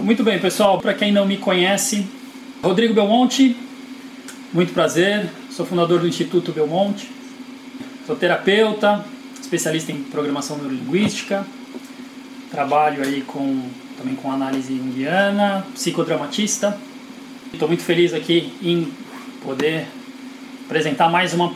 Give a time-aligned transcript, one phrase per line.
[0.00, 0.78] Muito bem, pessoal.
[0.78, 2.06] Para quem não me conhece,
[2.62, 3.56] Rodrigo Belmonte,
[4.52, 5.28] muito prazer.
[5.50, 7.10] Sou fundador do Instituto Belmonte.
[8.06, 9.04] Sou terapeuta,
[9.40, 11.44] especialista em programação neurolinguística.
[12.48, 16.78] Trabalho aí com também com análise junguiana, psicodramatista.
[17.52, 18.92] Estou muito feliz aqui em
[19.44, 19.88] poder
[20.64, 21.52] apresentar mais uma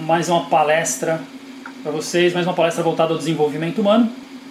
[0.00, 1.20] mais uma palestra
[1.82, 4.10] para vocês, mais uma palestra voltada ao desenvolvimento humano.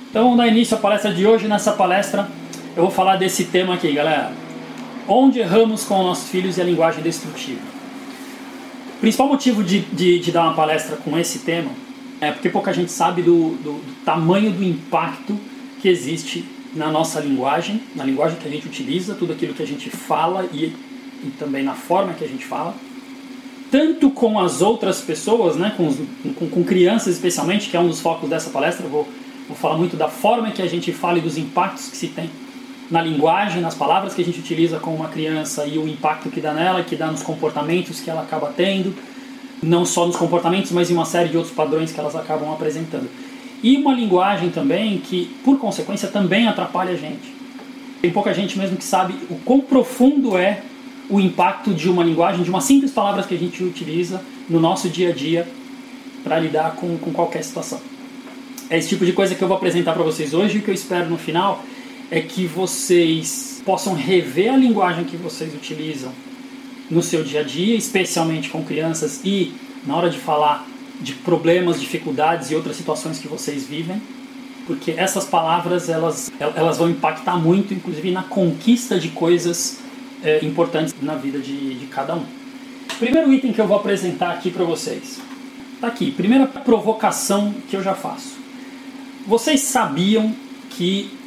[0.09, 1.47] Então, vamos dar início à palestra de hoje.
[1.47, 2.29] Nessa palestra,
[2.75, 4.31] eu vou falar desse tema aqui, galera.
[5.07, 7.61] Onde erramos com nossos filhos e a linguagem destrutiva.
[8.97, 11.71] O principal motivo de, de, de dar uma palestra com esse tema
[12.21, 15.37] é porque pouca gente sabe do, do, do tamanho do impacto
[15.81, 19.67] que existe na nossa linguagem, na linguagem que a gente utiliza, tudo aquilo que a
[19.67, 20.73] gente fala e,
[21.23, 22.73] e também na forma que a gente fala
[23.69, 25.91] tanto com as outras pessoas, né, com,
[26.33, 29.07] com, com, crianças especialmente, que é um dos focos dessa palestra, vou
[29.47, 32.29] Vou falar muito da forma que a gente fala e dos impactos que se tem
[32.89, 36.41] na linguagem, nas palavras que a gente utiliza com uma criança e o impacto que
[36.41, 38.93] dá nela, que dá nos comportamentos que ela acaba tendo,
[39.61, 43.09] não só nos comportamentos, mas em uma série de outros padrões que elas acabam apresentando.
[43.63, 47.33] E uma linguagem também que, por consequência, também atrapalha a gente.
[48.01, 50.61] Tem pouca gente mesmo que sabe o quão profundo é
[51.09, 54.89] o impacto de uma linguagem, de uma simples palavra que a gente utiliza no nosso
[54.89, 55.47] dia a dia
[56.23, 57.79] para lidar com, com qualquer situação.
[58.69, 60.73] É esse tipo de coisa que eu vou apresentar para vocês hoje e que eu
[60.73, 61.63] espero no final
[62.13, 66.11] é que vocês possam rever a linguagem que vocês utilizam
[66.87, 69.51] no seu dia a dia, especialmente com crianças e
[69.83, 70.63] na hora de falar
[71.01, 73.99] de problemas, dificuldades e outras situações que vocês vivem,
[74.67, 79.79] porque essas palavras elas, elas vão impactar muito, inclusive na conquista de coisas
[80.23, 82.25] é, importantes na vida de, de cada um.
[82.99, 85.19] Primeiro item que eu vou apresentar aqui para vocês.
[85.81, 88.37] Tá aqui, primeira provocação que eu já faço.
[89.25, 90.31] Vocês sabiam
[90.69, 91.22] que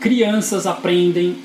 [0.00, 1.36] crianças aprendem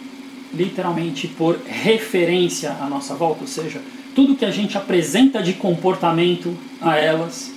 [0.54, 3.82] literalmente por referência à nossa volta, ou seja,
[4.14, 7.52] tudo que a gente apresenta de comportamento a elas,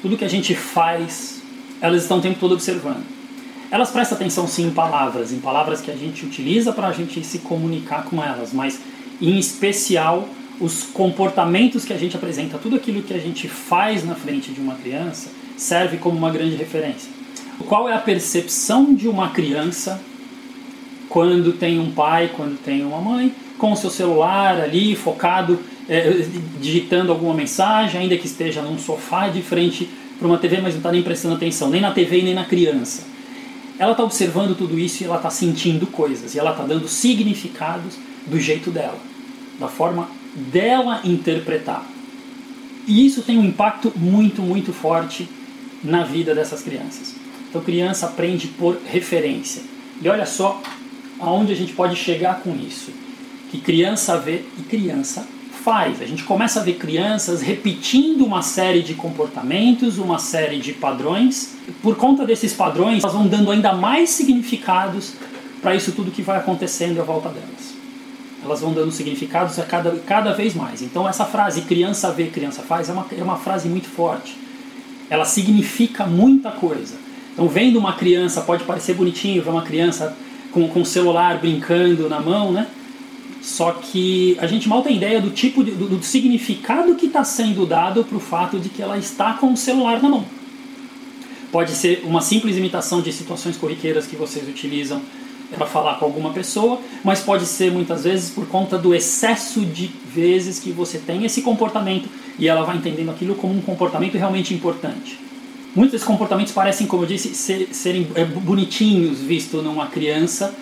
[0.00, 1.42] tudo que a gente faz,
[1.80, 3.02] elas estão o tempo todo observando.
[3.70, 7.24] Elas prestam atenção sim em palavras, em palavras que a gente utiliza para a gente
[7.24, 8.78] se comunicar com elas, mas
[9.20, 10.28] em especial
[10.60, 14.60] os comportamentos que a gente apresenta, tudo aquilo que a gente faz na frente de
[14.60, 17.10] uma criança, serve como uma grande referência.
[17.66, 20.00] Qual é a percepção de uma criança
[21.08, 26.24] quando tem um pai, quando tem uma mãe, com o seu celular ali focado, é,
[26.60, 30.78] digitando alguma mensagem, ainda que esteja num sofá de frente para uma TV, mas não
[30.78, 33.04] está nem prestando atenção, nem na TV nem na criança.
[33.78, 37.98] Ela está observando tudo isso e ela está sentindo coisas, e ela está dando significados
[38.26, 38.98] do jeito dela,
[39.60, 41.84] da forma dela interpretar.
[42.86, 45.28] E isso tem um impacto muito, muito forte
[45.84, 47.21] na vida dessas crianças.
[47.52, 49.60] Então, criança aprende por referência.
[50.00, 50.58] E olha só
[51.20, 52.90] aonde a gente pode chegar com isso.
[53.50, 55.28] Que criança vê e criança
[55.62, 56.00] faz.
[56.00, 61.56] A gente começa a ver crianças repetindo uma série de comportamentos, uma série de padrões.
[61.82, 65.12] Por conta desses padrões, elas vão dando ainda mais significados
[65.60, 67.74] para isso tudo que vai acontecendo à volta delas.
[68.42, 70.80] Elas vão dando significados a cada, cada vez mais.
[70.80, 74.40] Então, essa frase criança vê, criança faz é uma, é uma frase muito forte
[75.12, 76.94] ela significa muita coisa.
[77.32, 80.16] Então, vendo uma criança, pode parecer bonitinho ver uma criança
[80.50, 82.66] com, com o celular brincando na mão, né?
[83.40, 87.24] Só que a gente mal tem ideia do tipo de, do, do significado que está
[87.24, 90.24] sendo dado para o fato de que ela está com o celular na mão.
[91.50, 95.02] Pode ser uma simples imitação de situações corriqueiras que vocês utilizam
[95.56, 99.90] para falar com alguma pessoa, mas pode ser muitas vezes por conta do excesso de
[100.14, 104.54] vezes que você tem esse comportamento e ela vai entendendo aquilo como um comportamento realmente
[104.54, 105.18] importante.
[105.74, 110.54] Muitos desses comportamentos parecem, como eu disse, ser, serem é, bonitinhos visto numa criança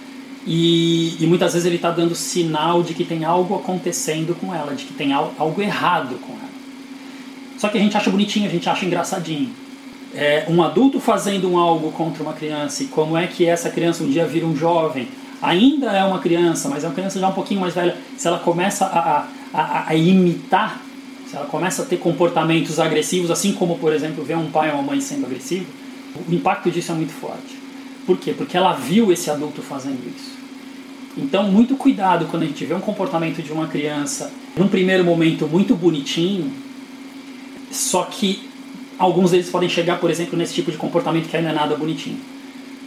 [0.47, 4.73] e, e muitas vezes ele está dando sinal de que tem algo acontecendo com ela,
[4.75, 6.51] de que tem algo errado com ela.
[7.59, 9.51] Só que a gente acha bonitinho, a gente acha engraçadinho.
[10.15, 14.03] É, um adulto fazendo um algo contra uma criança e como é que essa criança
[14.03, 15.09] um dia vira um jovem,
[15.43, 18.39] ainda é uma criança, mas é uma criança já um pouquinho mais velha, se ela
[18.39, 20.81] começa a, a, a imitar
[21.31, 24.75] se ela começa a ter comportamentos agressivos, assim como, por exemplo, ver um pai ou
[24.75, 25.67] uma mãe sendo agressivo,
[26.29, 27.57] o impacto disso é muito forte.
[28.05, 28.35] Por quê?
[28.37, 30.33] Porque ela viu esse adulto fazendo isso.
[31.17, 35.47] Então, muito cuidado quando a gente vê um comportamento de uma criança, num primeiro momento
[35.47, 36.53] muito bonitinho,
[37.71, 38.49] só que
[38.99, 42.19] alguns deles podem chegar, por exemplo, nesse tipo de comportamento que ainda é nada bonitinho.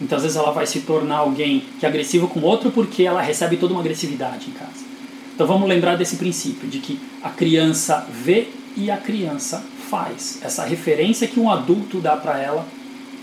[0.02, 3.22] Então, às vezes, ela vai se tornar alguém que é agressivo com outro porque ela
[3.22, 4.93] recebe toda uma agressividade em casa.
[5.34, 8.48] Então vamos lembrar desse princípio, de que a criança vê
[8.78, 10.40] e a criança faz.
[10.42, 12.66] Essa referência que um adulto dá para ela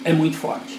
[0.04, 0.78] é muito forte.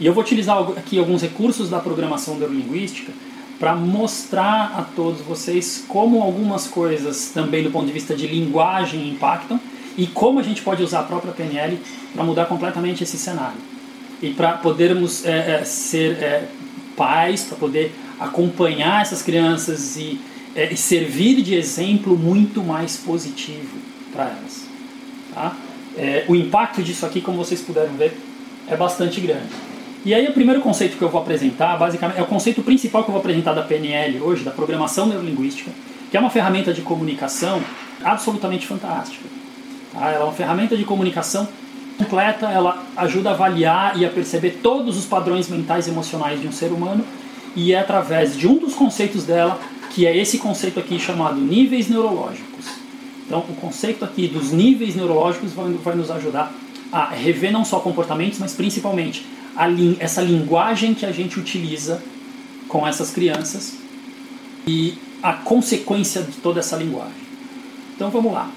[0.00, 3.12] E eu vou utilizar aqui alguns recursos da programação neurolinguística
[3.58, 9.08] para mostrar a todos vocês como algumas coisas, também do ponto de vista de linguagem,
[9.08, 9.60] impactam
[9.96, 11.78] e como a gente pode usar a própria PNL
[12.12, 13.58] para mudar completamente esse cenário.
[14.20, 16.48] E para podermos é, é, ser é,
[16.96, 20.18] pais, para poder acompanhar essas crianças e,
[20.54, 23.76] é, servir de exemplo muito mais positivo
[24.12, 24.66] para elas.
[25.34, 25.56] Tá?
[25.96, 28.16] É, o impacto disso aqui, como vocês puderam ver,
[28.68, 29.48] é bastante grande.
[30.04, 33.10] E aí o primeiro conceito que eu vou apresentar, basicamente, é o conceito principal que
[33.10, 35.70] eu vou apresentar da PNL hoje, da Programação Neurolinguística,
[36.10, 37.62] que é uma ferramenta de comunicação
[38.02, 39.24] absolutamente fantástica.
[39.92, 40.10] Tá?
[40.10, 41.46] Ela é uma ferramenta de comunicação
[41.96, 46.48] completa, ela ajuda a avaliar e a perceber todos os padrões mentais e emocionais de
[46.48, 47.04] um ser humano,
[47.54, 49.60] e é através de um dos conceitos dela,
[49.94, 52.66] que é esse conceito aqui chamado níveis neurológicos.
[53.26, 56.52] Então, o conceito aqui dos níveis neurológicos vai, vai nos ajudar
[56.90, 59.24] a rever não só comportamentos, mas principalmente
[59.98, 62.02] essa linguagem que a gente utiliza
[62.68, 63.74] com essas crianças
[64.66, 67.22] e a consequência de toda essa linguagem.
[67.94, 68.50] Então vamos lá.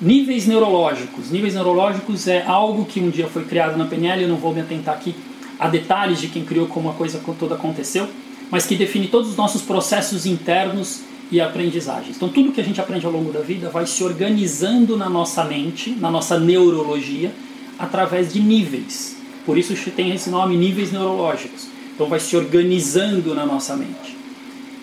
[0.00, 1.30] Níveis neurológicos.
[1.30, 4.60] Níveis neurológicos é algo que um dia foi criado na PNL, eu não vou me
[4.60, 5.14] atentar aqui
[5.58, 8.08] a detalhes de quem criou como a coisa toda aconteceu,
[8.50, 11.00] mas que define todos os nossos processos internos
[11.30, 12.16] e aprendizagens.
[12.16, 15.44] Então tudo que a gente aprende ao longo da vida vai se organizando na nossa
[15.44, 17.32] mente, na nossa neurologia,
[17.78, 19.16] através de níveis.
[19.44, 21.68] Por isso tem esse nome níveis neurológicos.
[21.94, 24.16] Então vai se organizando na nossa mente.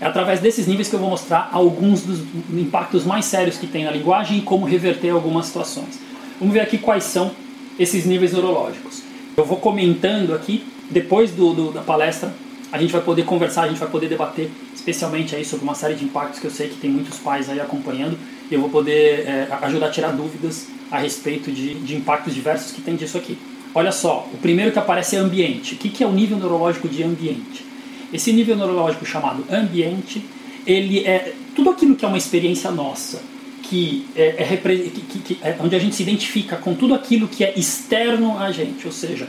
[0.02, 2.20] É através desses níveis que eu vou mostrar alguns dos
[2.52, 6.00] impactos mais sérios que tem na linguagem e como reverter algumas situações.
[6.40, 7.32] Vamos ver aqui quais são
[7.80, 9.02] esses níveis neurológicos.
[9.38, 12.34] Eu vou comentando aqui, depois do, do, da palestra,
[12.74, 15.94] a gente vai poder conversar, a gente vai poder debater especialmente aí sobre uma série
[15.94, 18.18] de impactos que eu sei que tem muitos pais aí acompanhando
[18.50, 22.72] e eu vou poder é, ajudar a tirar dúvidas a respeito de, de impactos diversos
[22.72, 23.38] que tem disso aqui.
[23.76, 25.76] Olha só, o primeiro que aparece é ambiente.
[25.76, 27.64] O que é o nível neurológico de ambiente?
[28.12, 30.26] Esse nível neurológico chamado ambiente,
[30.66, 33.22] ele é tudo aquilo que é uma experiência nossa,
[33.62, 37.44] que é, é, que, que, é onde a gente se identifica com tudo aquilo que
[37.44, 39.28] é externo a gente, ou seja,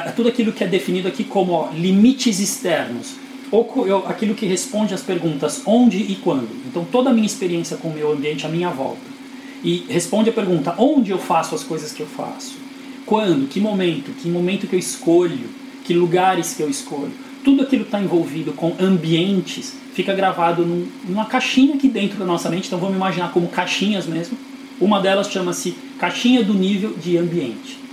[0.00, 3.14] tudo aquilo que é definido aqui como ó, limites externos,
[3.50, 6.48] ou aquilo que responde às perguntas onde e quando.
[6.66, 9.14] Então toda a minha experiência com o meu ambiente, a minha volta.
[9.62, 12.64] E responde a pergunta onde eu faço as coisas que eu faço
[13.06, 15.48] quando, que momento, que momento que eu escolho,
[15.84, 17.12] que lugares que eu escolho.
[17.44, 22.24] Tudo aquilo que está envolvido com ambientes fica gravado num, numa caixinha aqui dentro da
[22.24, 24.36] nossa mente, então vamos imaginar como caixinhas mesmo.
[24.80, 27.83] Uma delas chama-se caixinha do nível de ambiente.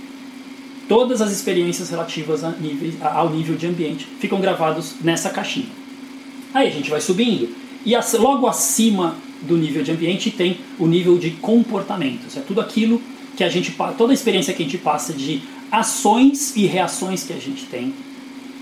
[0.92, 5.64] Todas as experiências relativas nível, ao nível de ambiente ficam gravados nessa caixinha.
[6.52, 7.48] Aí a gente vai subindo
[7.82, 12.36] e logo acima do nível de ambiente tem o nível de comportamentos.
[12.36, 13.00] É tudo aquilo
[13.34, 15.40] que a gente toda a experiência que a gente passa de
[15.70, 17.94] ações e reações que a gente tem.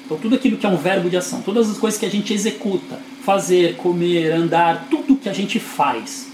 [0.07, 2.33] Então tudo aquilo que é um verbo de ação, todas as coisas que a gente
[2.33, 6.31] executa, fazer, comer, andar, tudo que a gente faz,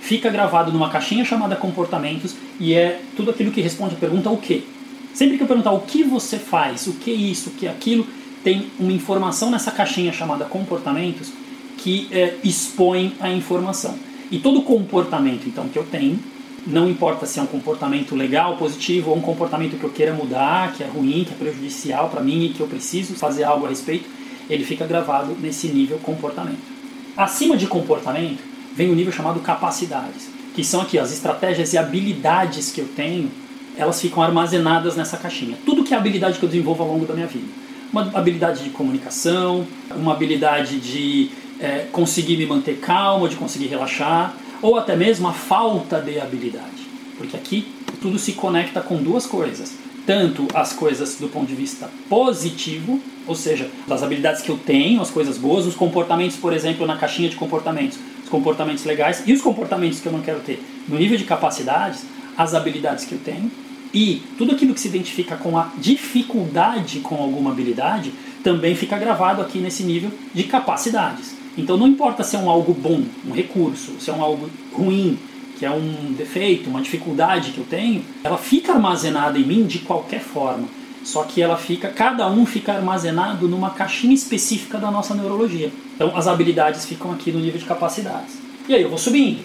[0.00, 4.38] fica gravado numa caixinha chamada comportamentos e é tudo aquilo que responde a pergunta o
[4.38, 4.75] que.
[5.16, 8.06] Sempre que eu perguntar o que você faz, o que isso, o que aquilo,
[8.44, 11.32] tem uma informação nessa caixinha chamada comportamentos
[11.78, 13.98] que é, expõe a informação.
[14.30, 16.20] E todo comportamento então que eu tenho
[16.66, 20.74] não importa se é um comportamento legal, positivo, ou um comportamento que eu queira mudar,
[20.74, 23.70] que é ruim, que é prejudicial para mim e que eu preciso fazer algo a
[23.70, 24.06] respeito,
[24.50, 26.60] ele fica gravado nesse nível comportamento.
[27.16, 28.42] Acima de comportamento
[28.74, 33.30] vem o nível chamado capacidades, que são aqui as estratégias e habilidades que eu tenho,
[33.76, 35.56] elas ficam armazenadas nessa caixinha.
[35.64, 37.46] Tudo que é habilidade que eu desenvolvo ao longo da minha vida.
[37.92, 41.30] Uma habilidade de comunicação, uma habilidade de
[41.60, 46.86] é, conseguir me manter calmo, de conseguir relaxar, ou até mesmo a falta de habilidade.
[47.16, 47.68] Porque aqui
[48.00, 49.74] tudo se conecta com duas coisas.
[50.06, 55.00] Tanto as coisas do ponto de vista positivo, ou seja, das habilidades que eu tenho,
[55.00, 59.32] as coisas boas, os comportamentos, por exemplo, na caixinha de comportamentos, os comportamentos legais e
[59.32, 60.62] os comportamentos que eu não quero ter.
[60.88, 62.04] No nível de capacidades,
[62.36, 63.50] as habilidades que eu tenho
[63.96, 68.12] e tudo aquilo que se identifica com a dificuldade com alguma habilidade
[68.44, 71.34] também fica gravado aqui nesse nível de capacidades.
[71.56, 75.18] Então não importa se é um algo bom, um recurso, se é um algo ruim,
[75.58, 79.78] que é um defeito, uma dificuldade que eu tenho, ela fica armazenada em mim de
[79.78, 80.68] qualquer forma.
[81.02, 85.72] Só que ela fica, cada um fica armazenado numa caixinha específica da nossa neurologia.
[85.94, 88.36] Então as habilidades ficam aqui no nível de capacidades.
[88.68, 89.40] E aí eu vou subindo,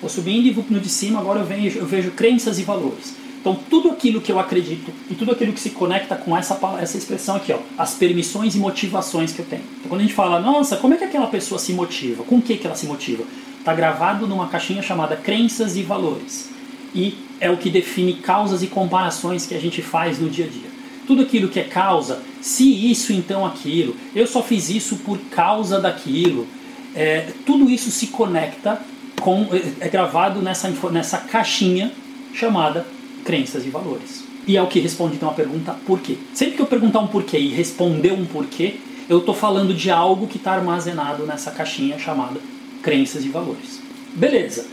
[0.00, 3.19] vou subindo e vou no de cima, agora eu vejo, eu vejo crenças e valores.
[3.40, 6.98] Então, tudo aquilo que eu acredito e tudo aquilo que se conecta com essa, essa
[6.98, 9.62] expressão aqui, ó, as permissões e motivações que eu tenho.
[9.78, 12.22] Então, quando a gente fala, nossa, como é que aquela pessoa se motiva?
[12.22, 13.24] Com o que, que ela se motiva?
[13.58, 16.50] Está gravado numa caixinha chamada crenças e valores.
[16.94, 20.48] E é o que define causas e comparações que a gente faz no dia a
[20.48, 20.70] dia.
[21.06, 25.80] tudo aquilo que é causa, se isso então aquilo, eu só fiz isso por causa
[25.80, 26.46] daquilo,
[26.94, 28.80] é, tudo isso se conecta
[29.20, 31.90] com é, é gravado nessa, nessa caixinha
[32.32, 32.86] chamada
[33.24, 34.24] crenças e valores.
[34.46, 36.16] E é o que responde então a pergunta por quê.
[36.34, 38.76] Sempre que eu perguntar um porquê e responder um porquê,
[39.08, 42.40] eu estou falando de algo que está armazenado nessa caixinha chamada
[42.82, 43.80] crenças e valores.
[44.14, 44.66] Beleza,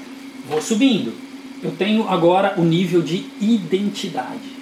[0.50, 1.13] vou subindo.
[1.62, 4.58] Eu tenho agora o nível de identidade.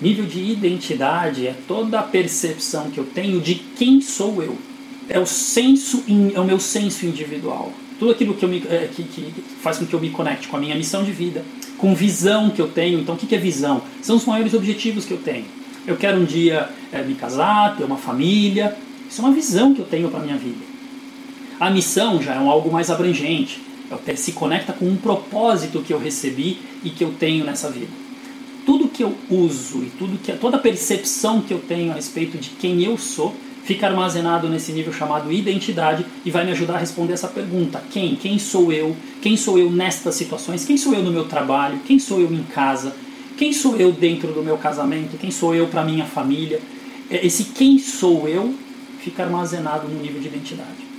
[0.00, 4.58] Nível de identidade é toda a percepção que eu tenho de quem sou eu.
[5.08, 6.02] É o senso,
[6.34, 7.72] é o meu senso individual.
[7.98, 10.60] Tudo aquilo que, me, é, que, que faz com que eu me conecte com a
[10.60, 11.44] minha missão de vida,
[11.82, 13.00] com visão que eu tenho.
[13.00, 13.82] Então, o que é visão?
[14.00, 15.46] São os maiores objetivos que eu tenho.
[15.84, 18.76] Eu quero um dia é, me casar, ter uma família.
[19.10, 20.64] Isso é uma visão que eu tenho para minha vida.
[21.58, 23.60] A missão já é um algo mais abrangente.
[24.06, 27.90] É se conecta com um propósito que eu recebi e que eu tenho nessa vida
[28.64, 32.38] tudo que eu uso e tudo que toda a percepção que eu tenho a respeito
[32.38, 33.34] de quem eu sou
[33.64, 38.16] fica armazenado nesse nível chamado identidade e vai me ajudar a responder essa pergunta: quem?
[38.16, 38.96] Quem sou eu?
[39.20, 40.64] Quem sou eu nestas situações?
[40.64, 41.80] Quem sou eu no meu trabalho?
[41.86, 42.94] Quem sou eu em casa?
[43.36, 45.16] Quem sou eu dentro do meu casamento?
[45.18, 46.60] Quem sou eu para minha família?
[47.10, 48.54] É, esse quem sou eu
[49.00, 50.92] fica armazenado no nível de identidade.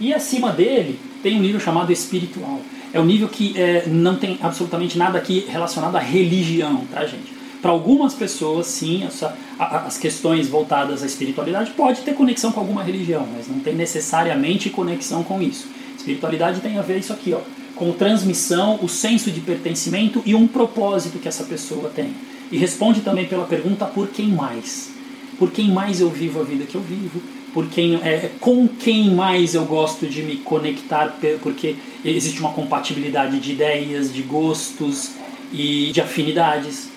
[0.00, 2.60] E acima dele tem um nível chamado espiritual.
[2.92, 7.32] É um nível que é, não tem absolutamente nada aqui relacionado à religião, tá, gente?
[7.62, 12.60] Para algumas pessoas, sim, essa, a, as questões voltadas à espiritualidade pode ter conexão com
[12.60, 15.68] alguma religião, mas não tem necessariamente conexão com isso.
[15.96, 17.40] Espiritualidade tem a ver isso aqui, ó,
[17.76, 22.12] com transmissão, o senso de pertencimento e um propósito que essa pessoa tem.
[22.50, 24.90] E responde também pela pergunta por quem mais?
[25.38, 27.22] Por quem mais eu vivo a vida que eu vivo?
[27.52, 33.38] por quem é, com quem mais eu gosto de me conectar, porque existe uma compatibilidade
[33.38, 35.12] de ideias, de gostos
[35.52, 36.91] e de afinidades.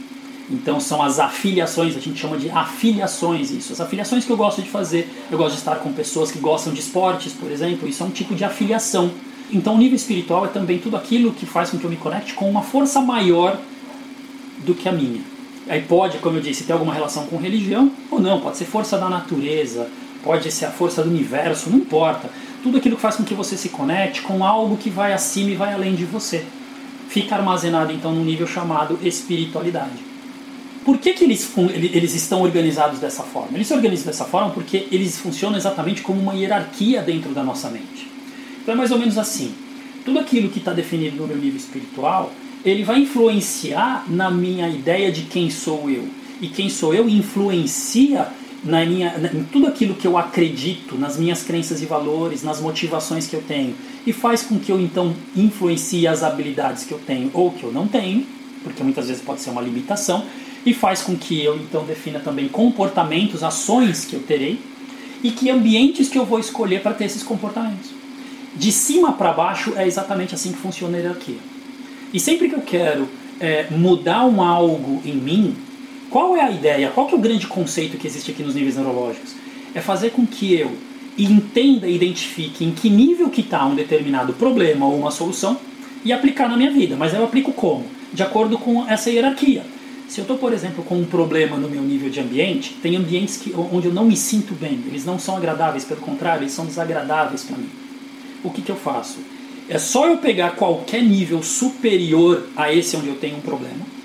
[0.50, 3.74] Então são as afiliações, a gente chama de afiliações isso.
[3.74, 6.72] As afiliações que eu gosto de fazer, eu gosto de estar com pessoas que gostam
[6.72, 9.12] de esportes, por exemplo, isso é um tipo de afiliação.
[9.52, 12.34] Então o nível espiritual é também tudo aquilo que faz com que eu me conecte
[12.34, 13.58] com uma força maior
[14.60, 15.22] do que a minha.
[15.68, 19.00] Aí pode, como eu disse, ter alguma relação com religião ou não, pode ser força
[19.00, 19.90] da natureza,
[20.24, 22.30] pode ser a força do universo, não importa.
[22.62, 25.56] Tudo aquilo que faz com que você se conecte com algo que vai acima e
[25.56, 26.46] vai além de você.
[27.10, 30.15] Fica armazenado então num nível chamado espiritualidade.
[30.86, 33.58] Por que, que eles, eles estão organizados dessa forma?
[33.58, 37.72] Eles se organizam dessa forma porque eles funcionam exatamente como uma hierarquia dentro da nossa
[37.72, 38.08] mente.
[38.62, 39.52] Então é mais ou menos assim.
[40.06, 42.32] Tudo aquilo que está definido no meu nível espiritual,
[42.64, 46.08] ele vai influenciar na minha ideia de quem sou eu.
[46.40, 48.28] E quem sou eu influencia
[48.64, 53.26] na minha, em tudo aquilo que eu acredito, nas minhas crenças e valores, nas motivações
[53.26, 53.74] que eu tenho,
[54.06, 57.72] e faz com que eu então influencie as habilidades que eu tenho ou que eu
[57.72, 58.26] não tenho,
[58.64, 60.26] porque muitas vezes pode ser uma limitação,
[60.66, 64.60] e faz com que eu então defina também comportamentos, ações que eu terei
[65.24, 67.92] e que ambientes que eu vou escolher para ter esses comportamentos.
[68.56, 71.38] De cima para baixo é exatamente assim que funciona a hierarquia.
[72.14, 73.08] E sempre que eu quero
[73.40, 75.56] é, mudar um algo em mim,
[76.10, 76.90] qual é a ideia?
[76.90, 79.36] Qual é o grande conceito que existe aqui nos níveis neurológicos?
[79.74, 80.72] É fazer com que eu
[81.18, 85.58] entenda e identifique em que nível que está um determinado problema ou uma solução
[86.04, 86.96] e aplicar na minha vida.
[86.96, 87.86] Mas eu aplico como?
[88.14, 89.64] De acordo com essa hierarquia.
[90.08, 93.38] Se eu estou, por exemplo, com um problema no meu nível de ambiente, tem ambientes
[93.38, 96.66] que, onde eu não me sinto bem, eles não são agradáveis, pelo contrário, eles são
[96.66, 97.70] desagradáveis para mim.
[98.44, 99.18] O que, que eu faço?
[99.68, 103.96] É só eu pegar qualquer nível superior a esse onde eu tenho um problema,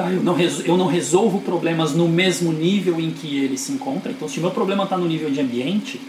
[0.00, 0.10] Tá?
[0.10, 4.10] Eu, não eu não resolvo problemas no mesmo nível em que ele se encontra.
[4.10, 6.00] Então, se o meu problema está no nível de ambiente,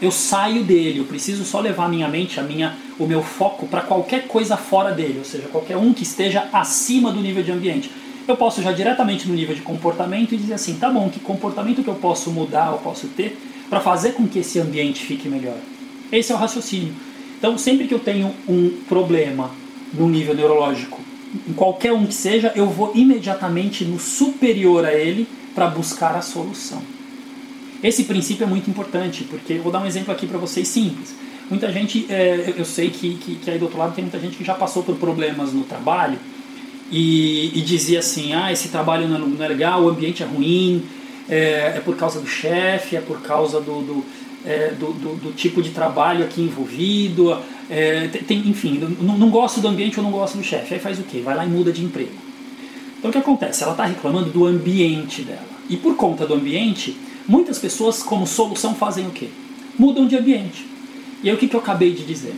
[0.00, 1.00] eu saio dele.
[1.00, 4.56] Eu preciso só levar a minha mente, a minha, o meu foco para qualquer coisa
[4.56, 7.90] fora dele, ou seja, qualquer um que esteja acima do nível de ambiente.
[8.26, 11.82] Eu posso já diretamente no nível de comportamento e dizer assim, tá bom, que comportamento
[11.82, 13.38] que eu posso mudar, eu posso ter
[13.70, 15.56] para fazer com que esse ambiente fique melhor.
[16.10, 16.92] Esse é o raciocínio.
[17.38, 19.50] Então, sempre que eu tenho um problema
[19.92, 21.00] no nível neurológico
[21.48, 26.22] em qualquer um que seja, eu vou imediatamente no superior a ele para buscar a
[26.22, 26.82] solução.
[27.82, 31.14] Esse princípio é muito importante, porque eu vou dar um exemplo aqui para vocês simples.
[31.50, 34.36] Muita gente, é, eu sei que, que, que, aí do outro lado tem muita gente
[34.36, 36.18] que já passou por problemas no trabalho
[36.90, 40.26] e, e dizia assim: ah, esse trabalho não é, não é legal, o ambiente é
[40.26, 40.84] ruim,
[41.28, 44.04] é, é por causa do chefe, é por causa do, do,
[44.44, 47.36] é, do, do, do, tipo de trabalho aqui envolvido,
[47.68, 50.74] é, tem, enfim, não, não gosto do ambiente ou não gosto do chefe.
[50.74, 51.20] Aí faz o quê?
[51.20, 52.12] Vai lá e muda de emprego.
[52.98, 53.62] Então o que acontece?
[53.62, 55.56] Ela está reclamando do ambiente dela.
[55.68, 59.28] E por conta do ambiente, muitas pessoas, como solução, fazem o quê?
[59.78, 60.66] Mudam de ambiente.
[61.22, 62.34] E aí o que, que eu acabei de dizer?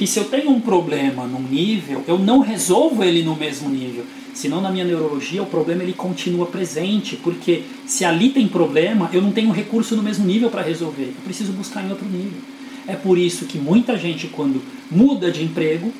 [0.00, 4.02] Que se eu tenho um problema num nível, eu não resolvo ele no mesmo nível.
[4.32, 9.20] Senão na minha neurologia o problema ele continua presente, porque se ali tem problema, eu
[9.20, 11.08] não tenho recurso no mesmo nível para resolver.
[11.08, 12.40] Eu preciso buscar em outro nível.
[12.86, 15.92] É por isso que muita gente quando muda de emprego,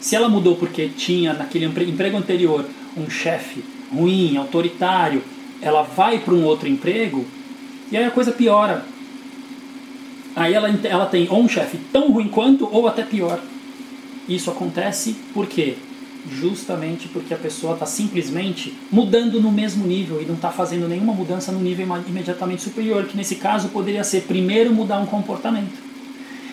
[0.00, 2.62] se ela mudou porque tinha naquele emprego anterior
[2.94, 5.22] um chefe ruim, autoritário,
[5.62, 7.24] ela vai para um outro emprego
[7.90, 8.84] e aí a coisa piora.
[10.36, 13.40] Aí ela, ela tem ou um chefe tão ruim quanto ou até pior.
[14.28, 15.76] Isso acontece por quê?
[16.30, 21.14] Justamente porque a pessoa está simplesmente mudando no mesmo nível e não está fazendo nenhuma
[21.14, 25.86] mudança no nível imediatamente superior, que nesse caso poderia ser primeiro mudar um comportamento.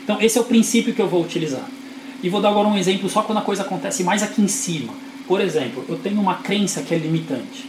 [0.02, 1.66] Então, esse é o princípio que eu vou utilizar.
[2.22, 4.94] E vou dar agora um exemplo só quando a coisa acontece mais aqui em cima.
[5.28, 7.68] Por exemplo, eu tenho uma crença que é limitante.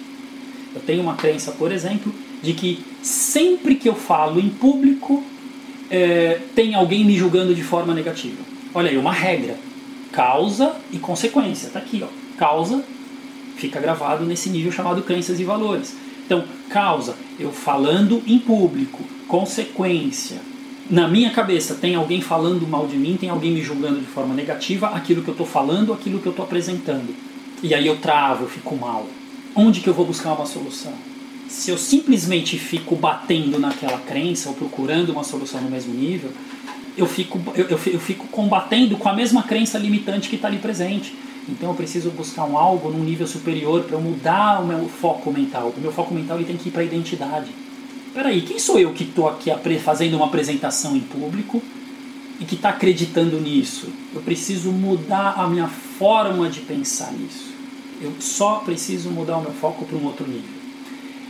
[0.75, 5.25] Eu tenho uma crença, por exemplo, de que sempre que eu falo em público,
[5.91, 8.43] é, tem alguém me julgando de forma negativa.
[8.75, 9.57] Olha aí, uma regra.
[10.13, 11.67] Causa e consequência.
[11.67, 12.09] Está aqui, ó.
[12.37, 12.85] Causa
[13.57, 15.97] fica gravado nesse nível chamado crenças e valores.
[16.27, 19.05] Então, causa, eu falando em público.
[19.29, 20.41] Consequência,
[20.89, 24.35] na minha cabeça tem alguém falando mal de mim, tem alguém me julgando de forma
[24.35, 27.15] negativa, aquilo que eu estou falando, aquilo que eu estou apresentando.
[27.63, 29.07] E aí eu travo, eu fico mal.
[29.57, 30.93] Onde que eu vou buscar uma solução?
[31.49, 36.31] Se eu simplesmente fico batendo naquela crença ou procurando uma solução no mesmo nível,
[36.97, 41.15] eu fico, eu, eu, fico combatendo com a mesma crença limitante que está ali presente.
[41.49, 45.75] Então eu preciso buscar um algo num nível superior para mudar o meu foco mental.
[45.77, 47.51] O meu foco mental ele tem que ir para a identidade
[48.15, 51.61] peraí, quem sou eu que estou aqui fazendo uma apresentação em público
[52.39, 53.89] e que está acreditando nisso?
[54.15, 57.53] Eu preciso mudar a minha forma de pensar nisso.
[58.01, 60.64] Eu só preciso mudar o meu foco para um outro nível.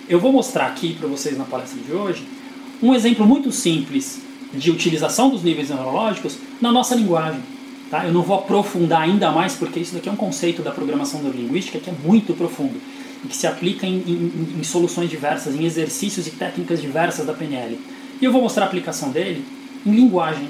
[0.06, 2.26] Eu vou mostrar aqui para vocês na palestra de hoje
[2.82, 4.20] um exemplo muito simples
[4.52, 7.40] de utilização dos níveis neurológicos na nossa linguagem.
[7.90, 8.04] Tá?
[8.04, 11.78] Eu não vou aprofundar ainda mais porque isso daqui é um conceito da programação neurolinguística
[11.78, 12.78] que é muito profundo
[13.25, 17.32] e que se aplica em, em, em, soluções diversas, em exercícios e técnicas diversas da
[17.32, 17.80] PNL.
[18.20, 19.42] E eu vou mostrar a aplicação dele
[19.87, 20.49] em linguagem.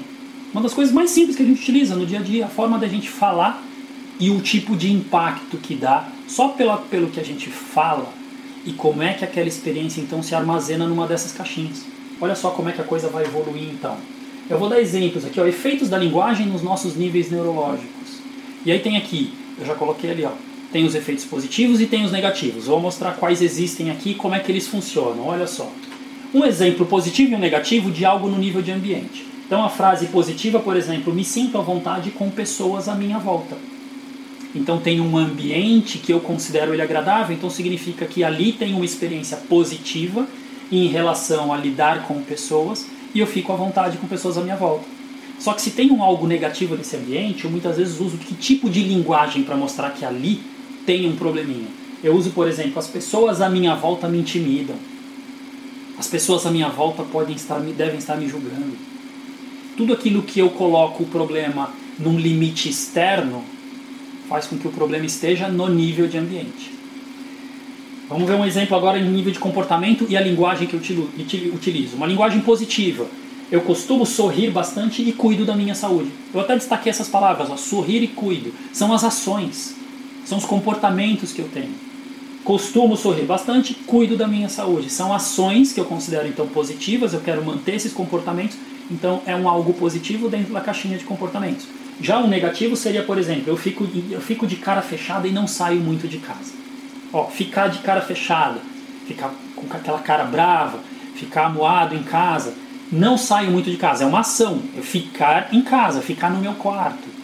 [0.51, 2.77] Uma das coisas mais simples que a gente utiliza no dia a dia, a forma
[2.77, 3.63] da gente falar
[4.19, 8.24] e o tipo de impacto que dá só pela, pelo que a gente fala
[8.65, 11.85] e como é que aquela experiência então se armazena numa dessas caixinhas.
[12.19, 13.97] Olha só como é que a coisa vai evoluir então.
[14.49, 18.19] Eu vou dar exemplos aqui, ó, efeitos da linguagem nos nossos níveis neurológicos.
[18.65, 20.31] E aí tem aqui, eu já coloquei ali, ó,
[20.71, 22.65] tem os efeitos positivos e tem os negativos.
[22.65, 25.27] Vou mostrar quais existem aqui e como é que eles funcionam.
[25.27, 25.71] Olha só.
[26.33, 29.25] Um exemplo positivo e um negativo de algo no nível de ambiente.
[29.45, 33.55] Então a frase positiva, por exemplo, me sinto à vontade com pessoas à minha volta.
[34.55, 38.85] Então tem um ambiente que eu considero ele agradável, então significa que ali tem uma
[38.85, 40.25] experiência positiva
[40.71, 44.55] em relação a lidar com pessoas e eu fico à vontade com pessoas à minha
[44.55, 44.85] volta.
[45.37, 48.69] Só que se tem um algo negativo nesse ambiente, eu muitas vezes uso que tipo
[48.69, 50.39] de linguagem para mostrar que ali
[50.85, 51.67] tem um probleminha.
[52.01, 54.77] Eu uso, por exemplo, as pessoas à minha volta me intimidam.
[55.97, 58.77] As pessoas à minha volta podem estar, devem estar me julgando.
[59.75, 63.43] Tudo aquilo que eu coloco o problema num limite externo
[64.27, 66.73] faz com que o problema esteja no nível de ambiente.
[68.09, 70.79] Vamos ver um exemplo agora em nível de comportamento e a linguagem que eu
[71.53, 71.95] utilizo.
[71.95, 73.07] Uma linguagem positiva.
[73.51, 76.09] Eu costumo sorrir bastante e cuido da minha saúde.
[76.33, 78.53] Eu até destaquei essas palavras, ó, sorrir e cuido.
[78.71, 79.75] São as ações
[80.25, 81.73] são os comportamentos que eu tenho.
[82.43, 84.89] Costumo sorrir bastante, cuido da minha saúde.
[84.89, 88.57] São ações que eu considero então positivas, eu quero manter esses comportamentos,
[88.89, 91.67] então é um algo positivo dentro da caixinha de comportamentos.
[92.01, 95.47] Já o negativo seria, por exemplo, eu fico, eu fico de cara fechada e não
[95.47, 96.53] saio muito de casa.
[97.13, 98.59] Ó, ficar de cara fechada,
[99.07, 100.79] ficar com aquela cara brava,
[101.15, 102.53] ficar amuado em casa,
[102.91, 104.03] não saio muito de casa.
[104.03, 107.15] É uma ação, eu ficar em casa, ficar no meu quarto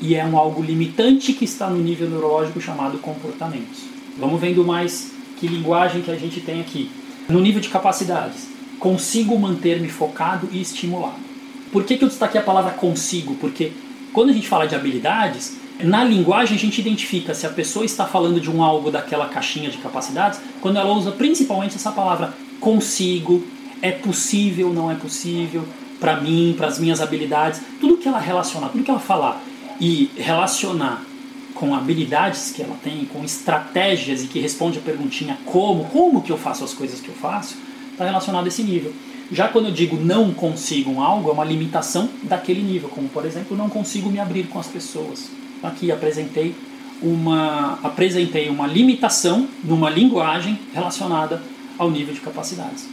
[0.00, 3.82] e é um algo limitante que está no nível neurológico chamado comportamentos.
[4.16, 6.90] Vamos vendo mais que linguagem que a gente tem aqui.
[7.28, 11.18] No nível de capacidades, consigo manter-me focado e estimulado.
[11.72, 13.34] Por que, que eu destaquei a palavra consigo?
[13.34, 13.72] Porque
[14.12, 18.04] quando a gente fala de habilidades, na linguagem a gente identifica se a pessoa está
[18.04, 23.44] falando de um algo daquela caixinha de capacidades quando ela usa principalmente essa palavra consigo,
[23.80, 25.64] é possível, não é possível,
[26.00, 29.40] para mim, para as minhas habilidades, tudo que ela relacionar, tudo que ela falar
[29.80, 31.02] e relacionar
[31.54, 36.30] com habilidades que ela tem, com estratégias e que responde a perguntinha como, como que
[36.30, 37.56] eu faço as coisas que eu faço,
[37.92, 38.92] está relacionado a esse nível.
[39.30, 43.56] Já quando eu digo não consigo algo, é uma limitação daquele nível, como por exemplo,
[43.56, 45.30] não consigo me abrir com as pessoas.
[45.62, 46.54] Aqui apresentei
[47.02, 51.42] uma, apresentei uma limitação numa linguagem relacionada
[51.76, 52.88] ao nível de capacidades.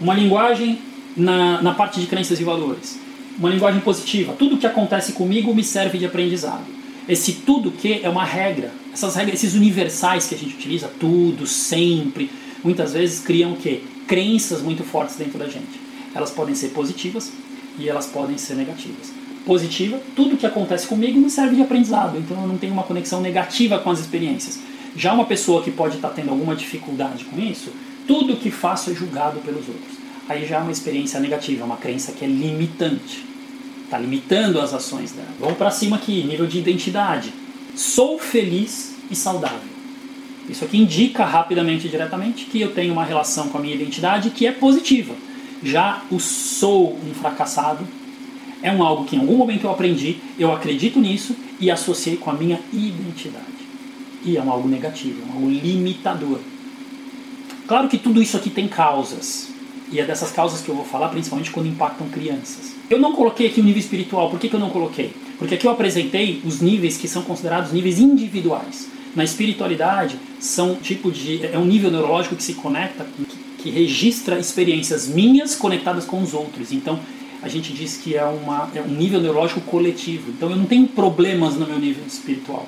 [0.00, 0.78] Uma linguagem
[1.16, 2.98] na, na parte de crenças e valores
[3.38, 4.34] Uma linguagem positiva.
[4.38, 6.64] Tudo que acontece comigo me serve de aprendizado.
[7.08, 8.72] Esse tudo que é uma regra.
[8.92, 12.30] Essas regras, esses universais que a gente utiliza, tudo, sempre,
[12.62, 13.82] muitas vezes criam o quê?
[14.10, 15.80] Crenças muito fortes dentro da gente.
[16.12, 17.30] Elas podem ser positivas
[17.78, 19.12] e elas podem ser negativas.
[19.46, 23.20] Positiva, tudo que acontece comigo me serve de aprendizado, então eu não tenho uma conexão
[23.20, 24.58] negativa com as experiências.
[24.96, 27.70] Já uma pessoa que pode estar tendo alguma dificuldade com isso,
[28.04, 29.98] tudo que faço é julgado pelos outros.
[30.28, 33.24] Aí já é uma experiência negativa, uma crença que é limitante.
[33.84, 35.28] Está limitando as ações dela.
[35.38, 37.32] Vamos para cima aqui, nível de identidade.
[37.76, 39.79] Sou feliz e saudável.
[40.50, 44.30] Isso aqui indica rapidamente e diretamente que eu tenho uma relação com a minha identidade
[44.30, 45.14] que é positiva.
[45.62, 47.86] Já o sou um fracassado
[48.62, 52.30] é um algo que em algum momento eu aprendi, eu acredito nisso e associei com
[52.30, 53.46] a minha identidade.
[54.24, 56.40] E é um algo negativo, é um algo limitador.
[57.68, 59.48] Claro que tudo isso aqui tem causas.
[59.92, 62.74] E é dessas causas que eu vou falar, principalmente quando impactam crianças.
[62.88, 64.30] Eu não coloquei aqui o nível espiritual.
[64.30, 65.12] Por que, que eu não coloquei?
[65.38, 68.88] Porque aqui eu apresentei os níveis que são considerados níveis individuais.
[69.14, 73.24] Na espiritualidade, são tipo de é um nível neurológico que se conecta, que,
[73.62, 76.72] que registra experiências minhas conectadas com os outros.
[76.72, 77.00] Então,
[77.42, 80.30] a gente diz que é, uma, é um nível neurológico coletivo.
[80.30, 82.66] Então, eu não tenho problemas no meu nível espiritual.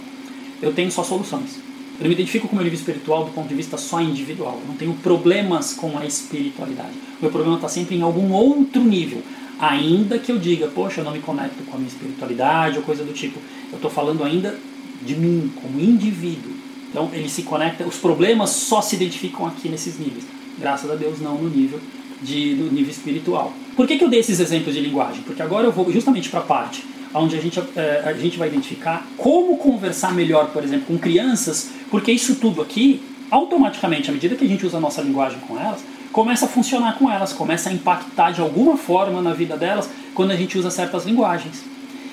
[0.61, 1.57] Eu tenho só soluções.
[1.99, 4.59] Eu não me identifico com o meu nível espiritual do ponto de vista só individual.
[4.61, 6.93] Eu não tenho problemas com a espiritualidade.
[7.21, 9.23] O meu problema está sempre em algum outro nível.
[9.61, 13.05] Ainda que eu diga, poxa, eu não me conecto com a minha espiritualidade ou coisa
[13.05, 13.39] do tipo.
[13.71, 14.59] Eu estou falando ainda
[15.05, 16.53] de mim, como indivíduo.
[16.91, 20.25] Então ele se conecta, os problemas só se identificam aqui nesses níveis.
[20.59, 21.81] Graças a Deus não no nível
[22.21, 23.53] de, do nível espiritual.
[23.75, 25.23] Por que, que eu dei esses exemplos de linguagem?
[25.23, 26.85] Porque agora eu vou justamente para a parte
[27.15, 31.71] onde a gente, é, a gente vai identificar como conversar melhor, por exemplo, com crianças,
[31.91, 35.59] porque isso tudo aqui, automaticamente, à medida que a gente usa a nossa linguagem com
[35.59, 39.89] elas, começa a funcionar com elas, começa a impactar de alguma forma na vida delas
[40.15, 41.65] quando a gente usa certas linguagens.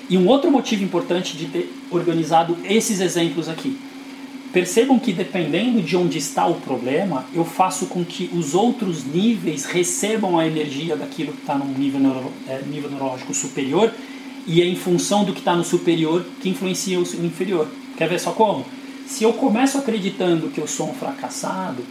[0.10, 3.78] E um outro motivo importante de ter organizado esses exemplos aqui.
[4.52, 9.66] Percebam que dependendo de onde está o problema, eu faço com que os outros níveis
[9.66, 13.94] recebam a energia daquilo que está no nível, neuro, é, nível neurológico superior
[14.48, 17.68] e é em função do que está no superior que influencia o inferior.
[17.96, 18.66] Quer ver só como?
[19.06, 21.84] Se eu começo acreditando que eu sou um fracassado,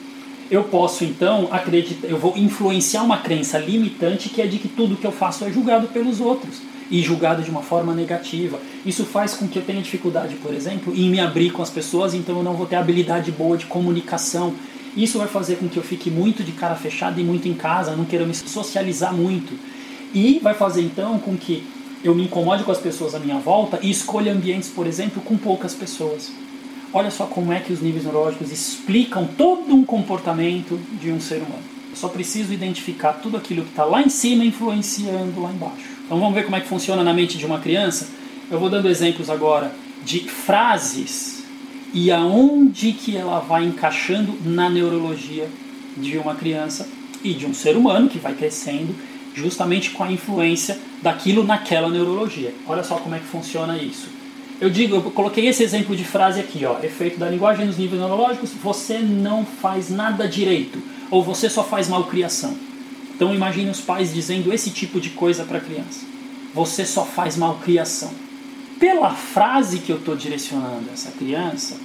[0.50, 4.96] eu posso então acreditar, eu vou influenciar uma crença limitante que é de que tudo
[4.96, 8.58] que eu faço é julgado pelos outros e julgado de uma forma negativa.
[8.84, 12.14] Isso faz com que eu tenha dificuldade, por exemplo, em me abrir com as pessoas,
[12.14, 14.54] então eu não vou ter habilidade boa de comunicação.
[14.96, 17.94] Isso vai fazer com que eu fique muito de cara fechada e muito em casa,
[17.94, 19.52] não queira me socializar muito.
[20.14, 21.62] E vai fazer então com que
[22.02, 25.36] eu me incomode com as pessoas à minha volta e escolha ambientes, por exemplo, com
[25.36, 26.30] poucas pessoas.
[26.92, 31.36] Olha só como é que os níveis neurológicos explicam todo um comportamento de um ser
[31.36, 31.62] humano.
[31.90, 35.97] Eu só preciso identificar tudo aquilo que está lá em cima influenciando lá embaixo.
[36.08, 38.08] Então vamos ver como é que funciona na mente de uma criança.
[38.50, 39.70] Eu vou dando exemplos agora
[40.02, 41.44] de frases
[41.92, 45.46] e aonde que ela vai encaixando na neurologia
[45.98, 46.88] de uma criança
[47.22, 48.94] e de um ser humano que vai crescendo
[49.34, 52.54] justamente com a influência daquilo naquela neurologia.
[52.66, 54.08] Olha só como é que funciona isso.
[54.58, 58.00] Eu digo, eu coloquei esse exemplo de frase aqui, ó, efeito da linguagem nos níveis
[58.00, 62.56] neurológicos, você não faz nada direito, ou você só faz malcriação.
[63.18, 66.06] Então imagine os pais dizendo esse tipo de coisa para a criança.
[66.54, 68.12] Você só faz malcriação.
[68.78, 71.76] Pela frase que eu estou direcionando essa criança,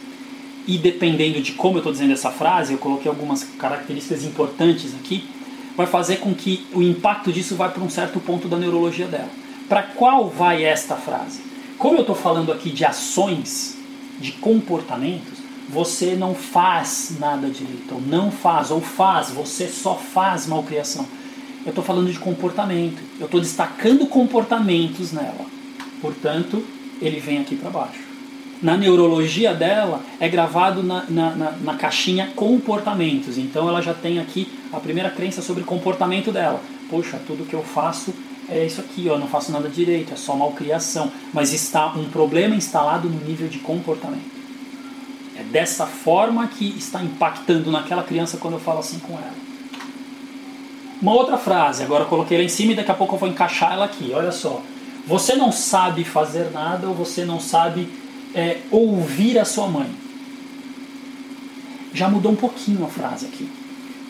[0.68, 5.28] e dependendo de como eu estou dizendo essa frase, eu coloquei algumas características importantes aqui,
[5.76, 9.32] vai fazer com que o impacto disso vá para um certo ponto da neurologia dela.
[9.68, 11.42] Para qual vai esta frase?
[11.80, 13.76] Como eu estou falando aqui de ações,
[14.20, 20.46] de comportamentos, você não faz nada direito, ou não faz, ou faz, você só faz
[20.46, 21.08] malcriação.
[21.66, 25.46] Eu estou falando de comportamento, eu estou destacando comportamentos nela.
[26.02, 26.64] Portanto,
[27.02, 28.14] ele vem aqui para baixo
[28.64, 33.38] na neurologia dela é gravado na, na, na, na, caixinha comportamentos.
[33.38, 36.62] Então ela já tem aqui a primeira crença sobre comportamento dela.
[36.90, 38.14] Poxa, tudo que eu faço
[38.48, 41.12] é isso aqui, ó, não faço nada direito, é só malcriação.
[41.34, 44.32] Mas está um problema instalado no nível de comportamento.
[45.38, 49.53] É dessa forma que está impactando naquela criança quando eu falo assim com ela.
[51.04, 53.28] Uma outra frase, agora eu coloquei lá em cima e daqui a pouco eu vou
[53.28, 54.14] encaixar ela aqui.
[54.14, 54.64] Olha só.
[55.06, 57.90] Você não sabe fazer nada ou você não sabe
[58.34, 59.90] é, ouvir a sua mãe.
[61.94, 63.52] Já mudou um pouquinho a frase aqui.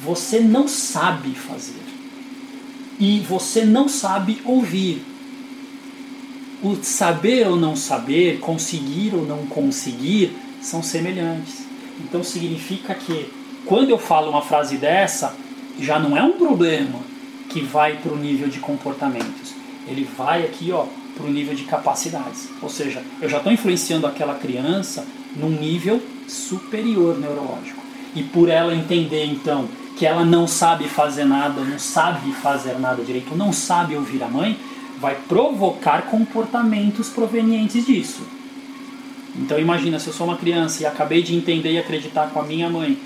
[0.03, 1.82] Você não sabe fazer.
[2.99, 5.03] E você não sabe ouvir.
[6.62, 11.65] O saber ou não saber, conseguir ou não conseguir, são semelhantes.
[12.01, 13.34] Então significa que
[13.65, 15.36] quando eu falo uma frase dessa,
[15.79, 16.99] já não é um problema
[17.49, 19.53] que vai para o nível de comportamentos.
[19.88, 22.49] ele vai aqui ó para o nível de capacidades.
[22.62, 25.05] Ou seja, eu já estou influenciando aquela criança
[25.36, 27.81] num nível superior neurológico.
[28.15, 33.03] E por ela entender então que ela não sabe fazer nada, não sabe fazer nada
[33.03, 34.57] direito, não sabe ouvir a mãe,
[34.99, 38.23] vai provocar comportamentos provenientes disso.
[39.36, 42.43] Então imagina se eu sou uma criança e acabei de entender e acreditar com a
[42.43, 42.97] minha mãe,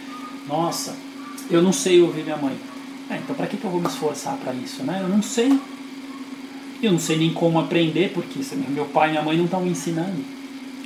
[0.48, 0.96] nossa,
[1.50, 2.56] eu não sei ouvir minha mãe.
[3.10, 5.00] É, então para que, que eu vou me esforçar para isso, né?
[5.02, 5.58] Eu não sei.
[6.82, 9.70] Eu não sei nem como aprender, porque meu pai e minha mãe não estão me
[9.70, 10.24] ensinando.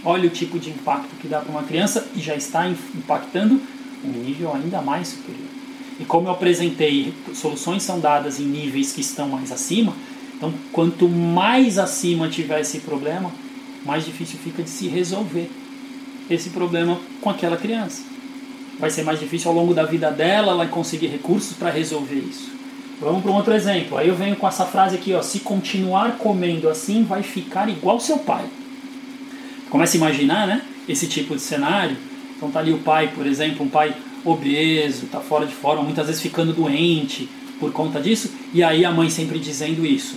[0.03, 3.61] Olha o tipo de impacto que dá para uma criança e já está impactando
[4.03, 5.47] um nível ainda mais superior.
[5.99, 9.93] E como eu apresentei, soluções são dadas em níveis que estão mais acima.
[10.35, 13.31] Então, quanto mais acima tiver esse problema,
[13.85, 15.49] mais difícil fica de se resolver
[16.29, 18.01] esse problema com aquela criança.
[18.81, 22.49] Vai ser mais difícil ao longo da vida dela ela conseguir recursos para resolver isso.
[22.99, 23.95] Vamos para um outro exemplo.
[23.95, 27.99] Aí eu venho com essa frase aqui, ó, se continuar comendo assim, vai ficar igual
[27.99, 28.43] seu pai.
[29.69, 31.95] Começa a imaginar, né, esse tipo de cenário.
[32.35, 36.07] Então tá ali o pai, por exemplo, um pai obeso, tá fora de forma, muitas
[36.07, 40.15] vezes ficando doente por conta disso, e aí a mãe sempre dizendo isso.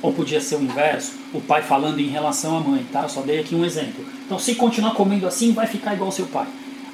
[0.00, 3.02] Ou podia ser o inverso, o pai falando em relação à mãe, tá?
[3.02, 4.04] Eu só dei aqui um exemplo.
[4.24, 6.46] Então, se continuar comendo assim, vai ficar igual seu pai.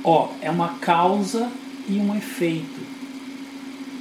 [0.05, 1.51] Ó, é uma causa
[1.89, 2.95] e um efeito.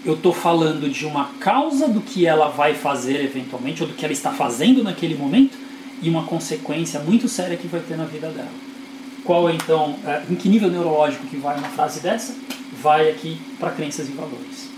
[0.04, 4.04] Eu estou falando de uma causa do que ela vai fazer eventualmente, ou do que
[4.04, 5.58] ela está fazendo naquele momento,
[6.02, 8.52] e uma consequência muito séria que vai ter na vida dela.
[9.24, 12.36] Qual então, é, em que nível neurológico que vai uma frase dessa?
[12.82, 14.70] Vai aqui para crenças e valores.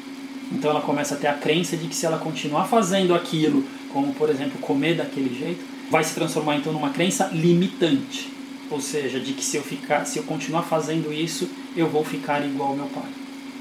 [0.51, 4.13] Então ela começa a ter a crença de que se ela continuar fazendo aquilo, como
[4.13, 8.34] por exemplo comer daquele jeito, vai se transformar então numa crença limitante.
[8.69, 12.43] Ou seja, de que se eu ficar, se eu continuar fazendo isso, eu vou ficar
[12.45, 13.10] igual ao meu pai.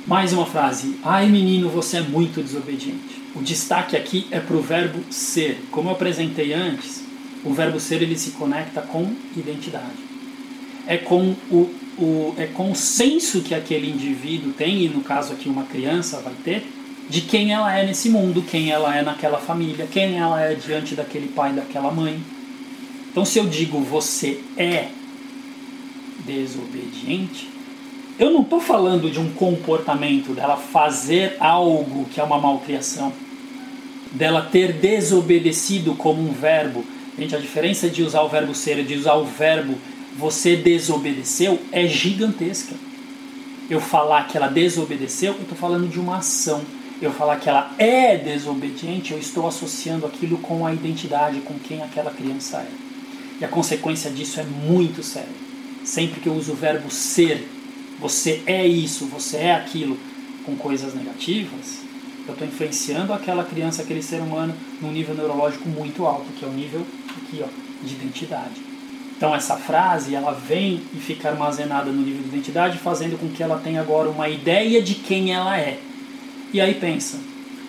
[0.07, 0.97] Mais uma frase.
[1.03, 3.23] Ai menino, você é muito desobediente.
[3.35, 5.61] O destaque aqui é para o verbo ser.
[5.71, 7.03] Como eu apresentei antes,
[7.45, 10.05] o verbo ser ele se conecta com identidade.
[10.87, 15.33] É com o, o, é com o senso que aquele indivíduo tem, e no caso
[15.33, 16.67] aqui uma criança vai ter,
[17.09, 20.95] de quem ela é nesse mundo, quem ela é naquela família, quem ela é diante
[20.95, 22.19] daquele pai, daquela mãe.
[23.15, 24.89] Então, se eu digo você é
[26.27, 27.49] desobediente,
[28.19, 33.13] eu não estou falando de um comportamento dela fazer algo que é uma malcriação,
[34.11, 36.85] dela ter desobedecido como um verbo.
[37.17, 39.79] Gente, a diferença de usar o verbo ser e de usar o verbo
[40.19, 42.75] você desobedeceu é gigantesca.
[43.71, 46.63] Eu falar que ela desobedeceu, eu estou falando de uma ação.
[47.01, 51.81] Eu falar que ela é desobediente, eu estou associando aquilo com a identidade, com quem
[51.81, 52.94] aquela criança é.
[53.41, 55.29] E a consequência disso é muito séria.
[55.85, 57.49] Sempre que eu uso o verbo ser,
[58.01, 59.99] você é isso, você é aquilo,
[60.45, 61.85] com coisas negativas,
[62.27, 66.49] eu estou influenciando aquela criança, aquele ser humano, num nível neurológico muito alto, que é
[66.49, 66.83] o nível
[67.17, 68.63] aqui, ó, de identidade.
[69.17, 73.43] Então essa frase ela vem e fica armazenada no nível de identidade, fazendo com que
[73.43, 75.79] ela tenha agora uma ideia de quem ela é.
[76.53, 77.19] E aí pensa,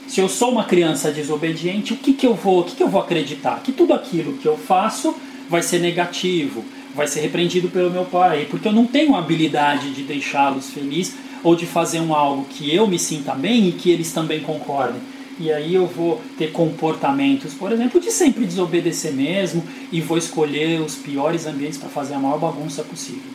[0.07, 2.89] se eu sou uma criança desobediente, o que, que eu vou, o que, que eu
[2.89, 3.61] vou acreditar?
[3.61, 5.15] Que tudo aquilo que eu faço
[5.49, 10.03] vai ser negativo, vai ser repreendido pelo meu pai, porque eu não tenho habilidade de
[10.03, 14.11] deixá-los felizes ou de fazer um algo que eu me sinta bem e que eles
[14.11, 15.01] também concordem
[15.37, 20.79] e aí eu vou ter comportamentos, por exemplo, de sempre desobedecer mesmo e vou escolher
[20.79, 23.31] os piores ambientes para fazer a maior bagunça possível.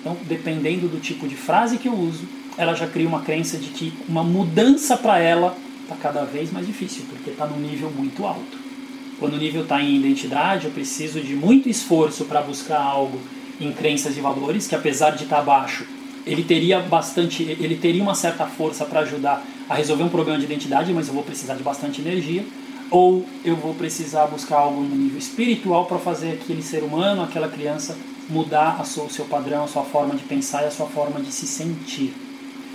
[0.00, 2.22] Então, dependendo do tipo de frase que eu uso,
[2.56, 6.66] ela já cria uma crença de que uma mudança para ela está cada vez mais
[6.66, 8.69] difícil, porque está num nível muito alto.
[9.20, 13.20] Quando o nível está em identidade, eu preciso de muito esforço para buscar algo
[13.60, 15.84] em crenças e valores, que apesar de estar tá baixo,
[16.26, 20.46] ele teria bastante, ele teria uma certa força para ajudar a resolver um problema de
[20.46, 22.44] identidade, mas eu vou precisar de bastante energia,
[22.90, 27.48] ou eu vou precisar buscar algo no nível espiritual para fazer aquele ser humano, aquela
[27.48, 31.20] criança mudar sua, o seu padrão, a sua forma de pensar e a sua forma
[31.20, 32.14] de se sentir.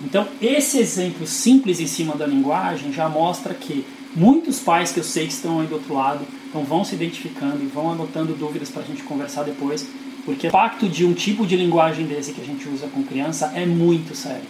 [0.03, 5.03] Então, esse exemplo simples em cima da linguagem já mostra que muitos pais que eu
[5.03, 6.25] sei que estão aí do outro lado
[6.55, 9.85] então vão se identificando e vão anotando dúvidas para a gente conversar depois,
[10.23, 13.51] porque o impacto de um tipo de linguagem desse que a gente usa com criança
[13.53, 14.45] é muito sério.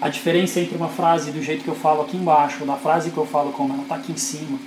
[0.00, 3.18] A diferença entre uma frase do jeito que eu falo aqui embaixo, da frase que
[3.18, 4.60] eu falo como ela está aqui em cima,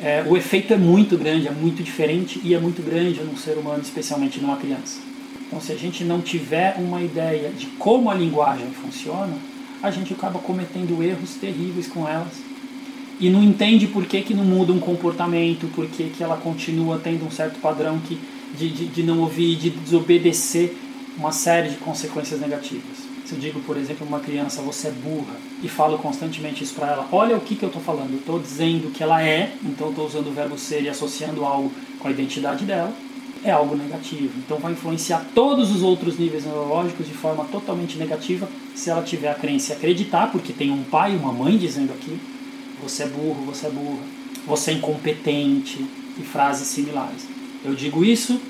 [0.00, 3.56] é, o efeito é muito grande, é muito diferente e é muito grande num ser
[3.56, 4.98] humano, especialmente numa criança.
[5.46, 9.36] Então, se a gente não tiver uma ideia de como a linguagem funciona,
[9.80, 12.51] a gente acaba cometendo erros terríveis com elas
[13.22, 16.98] e não entende por que, que não muda um comportamento, por que, que ela continua
[16.98, 18.18] tendo um certo padrão que,
[18.58, 20.74] de, de, de não ouvir, de desobedecer,
[21.16, 23.12] uma série de consequências negativas.
[23.24, 26.88] Se eu digo, por exemplo, uma criança, você é burra, e falo constantemente isso para
[26.88, 28.10] ela, olha o que, que eu estou falando.
[28.10, 31.70] Eu estou dizendo que ela é, então estou usando o verbo ser e associando algo
[32.00, 32.92] com a identidade dela,
[33.44, 34.32] é algo negativo.
[34.38, 39.30] Então vai influenciar todos os outros níveis neurológicos de forma totalmente negativa se ela tiver
[39.30, 42.18] a crença e acreditar, porque tem um pai e uma mãe dizendo aqui,
[42.82, 44.02] você é burro, você é burra,
[44.46, 45.86] você é incompetente
[46.18, 47.26] e frases similares.
[47.64, 48.40] Eu digo isso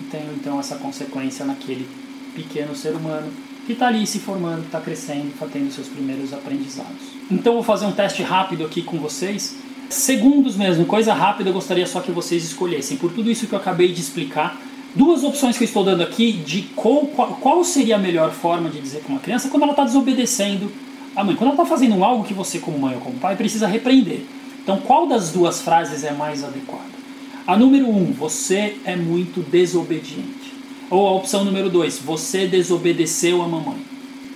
[0.00, 1.86] e tenho então essa consequência naquele
[2.34, 3.30] pequeno ser humano
[3.66, 7.20] que está ali se formando, está crescendo, está tendo seus primeiros aprendizados.
[7.30, 9.56] Então vou fazer um teste rápido aqui com vocês.
[9.88, 12.96] Segundos mesmo, coisa rápida, eu gostaria só que vocês escolhessem.
[12.96, 14.60] Por tudo isso que eu acabei de explicar,
[14.94, 18.80] duas opções que eu estou dando aqui de qual, qual, seria a melhor forma de
[18.80, 20.70] dizer com uma criança quando ela está desobedecendo
[21.14, 21.34] a mãe.
[21.36, 24.22] Quando ela está fazendo algo que você, como mãe ou como pai, precisa repreender.
[24.62, 27.00] Então, qual das duas frases é mais adequada?
[27.46, 30.54] A número um, você é muito desobediente.
[30.90, 33.78] Ou a opção número dois, você desobedeceu a mamãe.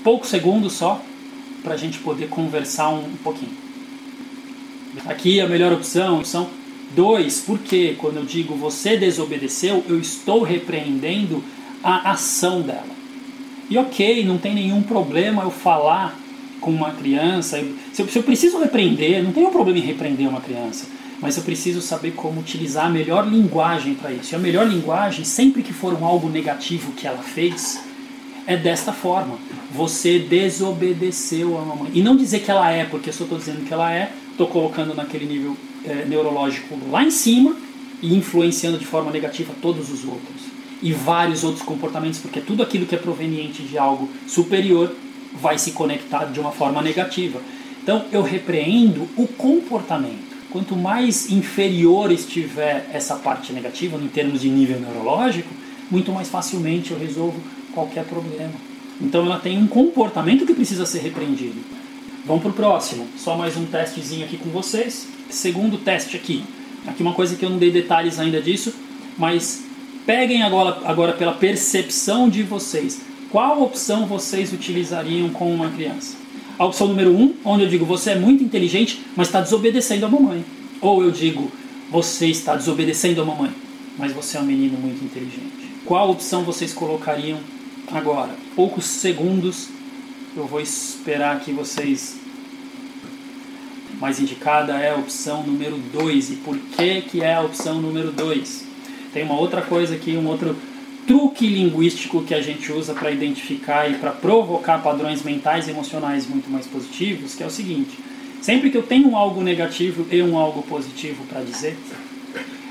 [0.02, 1.00] Poucos segundos só
[1.62, 3.52] para a gente poder conversar um, um pouquinho.
[5.06, 6.48] Aqui a melhor opção, opção
[6.94, 11.42] 2, porque quando eu digo você desobedeceu, eu estou repreendendo
[11.82, 12.94] a ação dela.
[13.68, 16.16] E ok, não tem nenhum problema eu falar
[16.64, 17.62] com uma criança.
[17.92, 20.86] Se eu, se eu preciso repreender, não tem um problema em repreender uma criança,
[21.20, 24.34] mas eu preciso saber como utilizar a melhor linguagem para isso.
[24.34, 27.84] E a melhor linguagem, sempre que for um algo negativo que ela fez,
[28.46, 29.38] é desta forma.
[29.72, 31.90] Você desobedeceu a mamãe.
[31.92, 34.94] E não dizer que ela é, porque eu estou dizendo que ela é, estou colocando
[34.94, 37.54] naquele nível é, neurológico lá em cima
[38.00, 40.54] e influenciando de forma negativa todos os outros.
[40.82, 44.94] E vários outros comportamentos, porque tudo aquilo que é proveniente de algo superior
[45.34, 47.40] vai se conectar de uma forma negativa.
[47.82, 50.34] Então eu repreendo o comportamento.
[50.50, 55.52] Quanto mais inferior estiver essa parte negativa, em termos de nível neurológico,
[55.90, 57.40] muito mais facilmente eu resolvo
[57.74, 58.52] qualquer problema.
[59.00, 61.60] Então ela tem um comportamento que precisa ser repreendido.
[62.24, 63.06] Vamos para o próximo.
[63.18, 65.08] Só mais um testezinho aqui com vocês.
[65.28, 66.44] Segundo teste aqui.
[66.86, 68.72] Aqui uma coisa que eu não dei detalhes ainda disso,
[69.18, 69.64] mas
[70.06, 73.00] peguem agora, agora pela percepção de vocês
[73.34, 76.16] qual opção vocês utilizariam com uma criança?
[76.56, 80.08] A opção número um, onde eu digo você é muito inteligente, mas está desobedecendo a
[80.08, 80.44] mamãe.
[80.80, 81.50] Ou eu digo
[81.90, 83.50] você está desobedecendo a mamãe,
[83.98, 85.50] mas você é um menino muito inteligente.
[85.84, 87.40] Qual opção vocês colocariam
[87.90, 88.30] agora?
[88.54, 89.68] Poucos segundos,
[90.36, 92.20] eu vou esperar que vocês.
[93.98, 96.30] Mais indicada é a opção número 2.
[96.30, 98.64] E por que, que é a opção número 2?
[99.12, 100.56] Tem uma outra coisa aqui, um outro
[101.06, 106.26] truque linguístico que a gente usa para identificar e para provocar padrões mentais e emocionais
[106.26, 107.98] muito mais positivos, que é o seguinte:
[108.40, 111.76] sempre que eu tenho algo negativo e um algo positivo para dizer,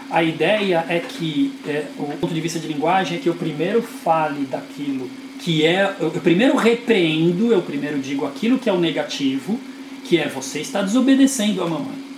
[0.10, 3.82] a ideia é que é, o ponto de vista de linguagem é que eu primeiro
[3.82, 9.60] fale daquilo que é, eu primeiro repreendo, eu primeiro digo aquilo que é o negativo,
[10.06, 12.12] que é você está desobedecendo a mamãe.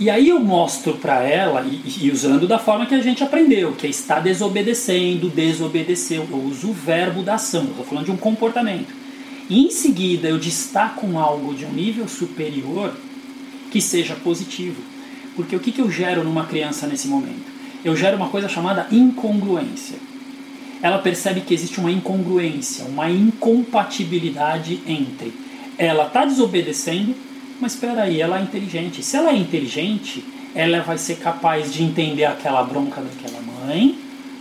[0.00, 3.72] E aí eu mostro para ela, e, e, usando da forma que a gente aprendeu,
[3.72, 6.26] que é está desobedecendo, desobedeceu.
[6.30, 8.94] Eu uso o verbo da ação, estou falando de um comportamento.
[9.50, 12.94] E em seguida eu destaco algo de um nível superior
[13.70, 14.82] que seja positivo.
[15.36, 17.50] Porque o que, que eu gero numa criança nesse momento?
[17.84, 19.98] Eu gero uma coisa chamada incongruência.
[20.80, 25.34] Ela percebe que existe uma incongruência, uma incompatibilidade entre
[25.80, 27.14] ela está desobedecendo
[27.60, 29.02] mas espera aí, ela é inteligente.
[29.02, 33.98] Se ela é inteligente, ela vai ser capaz de entender aquela bronca daquela mãe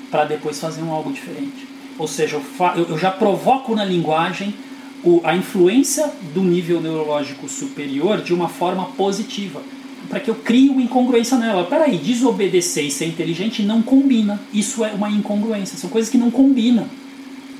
[0.09, 1.67] para depois fazer um algo diferente.
[1.97, 2.41] Ou seja,
[2.75, 4.53] eu, eu já provoco na linguagem
[5.03, 9.61] o, a influência do nível neurológico superior de uma forma positiva,
[10.09, 11.65] para que eu crie uma incongruência nela.
[11.65, 14.39] Peraí, desobedecer e ser inteligente não combina.
[14.53, 16.87] Isso é uma incongruência, são coisas que não combinam.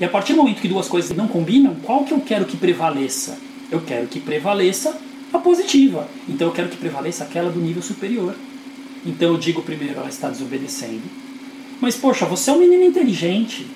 [0.00, 2.56] E a partir do momento que duas coisas não combinam, qual que eu quero que
[2.56, 3.38] prevaleça?
[3.70, 4.98] Eu quero que prevaleça
[5.32, 6.08] a positiva.
[6.28, 8.34] Então eu quero que prevaleça aquela do nível superior.
[9.04, 11.02] Então eu digo primeiro, ela está desobedecendo.
[11.80, 13.66] Mas poxa, você é um menino inteligente.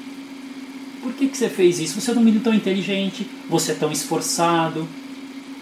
[1.02, 2.00] Por que, que você fez isso?
[2.00, 4.86] Você é um menino tão inteligente, você é tão esforçado.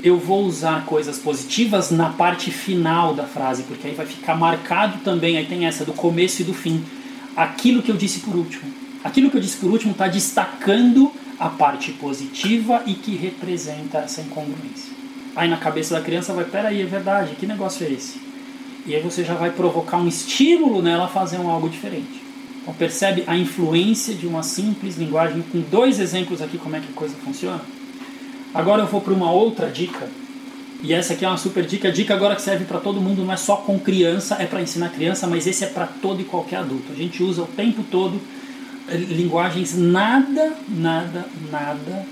[0.03, 4.99] Eu vou usar coisas positivas na parte final da frase, porque aí vai ficar marcado
[5.05, 6.83] também, aí tem essa do começo e do fim.
[7.37, 8.65] Aquilo que eu disse por último.
[9.05, 14.21] Aquilo que eu disse por último está destacando a parte positiva e que representa essa
[14.21, 15.02] incongruência.
[15.35, 18.21] Aí na cabeça da criança vai, peraí, é verdade, que negócio é esse?
[18.85, 22.23] E aí você já vai provocar um estímulo nela a fazer um algo diferente.
[22.61, 26.89] Então percebe a influência de uma simples linguagem com dois exemplos aqui como é que
[26.89, 27.61] a coisa funciona.
[28.55, 30.09] Agora eu vou para uma outra dica.
[30.83, 33.33] E essa aqui é uma super dica, dica agora que serve para todo mundo, não
[33.33, 36.57] é só com criança, é para ensinar criança, mas esse é para todo e qualquer
[36.57, 36.93] adulto.
[36.93, 38.21] A gente usa o tempo todo
[38.89, 42.07] linguagens nada, nada, nada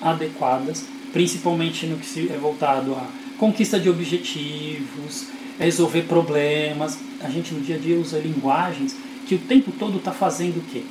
[0.00, 0.84] adequadas,
[1.14, 3.06] principalmente no que se é voltado a
[3.38, 6.98] conquista de objetivos, resolver problemas.
[7.20, 10.62] A gente no dia a dia usa linguagens que o tempo todo está fazendo o
[10.62, 10.82] quê?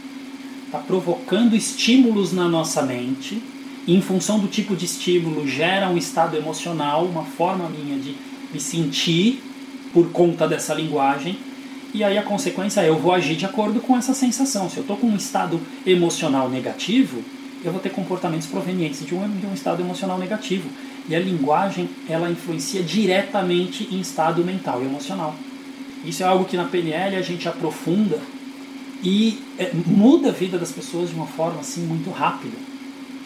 [0.66, 3.44] Está provocando estímulos na nossa mente,
[3.86, 8.16] e em função do tipo de estímulo gera um estado emocional, uma forma minha de
[8.52, 9.44] me sentir
[9.92, 11.38] por conta dessa linguagem,
[11.94, 14.70] e aí a consequência é eu vou agir de acordo com essa sensação.
[14.70, 17.22] Se eu estou com um estado emocional negativo,
[17.64, 20.70] eu vou ter comportamentos provenientes de um, de um estado emocional negativo.
[21.08, 25.36] E a linguagem, ela influencia diretamente em estado mental e emocional.
[26.06, 28.20] Isso é algo que na PNL a gente aprofunda
[29.02, 32.56] e é, muda a vida das pessoas de uma forma assim muito rápida.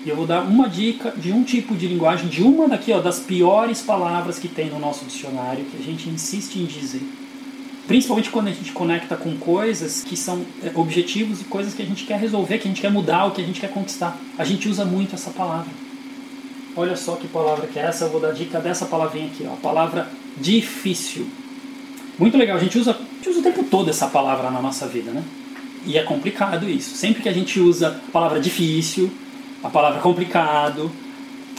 [0.05, 2.99] E eu vou dar uma dica de um tipo de linguagem, de uma daqui, ó,
[2.99, 7.01] das piores palavras que tem no nosso dicionário, que a gente insiste em dizer.
[7.87, 11.85] Principalmente quando a gente conecta com coisas que são é, objetivos e coisas que a
[11.85, 14.19] gente quer resolver, que a gente quer mudar, o que a gente quer conquistar.
[14.37, 15.71] A gente usa muito essa palavra.
[16.75, 19.53] Olha só que palavra que é essa, eu vou dar dica dessa palavrinha aqui, ó,
[19.53, 21.27] a palavra difícil.
[22.19, 24.85] Muito legal, a gente, usa, a gente usa o tempo todo essa palavra na nossa
[24.85, 25.23] vida, né?
[25.85, 26.95] E é complicado isso.
[26.95, 29.09] Sempre que a gente usa a palavra difícil,
[29.63, 30.91] a palavra complicado,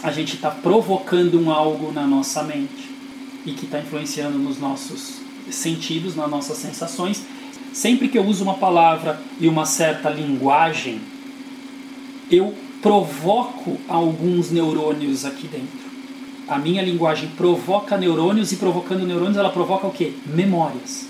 [0.02, 2.90] a gente está provocando um algo na nossa mente
[3.46, 7.22] e que está influenciando nos nossos sentidos, nas nossas sensações.
[7.72, 11.00] Sempre que eu uso uma palavra e uma certa linguagem,
[12.30, 15.88] eu provoco alguns neurônios aqui dentro.
[16.48, 20.16] A minha linguagem provoca neurônios e provocando neurônios ela provoca o que?
[20.26, 21.06] Memórias.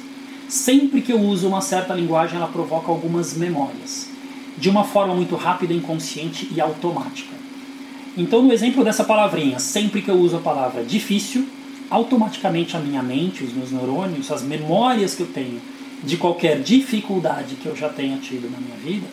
[0.48, 4.08] Sempre que eu uso uma certa linguagem ela provoca algumas memórias.
[4.56, 7.36] De uma forma muito rápida, inconsciente e automática.
[8.16, 11.46] Então, no exemplo dessa palavrinha, sempre que eu uso a palavra difícil,
[11.90, 15.60] automaticamente a minha mente, os meus neurônios, as memórias que eu tenho
[16.02, 19.06] de qualquer dificuldade que eu já tenha tido na minha vida,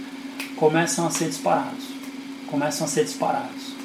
[0.56, 1.96] começam a ser disparados
[2.48, 3.76] começam a ser disparados.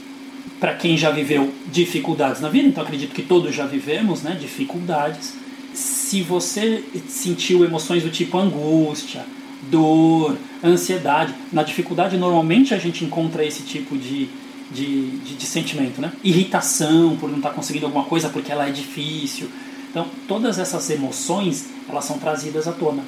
[0.58, 5.34] Para quem já viveu dificuldades na vida, então acredito que todos já vivemos né, dificuldades.
[5.72, 9.24] Se você sentiu emoções do tipo angústia,
[9.70, 14.28] dor, ansiedade, na dificuldade normalmente a gente encontra esse tipo de,
[14.70, 16.12] de, de, de sentimento, né?
[16.22, 19.48] Irritação por não estar tá conseguindo alguma coisa porque ela é difícil.
[19.90, 23.02] Então, todas essas emoções, elas são trazidas à tona,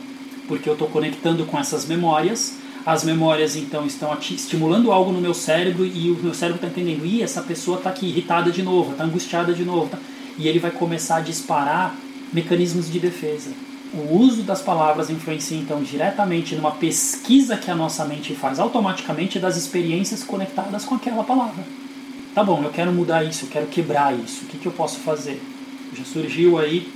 [0.48, 2.54] porque eu estou conectando com essas memórias
[2.84, 7.06] as memórias então estão estimulando algo no meu cérebro e o meu cérebro está entendendo,
[7.06, 9.98] e essa pessoa está aqui irritada de novo, está angustiada de novo, tá?
[10.38, 11.94] e ele vai começar a disparar
[12.32, 13.50] mecanismos de defesa.
[13.94, 19.38] O uso das palavras influencia então diretamente numa pesquisa que a nossa mente faz automaticamente
[19.38, 21.62] das experiências conectadas com aquela palavra.
[22.34, 25.00] Tá bom, eu quero mudar isso, eu quero quebrar isso, o que, que eu posso
[25.00, 25.42] fazer?
[25.94, 26.90] Já surgiu aí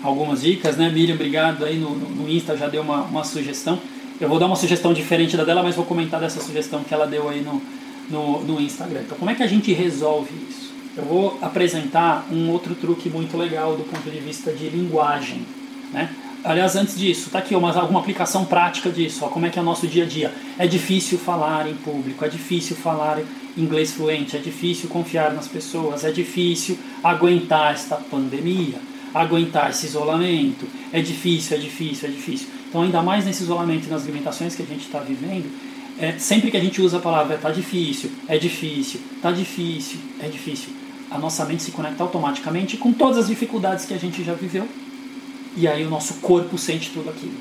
[0.00, 0.88] algumas dicas, né?
[0.88, 3.80] Miriam, obrigado aí no, no Insta, já deu uma, uma sugestão.
[4.20, 7.06] Eu vou dar uma sugestão diferente da dela, mas vou comentar dessa sugestão que ela
[7.06, 7.60] deu aí no,
[8.08, 9.00] no, no Instagram.
[9.00, 10.72] Então, como é que a gente resolve isso?
[10.96, 15.44] Eu vou apresentar um outro truque muito legal do ponto de vista de linguagem.
[15.92, 16.10] Né?
[16.44, 19.24] Aliás, antes disso, tá aqui uma, alguma aplicação prática disso.
[19.24, 20.32] Ó, como é que é o nosso dia a dia?
[20.56, 23.20] É difícil falar em público, é difícil falar
[23.56, 28.76] inglês fluente, é difícil confiar nas pessoas, é difícil aguentar esta pandemia,
[29.12, 30.66] aguentar esse isolamento.
[30.92, 32.48] É difícil, é difícil, é difícil.
[32.68, 35.50] Então, ainda mais nesse isolamento e nas limitações que a gente está vivendo,
[35.98, 40.28] é, sempre que a gente usa a palavra está difícil, é difícil, está difícil, é
[40.28, 40.68] difícil,
[41.10, 44.68] a nossa mente se conecta automaticamente com todas as dificuldades que a gente já viveu
[45.56, 47.36] e aí o nosso corpo sente tudo aquilo.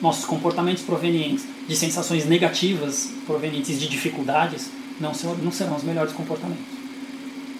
[0.00, 6.12] Nossos comportamentos provenientes de sensações negativas, provenientes de dificuldades, não, serão, não serão os melhores
[6.12, 6.64] comportamentos.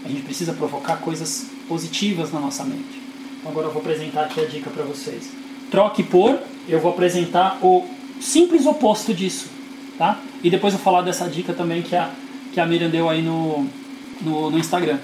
[0.05, 3.03] A gente precisa provocar coisas positivas na nossa mente.
[3.38, 5.30] Então, agora eu vou apresentar aqui a dica para vocês.
[5.70, 6.38] Troque por
[6.68, 7.84] eu vou apresentar o
[8.20, 9.49] simples oposto disso,
[9.96, 10.20] tá?
[10.42, 12.11] E depois eu vou falar dessa dica também que a,
[12.53, 13.66] que a Miriam deu aí no,
[14.20, 14.99] no, no Instagram.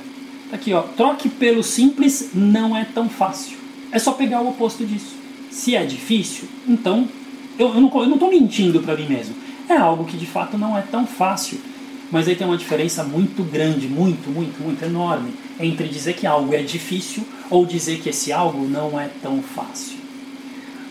[0.50, 0.82] Tá aqui, ó.
[0.82, 3.63] Troque pelo simples não é tão fácil.
[3.94, 5.14] É só pegar o oposto disso.
[5.52, 7.08] Se é difícil, então
[7.56, 9.36] eu, eu não estou mentindo para mim mesmo.
[9.68, 11.60] É algo que de fato não é tão fácil.
[12.10, 16.52] Mas aí tem uma diferença muito grande, muito, muito, muito enorme entre dizer que algo
[16.52, 19.96] é difícil ou dizer que esse algo não é tão fácil.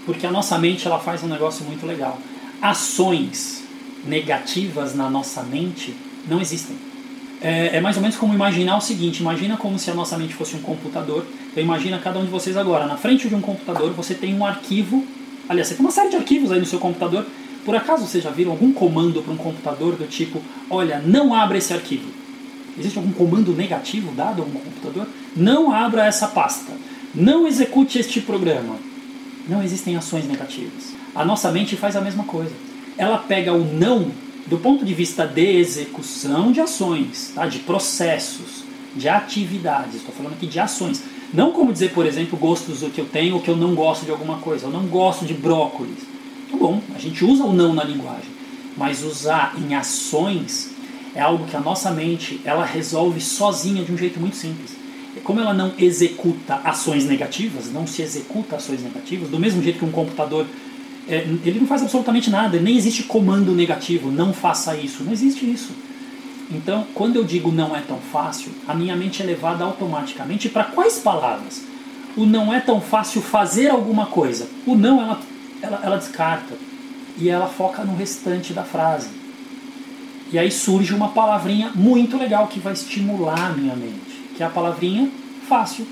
[0.06, 2.18] Porque a nossa mente ela faz um negócio muito legal.
[2.62, 3.64] Ações
[4.06, 5.94] negativas na nossa mente
[6.26, 6.78] não existem.
[7.42, 10.34] É, é, mais ou menos como imaginar o seguinte: imagina como se a nossa mente
[10.34, 11.26] fosse um computador.
[11.54, 14.46] Então imagina cada um de vocês agora, na frente de um computador, você tem um
[14.46, 15.06] arquivo.
[15.48, 17.26] Aliás, você tem uma série de arquivos aí no seu computador.
[17.64, 21.58] Por acaso vocês já viram algum comando para um computador do tipo: olha, não abra
[21.58, 22.10] esse arquivo?
[22.78, 25.08] Existe algum comando negativo dado a um computador?
[25.34, 26.74] Não abra essa pasta.
[27.16, 28.76] Não execute este programa
[29.48, 30.94] não existem ações negativas.
[31.14, 32.54] A nossa mente faz a mesma coisa.
[32.98, 34.12] ela pega o não
[34.46, 37.48] do ponto de vista de execução de ações, tá?
[37.48, 38.64] de processos,
[38.96, 39.96] de atividades.
[39.96, 41.02] Estou falando aqui de ações.
[41.34, 44.06] Não como dizer, por exemplo, gostos do que eu tenho ou que eu não gosto
[44.06, 44.68] de alguma coisa.
[44.68, 45.98] Eu não gosto de brócolis.
[46.52, 48.32] Tá bom, a gente usa o não na linguagem.
[48.78, 50.72] Mas usar em ações
[51.16, 54.76] é algo que a nossa mente ela resolve sozinha de um jeito muito simples.
[55.24, 59.86] Como ela não executa ações negativas, não se executa ações negativas, do mesmo jeito que
[59.86, 60.46] um computador
[61.08, 65.50] é, ele não faz absolutamente nada, nem existe comando negativo, não faça isso, não existe
[65.50, 65.72] isso.
[66.52, 70.66] Então, quando eu digo não é tão fácil, a minha mente é levada automaticamente para
[70.66, 71.64] quais palavras?
[72.16, 74.48] O não é tão fácil fazer alguma coisa.
[74.66, 75.20] O não ela,
[75.62, 76.56] ela, ela descarta
[77.18, 79.10] e ela foca no restante da frase.
[80.32, 84.46] E aí surge uma palavrinha muito legal que vai estimular a minha mente, que é
[84.46, 85.10] a palavrinha
[85.48, 85.88] fácil.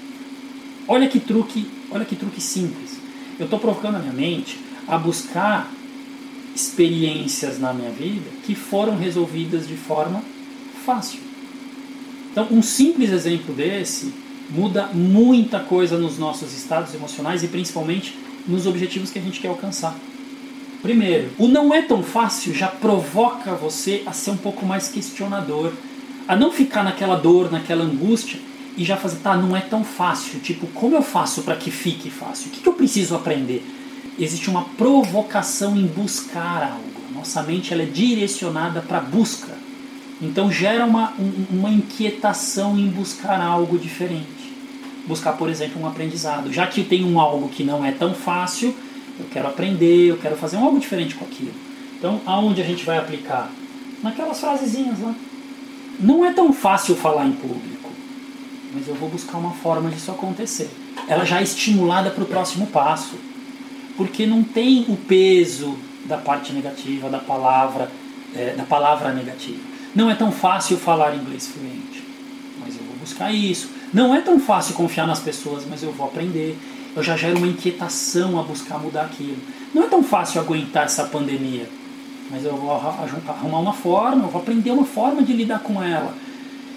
[0.87, 2.99] Olha que truque, olha que truque simples.
[3.39, 5.69] Eu estou provocando a minha mente a buscar
[6.55, 10.23] experiências na minha vida que foram resolvidas de forma
[10.81, 11.19] fácil.
[12.31, 14.13] Então, um simples exemplo desse
[14.49, 18.17] muda muita coisa nos nossos estados emocionais e principalmente
[18.47, 19.95] nos objetivos que a gente quer alcançar.
[20.81, 25.71] Primeiro, o não é tão fácil já provoca você a ser um pouco mais questionador,
[26.27, 28.39] a não ficar naquela dor, naquela angústia
[28.75, 30.39] e já fazer, tá, não é tão fácil.
[30.39, 32.47] Tipo, como eu faço para que fique fácil?
[32.47, 33.63] O que, que eu preciso aprender?
[34.17, 37.01] Existe uma provocação em buscar algo.
[37.13, 39.60] Nossa mente ela é direcionada para busca.
[40.21, 41.13] Então gera uma,
[41.49, 44.51] uma inquietação em buscar algo diferente.
[45.07, 46.53] Buscar, por exemplo, um aprendizado.
[46.53, 48.75] Já que tem um algo que não é tão fácil,
[49.19, 51.53] eu quero aprender, eu quero fazer um algo diferente com aquilo.
[51.97, 53.51] Então, aonde a gente vai aplicar?
[54.03, 55.15] Naquelas frasezinhas lá.
[55.99, 57.89] Não é tão fácil falar em público,
[58.73, 60.69] mas eu vou buscar uma forma disso acontecer.
[61.07, 63.15] Ela já é estimulada para o próximo passo,
[63.97, 67.91] porque não tem o peso da parte negativa, da palavra,
[68.35, 69.70] é, da palavra negativa.
[69.93, 72.03] Não é tão fácil falar inglês fluente,
[72.59, 73.69] mas eu vou buscar isso.
[73.93, 76.57] Não é tão fácil confiar nas pessoas, mas eu vou aprender.
[76.95, 79.37] Eu já gero uma inquietação a buscar mudar aquilo.
[79.73, 81.67] Não é tão fácil aguentar essa pandemia,
[82.29, 86.13] mas eu vou arrumar uma forma, eu vou aprender uma forma de lidar com ela,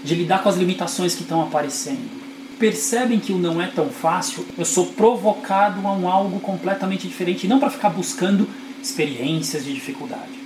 [0.02, 2.24] de lidar com as limitações que estão aparecendo.
[2.58, 7.46] Percebem que o não é tão fácil, eu sou provocado a um algo completamente diferente,
[7.46, 8.48] não para ficar buscando
[8.82, 10.43] experiências de dificuldade.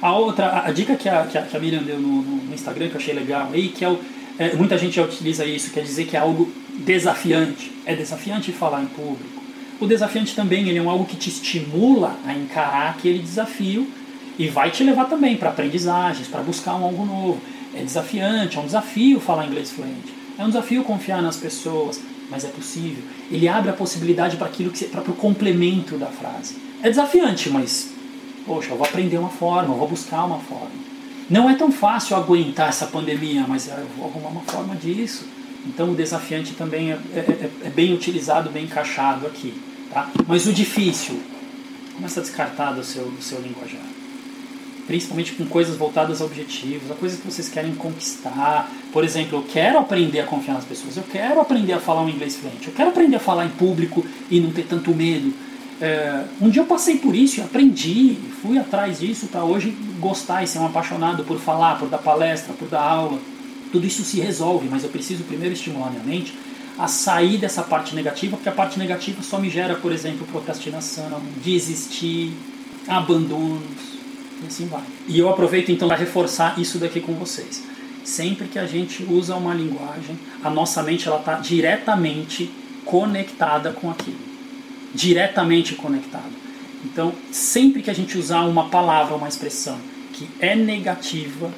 [0.00, 2.88] A outra, a, dica que a, que a, que a Miriam deu no, no, Instagram,
[2.88, 3.98] que eu achei legal aí, que é, o,
[4.38, 7.72] é, muita gente já utiliza isso, quer dizer que é algo desafiante.
[7.86, 9.42] É desafiante falar em público.
[9.80, 13.86] O desafiante também ele é um algo que te estimula a encarar aquele desafio
[14.38, 17.40] e vai te levar também para aprendizagens, para buscar um algo novo.
[17.74, 20.14] É desafiante, é um desafio falar inglês fluente.
[20.38, 23.02] É um desafio confiar nas pessoas, mas é possível.
[23.30, 26.56] Ele abre a possibilidade para aquilo que para o complemento da frase.
[26.82, 27.90] É desafiante, mas
[28.46, 30.70] Poxa, eu vou aprender uma forma, eu vou buscar uma forma.
[31.28, 35.24] Não é tão fácil aguentar essa pandemia, mas eu vou arrumar uma forma disso.
[35.66, 39.52] Então o desafiante também é, é, é, é bem utilizado, bem encaixado aqui.
[39.90, 40.08] Tá?
[40.28, 41.20] Mas o difícil,
[41.96, 43.82] começa a descartar do seu, do seu linguajar.
[44.86, 48.70] Principalmente com coisas voltadas a objetivos, a coisas que vocês querem conquistar.
[48.92, 52.08] Por exemplo, eu quero aprender a confiar nas pessoas, eu quero aprender a falar um
[52.08, 55.34] inglês fluente, eu quero aprender a falar em público e não ter tanto medo
[55.80, 60.46] é, um dia eu passei por isso aprendi, fui atrás disso para hoje gostar e
[60.46, 63.18] ser um apaixonado por falar, por dar palestra, por dar aula.
[63.70, 66.34] Tudo isso se resolve, mas eu preciso primeiro estimular minha mente
[66.78, 71.22] a sair dessa parte negativa, porque a parte negativa só me gera, por exemplo, procrastinação,
[71.42, 72.32] desistir,
[72.86, 73.62] abandonos,
[74.42, 74.82] e assim vai.
[75.08, 77.62] E eu aproveito então para reforçar isso daqui com vocês.
[78.04, 82.50] Sempre que a gente usa uma linguagem, a nossa mente ela está diretamente
[82.84, 84.25] conectada com aquilo
[84.96, 86.32] diretamente conectado.
[86.84, 89.78] Então, sempre que a gente usar uma palavra, uma expressão
[90.12, 91.50] que é negativa,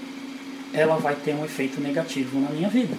[0.73, 2.97] ela vai ter um efeito negativo na minha vida.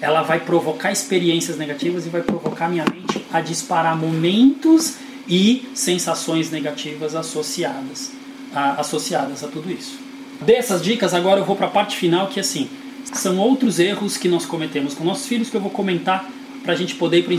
[0.00, 4.96] Ela vai provocar experiências negativas e vai provocar minha mente a disparar momentos
[5.28, 8.12] e sensações negativas associadas
[8.54, 9.98] a, associadas a tudo isso.
[10.40, 12.68] Dessas dicas, agora eu vou para a parte final, que assim,
[13.12, 16.28] são outros erros que nós cometemos com nossos filhos que eu vou comentar
[16.62, 17.34] para a gente poder ir para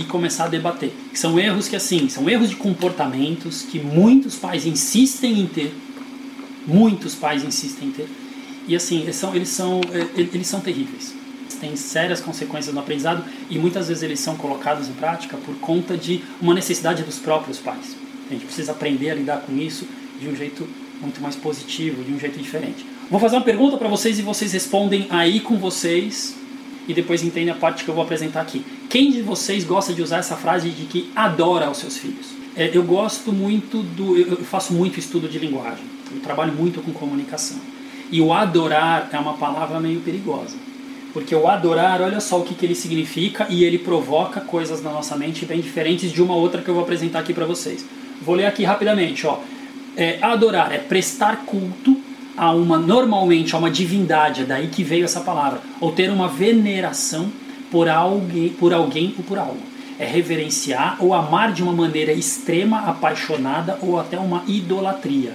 [0.00, 0.92] e começar a debater.
[1.14, 5.74] São erros que, assim, são erros de comportamentos que muitos pais insistem em ter.
[6.66, 8.08] Muitos pais insistem em ter.
[8.66, 11.14] E, assim, eles são, eles são, é, eles são terríveis.
[11.60, 15.96] Têm sérias consequências no aprendizado e muitas vezes eles são colocados em prática por conta
[15.96, 17.96] de uma necessidade dos próprios pais.
[18.28, 19.86] A gente precisa aprender a lidar com isso
[20.20, 20.68] de um jeito
[21.00, 22.84] muito mais positivo, de um jeito diferente.
[23.08, 26.34] Vou fazer uma pergunta para vocês e vocês respondem aí com vocês
[26.86, 28.64] e depois entendem a parte que eu vou apresentar aqui.
[28.88, 32.26] Quem de vocês gosta de usar essa frase de que adora os seus filhos?
[32.54, 34.16] É, eu gosto muito do.
[34.16, 35.84] Eu faço muito estudo de linguagem.
[36.14, 37.58] Eu trabalho muito com comunicação.
[38.10, 40.56] E o adorar é uma palavra meio perigosa.
[41.14, 44.90] Porque o adorar, olha só o que, que ele significa e ele provoca coisas na
[44.90, 47.84] nossa mente bem diferentes de uma outra que eu vou apresentar aqui para vocês.
[48.20, 49.26] Vou ler aqui rapidamente.
[49.26, 49.38] Ó.
[49.94, 51.98] É, adorar é prestar culto
[52.36, 55.60] a uma, normalmente, a uma divindade, é daí que veio essa palavra.
[55.80, 57.30] Ou ter uma veneração
[57.70, 59.60] por alguém, por alguém ou por algo.
[59.98, 65.34] É reverenciar ou amar de uma maneira extrema, apaixonada ou até uma idolatria.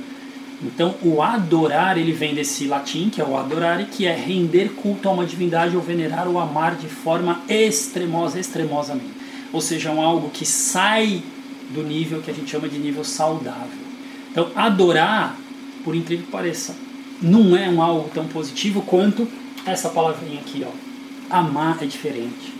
[0.61, 5.07] Então, o adorar, ele vem desse latim, que é o adorare, que é render culto
[5.07, 9.17] a uma divindade ou venerar ou amar de forma extremosa, extremosamente.
[9.53, 11.21] Ou seja, um algo que sai
[11.69, 13.85] do nível que a gente chama de nível saudável.
[14.31, 15.37] Então, adorar,
[15.83, 16.75] por incrível que pareça,
[17.21, 19.27] não é um algo tão positivo quanto
[19.65, 20.71] essa palavrinha aqui, ó.
[21.29, 22.53] Amar é diferente.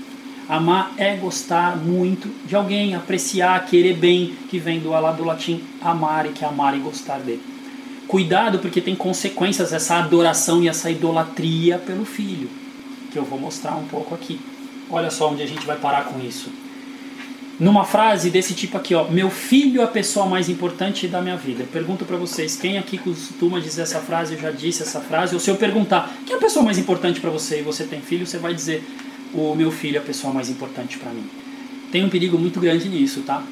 [0.50, 6.26] Amar é gostar muito de alguém, apreciar, querer bem, que vem do, do latim amar
[6.26, 7.42] e que é amar e gostar dele.
[8.08, 12.50] Cuidado porque tem consequências essa adoração e essa idolatria pelo filho,
[13.12, 14.40] que eu vou mostrar um pouco aqui.
[14.90, 16.50] Olha só onde a gente vai parar com isso.
[17.60, 21.36] Numa frase desse tipo aqui, ó, meu filho é a pessoa mais importante da minha
[21.36, 21.64] vida.
[21.64, 25.34] Eu pergunto para vocês, quem aqui costuma dizer essa frase, eu já disse essa frase,
[25.34, 28.00] ou se eu perguntar, quem é a pessoa mais importante para você e você tem
[28.00, 28.84] filho, você vai dizer,
[29.34, 31.26] o meu filho é a pessoa mais importante para mim.
[31.92, 33.44] Tem um perigo muito grande nisso, tá?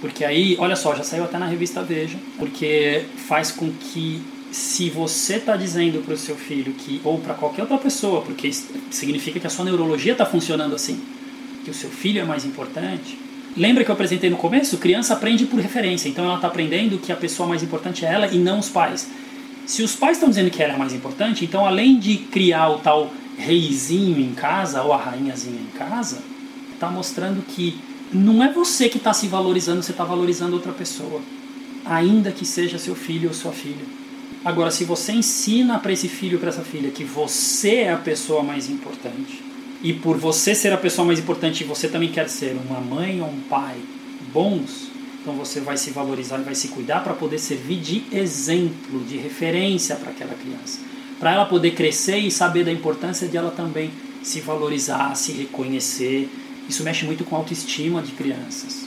[0.00, 4.88] Porque aí, olha só, já saiu até na revista Veja, porque faz com que se
[4.88, 8.50] você está dizendo para o seu filho que ou para qualquer outra pessoa, porque
[8.90, 10.98] significa que a sua neurologia está funcionando assim,
[11.62, 13.18] que o seu filho é mais importante.
[13.56, 14.78] Lembra que eu apresentei no começo?
[14.78, 18.26] Criança aprende por referência, então ela está aprendendo que a pessoa mais importante é ela
[18.28, 19.08] e não os pais.
[19.66, 22.78] Se os pais estão dizendo que ela é mais importante, então além de criar o
[22.78, 26.18] tal reizinho em casa ou a rainhazinha em casa,
[26.72, 27.78] está mostrando que
[28.12, 31.20] não é você que está se valorizando, você está valorizando outra pessoa,
[31.84, 33.84] ainda que seja seu filho ou sua filha.
[34.44, 37.98] Agora, se você ensina para esse filho ou para essa filha que você é a
[37.98, 39.49] pessoa mais importante,
[39.82, 43.28] e por você ser a pessoa mais importante, você também quer ser uma mãe ou
[43.28, 43.76] um pai
[44.32, 49.00] bons, então você vai se valorizar e vai se cuidar para poder servir de exemplo,
[49.04, 50.80] de referência para aquela criança.
[51.18, 53.90] Para ela poder crescer e saber da importância de ela também
[54.22, 56.28] se valorizar, se reconhecer
[56.70, 58.86] isso mexe muito com a autoestima de crianças.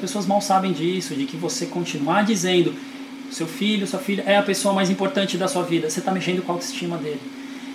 [0.00, 2.74] Pessoas mal sabem disso, de que você continuar dizendo
[3.30, 6.42] seu filho, sua filha é a pessoa mais importante da sua vida, você está mexendo
[6.42, 7.20] com a autoestima dele.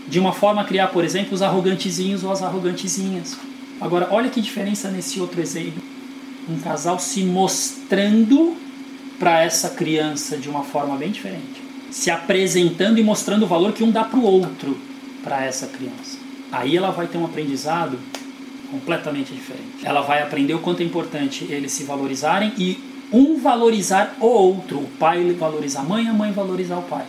[0.07, 3.37] De uma forma a criar, por exemplo, os arrogantezinhos ou as arrogantezinhas.
[3.79, 5.81] Agora, olha que diferença nesse outro exemplo.
[6.49, 8.55] Um casal se mostrando
[9.17, 11.61] para essa criança de uma forma bem diferente.
[11.89, 14.77] Se apresentando e mostrando o valor que um dá para o outro
[15.23, 16.17] para essa criança.
[16.51, 17.97] Aí ela vai ter um aprendizado
[18.69, 19.83] completamente diferente.
[19.83, 22.77] Ela vai aprender o quanto é importante eles se valorizarem e
[23.11, 27.05] um valorizar o outro, o pai valorizar a mãe, a mãe valorizar o pai.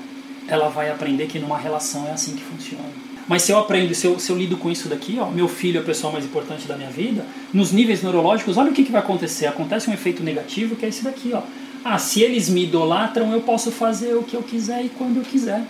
[0.46, 2.84] Ela vai aprender que numa relação é assim que funciona.
[3.26, 5.78] Mas se eu aprendo, se eu, se eu lido com isso daqui, ó, meu filho
[5.78, 8.92] é a pessoa mais importante da minha vida, nos níveis neurológicos, olha o que, que
[8.92, 9.46] vai acontecer.
[9.46, 11.32] Acontece um efeito negativo que é esse daqui.
[11.32, 11.40] Ó.
[11.82, 15.22] Ah, se eles me idolatram, eu posso fazer o que eu quiser e quando eu
[15.22, 15.64] quiser.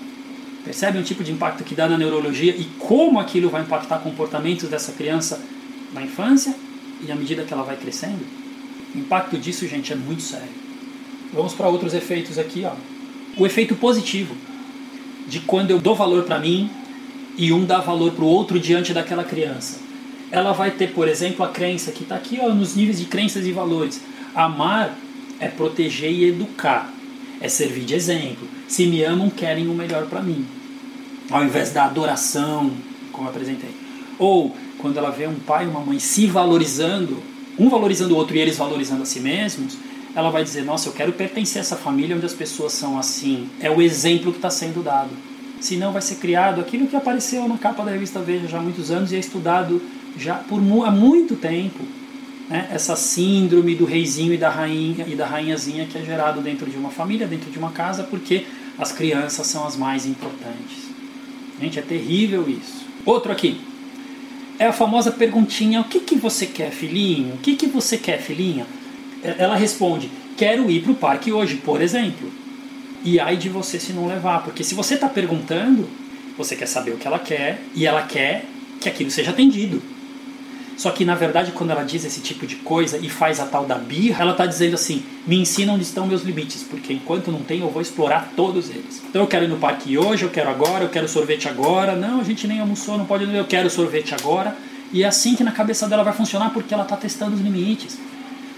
[0.64, 4.68] Percebe um tipo de impacto que dá na neurologia e como aquilo vai impactar comportamentos
[4.68, 5.40] dessa criança
[5.92, 6.54] na infância
[7.06, 8.24] e à medida que ela vai crescendo.
[8.94, 10.48] O impacto disso, gente, é muito sério.
[11.32, 12.72] Vamos para outros efeitos aqui, ó.
[13.36, 14.34] O efeito positivo
[15.26, 16.70] de quando eu dou valor para mim
[17.36, 19.80] e um dá valor para o outro diante daquela criança.
[20.30, 23.46] Ela vai ter, por exemplo, a crença que está aqui ó, nos níveis de crenças
[23.46, 24.00] e valores.
[24.34, 24.96] Amar
[25.38, 26.92] é proteger e educar,
[27.40, 28.48] é servir de exemplo.
[28.66, 30.44] Se me amam, querem o melhor para mim,
[31.30, 32.72] ao invés da adoração,
[33.12, 33.70] como eu apresentei.
[34.18, 37.22] Ou quando ela vê um pai e uma mãe se valorizando,
[37.58, 39.76] um valorizando o outro e eles valorizando a si mesmos,
[40.14, 43.48] ela vai dizer: Nossa, eu quero pertencer a essa família onde as pessoas são assim.
[43.60, 45.10] É o exemplo que está sendo dado.
[45.60, 48.90] Senão vai ser criado aquilo que apareceu na capa da revista Veja já há muitos
[48.90, 49.80] anos e é estudado
[50.16, 51.84] já por há muito tempo.
[52.48, 52.68] Né?
[52.70, 56.76] Essa síndrome do reizinho e da rainha e da rainhazinha que é gerado dentro de
[56.76, 58.44] uma família, dentro de uma casa, porque
[58.78, 60.84] as crianças são as mais importantes.
[61.60, 62.84] Gente, é terrível isso.
[63.06, 63.60] Outro aqui
[64.58, 67.34] é a famosa perguntinha: o que, que você quer, filhinho?
[67.34, 68.66] O que, que você quer, filhinha?
[69.24, 72.30] É, ela responde: quero ir para o parque hoje, por exemplo.
[73.02, 75.88] E ai de você se não levar, porque se você está perguntando,
[76.38, 78.44] você quer saber o que ela quer e ela quer
[78.80, 79.82] que aquilo seja atendido.
[80.76, 83.64] Só que na verdade, quando ela diz esse tipo de coisa e faz a tal
[83.64, 87.40] da birra, ela está dizendo assim: me ensina onde estão meus limites, porque enquanto não
[87.40, 89.02] tem, eu vou explorar todos eles.
[89.08, 91.94] Então eu quero ir no parque hoje, eu quero agora, eu quero sorvete agora.
[91.94, 94.56] Não, a gente nem almoçou, não pode, eu quero sorvete agora.
[94.92, 97.98] E é assim que na cabeça dela vai funcionar, porque ela está testando os limites.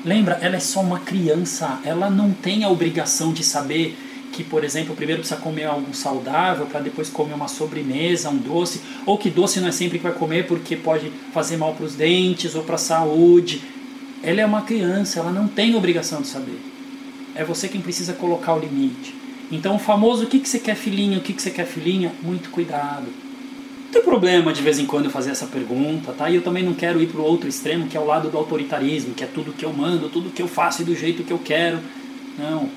[0.04, 3.96] Lembra, ela é só uma criança, ela não tem a obrigação de saber
[4.32, 8.82] que, por exemplo, primeiro precisa comer algo saudável para depois comer uma sobremesa, um doce,
[9.06, 11.94] ou que doce não é sempre que vai comer porque pode fazer mal para os
[11.94, 13.62] dentes ou para a saúde.
[14.22, 16.60] Ela é uma criança, ela não tem obrigação de saber.
[17.34, 19.14] É você quem precisa colocar o limite.
[19.50, 22.12] Então, o famoso o que, que você quer filhinha, o que, que você quer filhinha,
[22.22, 23.06] muito cuidado.
[23.96, 26.28] Tem problema de vez em quando fazer essa pergunta, tá?
[26.28, 28.36] E eu também não quero ir para o outro extremo, que é o lado do
[28.36, 31.32] autoritarismo, que é tudo que eu mando, tudo que eu faço e do jeito que
[31.32, 31.78] eu quero.
[32.38, 32.68] Não,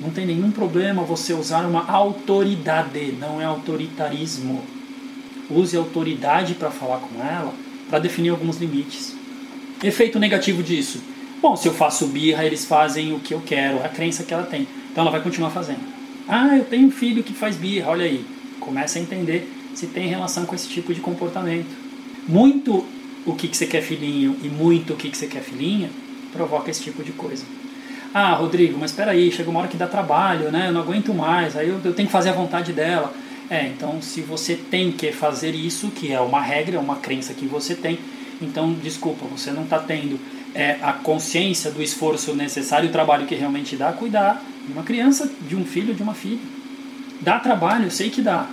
[0.00, 4.62] não tem nenhum problema você usar uma autoridade, não é autoritarismo.
[5.50, 7.52] Use autoridade para falar com ela,
[7.90, 9.12] para definir alguns limites.
[9.82, 11.02] Efeito negativo disso.
[11.42, 14.44] Bom, se eu faço birra, eles fazem o que eu quero, a crença que ela
[14.44, 14.68] tem.
[14.92, 15.80] Então ela vai continuar fazendo.
[16.28, 18.24] Ah, eu tenho um filho que faz birra, olha aí.
[18.60, 21.74] Começa a entender se tem relação com esse tipo de comportamento.
[22.26, 22.84] Muito
[23.26, 25.90] o que, que você quer filhinho e muito o que, que você quer filhinha
[26.32, 27.44] provoca esse tipo de coisa.
[28.12, 30.68] Ah, Rodrigo, mas espera aí, chega uma hora que dá trabalho, né?
[30.68, 33.12] Eu não aguento mais, aí eu, eu tenho que fazer a vontade dela.
[33.50, 37.34] É, então se você tem que fazer isso, que é uma regra, é uma crença
[37.34, 37.98] que você tem,
[38.40, 40.18] então desculpa, você não está tendo
[40.54, 45.30] é, a consciência do esforço necessário, o trabalho que realmente dá, cuidar de uma criança,
[45.46, 46.40] de um filho, de uma filha.
[47.20, 48.48] Dá trabalho, eu sei que dá.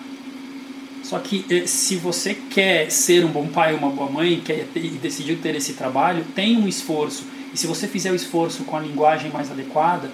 [1.12, 4.92] Só que é, se você quer ser um bom pai, uma boa mãe, quer, e
[4.92, 7.26] decidiu ter esse trabalho, tem um esforço.
[7.54, 10.10] E se você fizer o esforço com a linguagem mais adequada,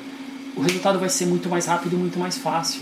[0.55, 2.81] o resultado vai ser muito mais rápido e muito mais fácil.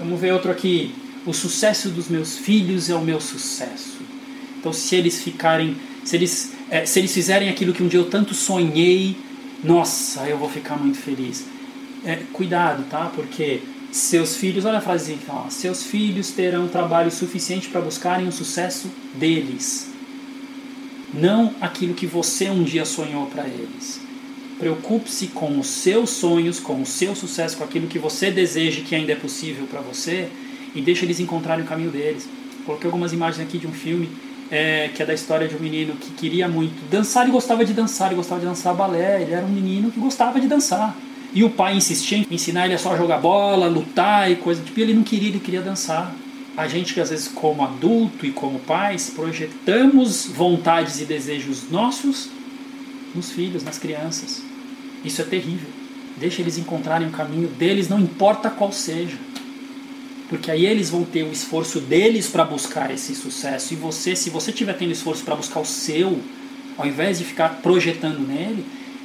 [0.00, 0.92] Vamos ver outro aqui.
[1.24, 4.00] O sucesso dos meus filhos é o meu sucesso.
[4.58, 8.10] Então, se eles ficarem, se eles, é, se eles fizerem aquilo que um dia eu
[8.10, 9.16] tanto sonhei,
[9.62, 11.44] nossa, eu vou ficar muito feliz.
[12.04, 13.12] É, cuidado, tá?
[13.14, 13.62] Porque
[13.94, 18.32] seus filhos, olha a frase então, ó, seus filhos terão trabalho suficiente para buscarem o
[18.32, 19.88] sucesso deles,
[21.12, 24.00] não aquilo que você um dia sonhou para eles.
[24.58, 28.96] Preocupe-se com os seus sonhos, com o seu sucesso, com aquilo que você deseja que
[28.96, 30.28] ainda é possível para você
[30.74, 32.28] e deixa eles encontrarem o caminho deles.
[32.66, 34.10] Coloquei algumas imagens aqui de um filme
[34.50, 37.72] é, que é da história de um menino que queria muito dançar e gostava de
[37.72, 39.22] dançar, e gostava de dançar balé.
[39.22, 40.96] Ele era um menino que gostava de dançar.
[41.34, 44.78] E o pai insistia em ensinar ele a só jogar bola, lutar e coisa tipo,
[44.78, 46.14] e ele não queria, ele queria dançar.
[46.56, 52.30] A gente que às vezes como adulto e como pais projetamos vontades e desejos nossos
[53.12, 54.40] nos filhos, nas crianças.
[55.04, 55.68] Isso é terrível.
[56.16, 59.16] Deixa eles encontrarem o caminho deles, não importa qual seja.
[60.28, 63.74] Porque aí eles vão ter o esforço deles para buscar esse sucesso.
[63.74, 66.20] E você, se você estiver tendo esforço para buscar o seu,
[66.78, 68.64] ao invés de ficar projetando nele,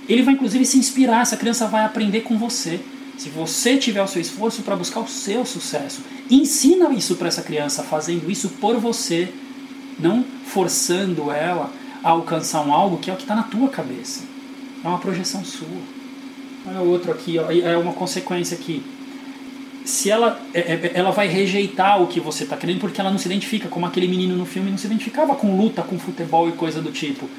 [0.09, 1.21] ele vai inclusive se inspirar.
[1.21, 2.79] Essa criança vai aprender com você.
[3.17, 6.01] Se você tiver o seu esforço para buscar o seu sucesso,
[6.31, 9.29] ensina isso para essa criança, fazendo isso por você,
[9.99, 11.69] não forçando ela
[12.03, 14.23] a alcançar um algo que é o que está na tua cabeça.
[14.83, 15.67] É uma projeção sua.
[16.65, 18.81] Olha outro aqui, ó, é uma consequência aqui.
[19.83, 23.17] Se ela, é, é, ela vai rejeitar o que você está querendo porque ela não
[23.17, 26.53] se identifica, como aquele menino no filme não se identificava com luta, com futebol e
[26.53, 27.29] coisa do tipo.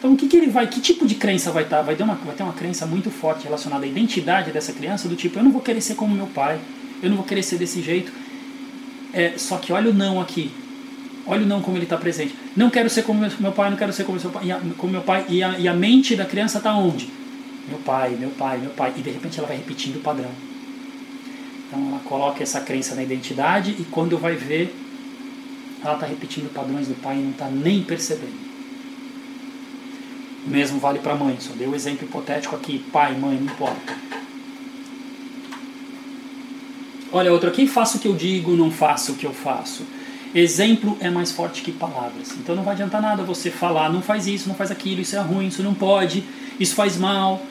[0.00, 1.76] Então, o que, que ele vai, que tipo de crença vai estar?
[1.76, 1.82] Tá?
[1.82, 5.14] Vai ter, uma, vai ter uma crença muito forte relacionada à identidade dessa criança, do
[5.14, 6.58] tipo, eu não vou querer ser como meu pai,
[7.02, 8.10] eu não vou querer ser desse jeito.
[9.12, 10.50] É, só que olha o não aqui.
[11.26, 12.34] Olha o não como ele está presente.
[12.56, 14.46] Não quero ser como meu pai, não quero ser como meu pai.
[14.46, 17.10] E a, como meu pai e, a, e a mente da criança está onde?
[17.68, 18.94] Meu pai, meu pai, meu pai.
[18.96, 20.30] E de repente ela vai repetindo o padrão.
[21.68, 24.74] Então ela coloca essa crença na identidade e quando vai ver,
[25.84, 28.49] ela está repetindo padrões do pai e não está nem percebendo.
[30.46, 31.36] O mesmo vale para mãe.
[31.40, 32.78] Só dei o um exemplo hipotético aqui.
[32.92, 33.94] Pai, mãe, não importa.
[37.12, 37.66] Olha outro aqui.
[37.66, 39.84] Faço o que eu digo, não faço o que eu faço.
[40.32, 42.32] Exemplo é mais forte que palavras.
[42.38, 45.20] Então não vai adiantar nada você falar, não faz isso, não faz aquilo, isso é
[45.20, 46.22] ruim, isso não pode,
[46.58, 47.42] isso faz mal.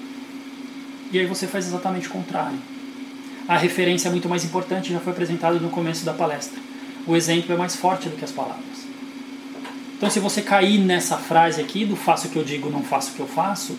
[1.12, 2.58] E aí você faz exatamente o contrário.
[3.48, 6.60] A referência é muito mais importante, já foi apresentado no começo da palestra.
[7.06, 8.89] O exemplo é mais forte do que as palavras.
[10.00, 13.12] Então se você cair nessa frase aqui do faço o que eu digo, não faço
[13.12, 13.78] o que eu faço,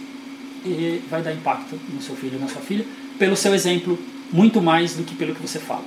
[1.08, 2.84] vai dar impacto no seu filho, na sua filha,
[3.18, 3.98] pelo seu exemplo,
[4.30, 5.84] muito mais do que pelo que você fala.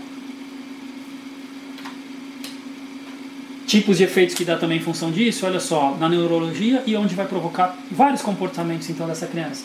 [3.74, 7.16] tipos de efeitos que dá também em função disso, olha só, na neurologia e onde
[7.16, 9.64] vai provocar vários comportamentos então dessa criança.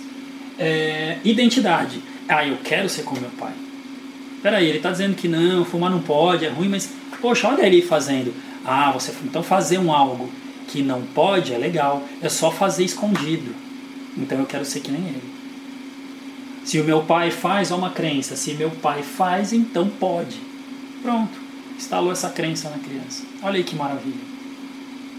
[0.58, 2.00] É, identidade.
[2.26, 3.52] Ah, eu quero ser como meu pai.
[4.42, 6.90] Peraí, ele está dizendo que não, fumar não pode, é ruim, mas
[7.20, 8.32] poxa, olha ele fazendo.
[8.64, 10.30] Ah, você então fazer um algo
[10.68, 13.54] que não pode é legal, é só fazer escondido.
[14.16, 15.38] Então eu quero ser que nem ele.
[16.64, 18.36] Se o meu pai faz, é uma crença.
[18.36, 20.36] Se meu pai faz, então pode.
[21.02, 21.48] Pronto
[21.78, 23.22] instalou essa crença na criança.
[23.40, 24.38] Olha aí que maravilha.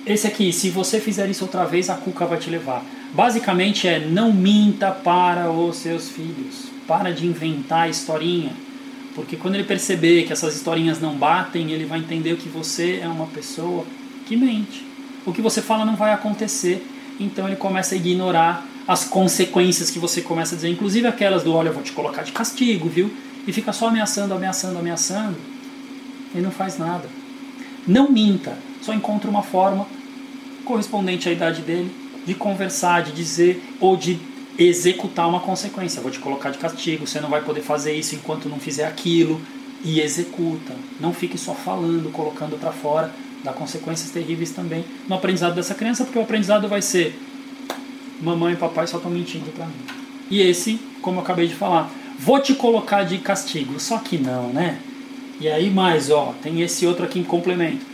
[0.05, 2.83] Esse aqui, se você fizer isso outra vez, a cuca vai te levar.
[3.13, 6.65] Basicamente é não minta para os seus filhos.
[6.85, 8.51] Para de inventar historinha.
[9.15, 13.07] Porque quando ele perceber que essas historinhas não batem, ele vai entender que você é
[13.07, 13.85] uma pessoa
[14.27, 14.85] que mente.
[15.25, 16.85] O que você fala não vai acontecer.
[17.19, 21.53] Então ele começa a ignorar as consequências que você começa a dizer, inclusive aquelas do
[21.53, 23.13] olha, eu vou te colocar de castigo, viu?
[23.45, 25.37] E fica só ameaçando, ameaçando, ameaçando.
[26.33, 27.07] E não faz nada.
[27.87, 29.85] Não minta, só encontra uma forma
[30.65, 31.91] correspondente à idade dele
[32.25, 34.19] de conversar, de dizer ou de
[34.57, 36.01] executar uma consequência.
[36.01, 39.39] Vou te colocar de castigo, você não vai poder fazer isso enquanto não fizer aquilo.
[39.81, 40.73] E executa.
[40.99, 43.13] Não fique só falando, colocando para fora.
[43.43, 47.17] Dá consequências terríveis também no aprendizado dessa criança, porque o aprendizado vai ser
[48.21, 49.73] mamãe e papai só estão mentindo para mim.
[50.29, 54.49] E esse, como eu acabei de falar, vou te colocar de castigo, só que não,
[54.49, 54.79] né?
[55.39, 57.85] E aí mais, ó, tem esse outro aqui em complemento.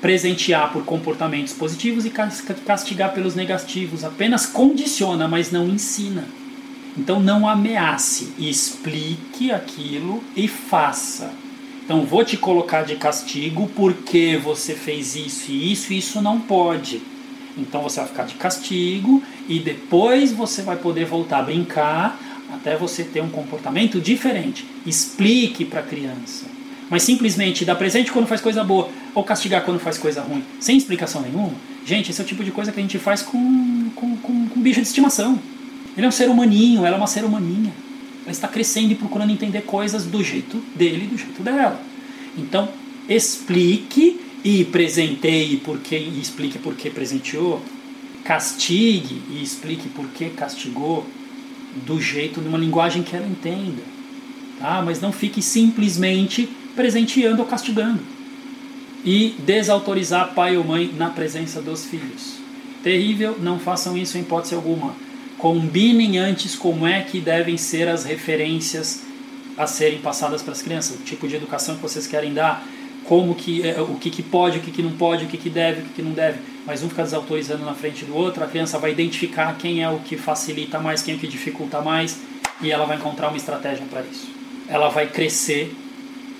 [0.00, 4.04] Presentear por comportamentos positivos e castigar pelos negativos.
[4.04, 6.24] Apenas condiciona, mas não ensina.
[6.96, 11.30] Então não ameace, explique aquilo e faça.
[11.84, 16.40] Então vou te colocar de castigo porque você fez isso e isso, e isso não
[16.40, 17.02] pode.
[17.58, 22.18] Então você vai ficar de castigo e depois você vai poder voltar a brincar
[22.54, 24.66] até você ter um comportamento diferente.
[24.86, 26.46] Explique para a criança.
[26.88, 30.76] Mas simplesmente dar presente quando faz coisa boa ou castigar quando faz coisa ruim, sem
[30.76, 31.52] explicação nenhuma,
[31.84, 34.60] gente, esse é o tipo de coisa que a gente faz com, com, com, com
[34.60, 35.38] bicho de estimação.
[35.96, 37.72] Ele é um ser humaninho, ela é uma ser humaninha.
[38.24, 41.80] Ela está crescendo e procurando entender coisas do jeito dele, do jeito dela.
[42.36, 42.68] Então,
[43.08, 47.62] explique e presenteie porque, e explique por que presenteou,
[48.24, 51.06] castigue e explique por que castigou,
[51.86, 53.82] do jeito, numa linguagem que ela entenda.
[54.58, 54.82] Tá?
[54.84, 58.00] Mas não fique simplesmente presenteando ou castigando.
[59.04, 62.36] E desautorizar pai ou mãe na presença dos filhos.
[62.82, 64.94] Terrível, não façam isso em hipótese alguma.
[65.44, 69.02] Combinem antes como é que devem ser as referências
[69.58, 72.66] a serem passadas para as crianças, o tipo de educação que vocês querem dar,
[73.04, 75.50] como que é, o que, que pode, o que, que não pode, o que, que
[75.50, 78.46] deve, o que, que não deve, mas um fica desautorizando na frente do outro, a
[78.46, 82.22] criança vai identificar quem é o que facilita mais, quem é o que dificulta mais,
[82.62, 84.26] e ela vai encontrar uma estratégia para isso.
[84.66, 85.76] Ela vai crescer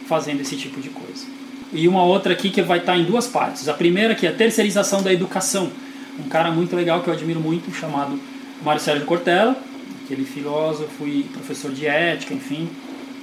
[0.06, 1.26] fazendo esse tipo de coisa.
[1.74, 3.68] E uma outra aqui que vai estar em duas partes.
[3.68, 5.70] A primeira que é a terceirização da educação.
[6.18, 8.18] Um cara muito legal que eu admiro muito, chamado
[8.64, 9.54] Mário Sérgio Cortella,
[10.04, 12.70] aquele filósofo e professor de ética, enfim,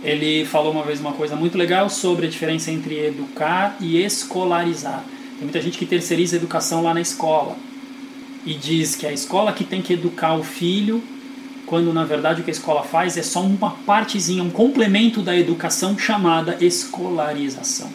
[0.03, 5.03] ele falou uma vez uma coisa muito legal sobre a diferença entre educar e escolarizar.
[5.37, 7.55] Tem muita gente que terceiriza a educação lá na escola
[8.45, 11.03] e diz que é a escola que tem que educar o filho,
[11.65, 15.35] quando na verdade o que a escola faz é só uma partezinha, um complemento da
[15.35, 17.89] educação chamada escolarização.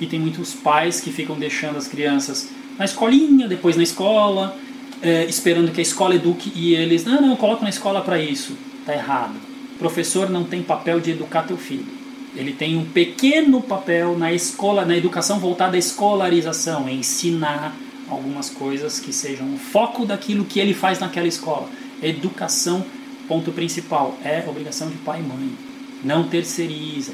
[0.00, 4.56] E tem muitos pais que ficam deixando as crianças na escolinha, depois na escola,
[5.02, 8.56] é, esperando que a escola eduque e eles, não, não, coloco na escola para isso.
[8.86, 11.84] Tá errado professor não tem papel de educar teu filho.
[12.36, 17.74] Ele tem um pequeno papel na escola, na educação voltada à escolarização, ensinar
[18.08, 21.68] algumas coisas que sejam o foco daquilo que ele faz naquela escola.
[22.00, 22.84] Educação,
[23.26, 25.50] ponto principal, é obrigação de pai e mãe.
[26.04, 27.12] Não terceiriza.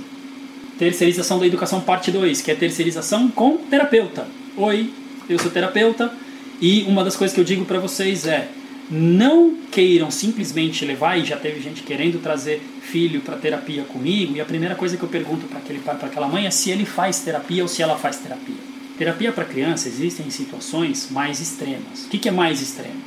[0.78, 4.28] Terceirização da educação, parte 2, que é terceirização com terapeuta.
[4.56, 4.92] Oi,
[5.28, 6.12] eu sou terapeuta
[6.60, 8.48] e uma das coisas que eu digo para vocês é
[8.90, 14.40] não queiram simplesmente levar, e já teve gente querendo trazer filho para terapia comigo, e
[14.40, 16.86] a primeira coisa que eu pergunto para aquele pai, para aquela mãe é se ele
[16.86, 18.56] faz terapia ou se ela faz terapia.
[18.96, 22.06] Terapia para criança existem situações mais extremas.
[22.06, 23.00] O que, que é mais extremo?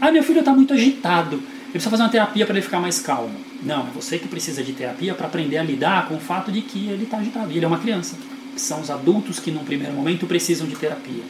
[0.00, 2.98] Ah, meu filho está muito agitado, ele precisa fazer uma terapia para ele ficar mais
[2.98, 3.36] calmo.
[3.62, 6.62] Não, é você que precisa de terapia para aprender a lidar com o fato de
[6.62, 8.16] que ele está agitado, e ele é uma criança.
[8.56, 11.22] São os adultos que, num primeiro momento, precisam de terapia.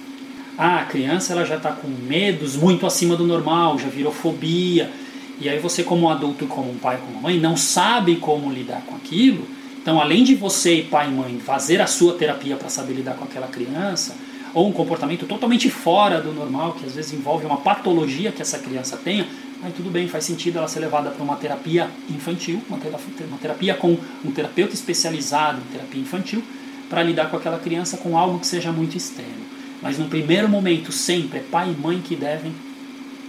[0.59, 4.91] Ah, a criança ela já está com medos muito acima do normal, já virou fobia.
[5.39, 8.97] E aí você, como adulto, como um pai, como mãe, não sabe como lidar com
[8.97, 9.47] aquilo.
[9.87, 13.25] Então, além de você, pai e mãe, fazer a sua terapia para saber lidar com
[13.25, 14.17] aquela criança,
[14.53, 18.59] ou um comportamento totalmente fora do normal, que às vezes envolve uma patologia que essa
[18.59, 19.27] criança tenha,
[19.63, 23.39] aí tudo bem, faz sentido ela ser levada para uma terapia infantil, uma terapia, uma
[23.39, 26.43] terapia com um terapeuta especializado em terapia infantil,
[26.89, 29.46] para lidar com aquela criança com algo que seja muito extremo.
[29.87, 32.53] Mas no primeiro momento, sempre é pai e mãe que devem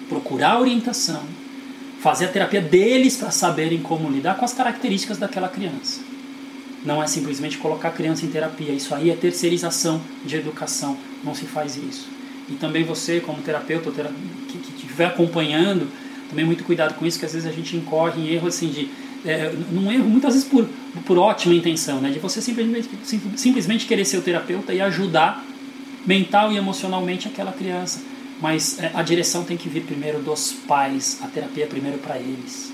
[0.10, 1.22] procurar orientação,
[2.00, 6.02] fazer a terapia deles para saberem como lidar com as características daquela criança.
[6.84, 11.36] Não é simplesmente colocar a criança em terapia, isso aí é terceirização de educação, não
[11.36, 12.10] se faz isso.
[12.50, 13.92] E também você, como terapeuta
[14.48, 15.88] que estiver acompanhando,
[16.28, 18.90] também muito cuidado com isso, que às vezes a gente incorre em erro assim de.
[19.24, 20.68] É, num erro muitas vezes por,
[21.06, 22.10] por ótima intenção, né?
[22.10, 22.90] de você simplesmente,
[23.36, 25.46] simplesmente querer ser o terapeuta e ajudar
[26.08, 28.00] mental e emocionalmente aquela criança.
[28.40, 32.72] mas é, a direção tem que vir primeiro dos pais, a terapia primeiro para eles.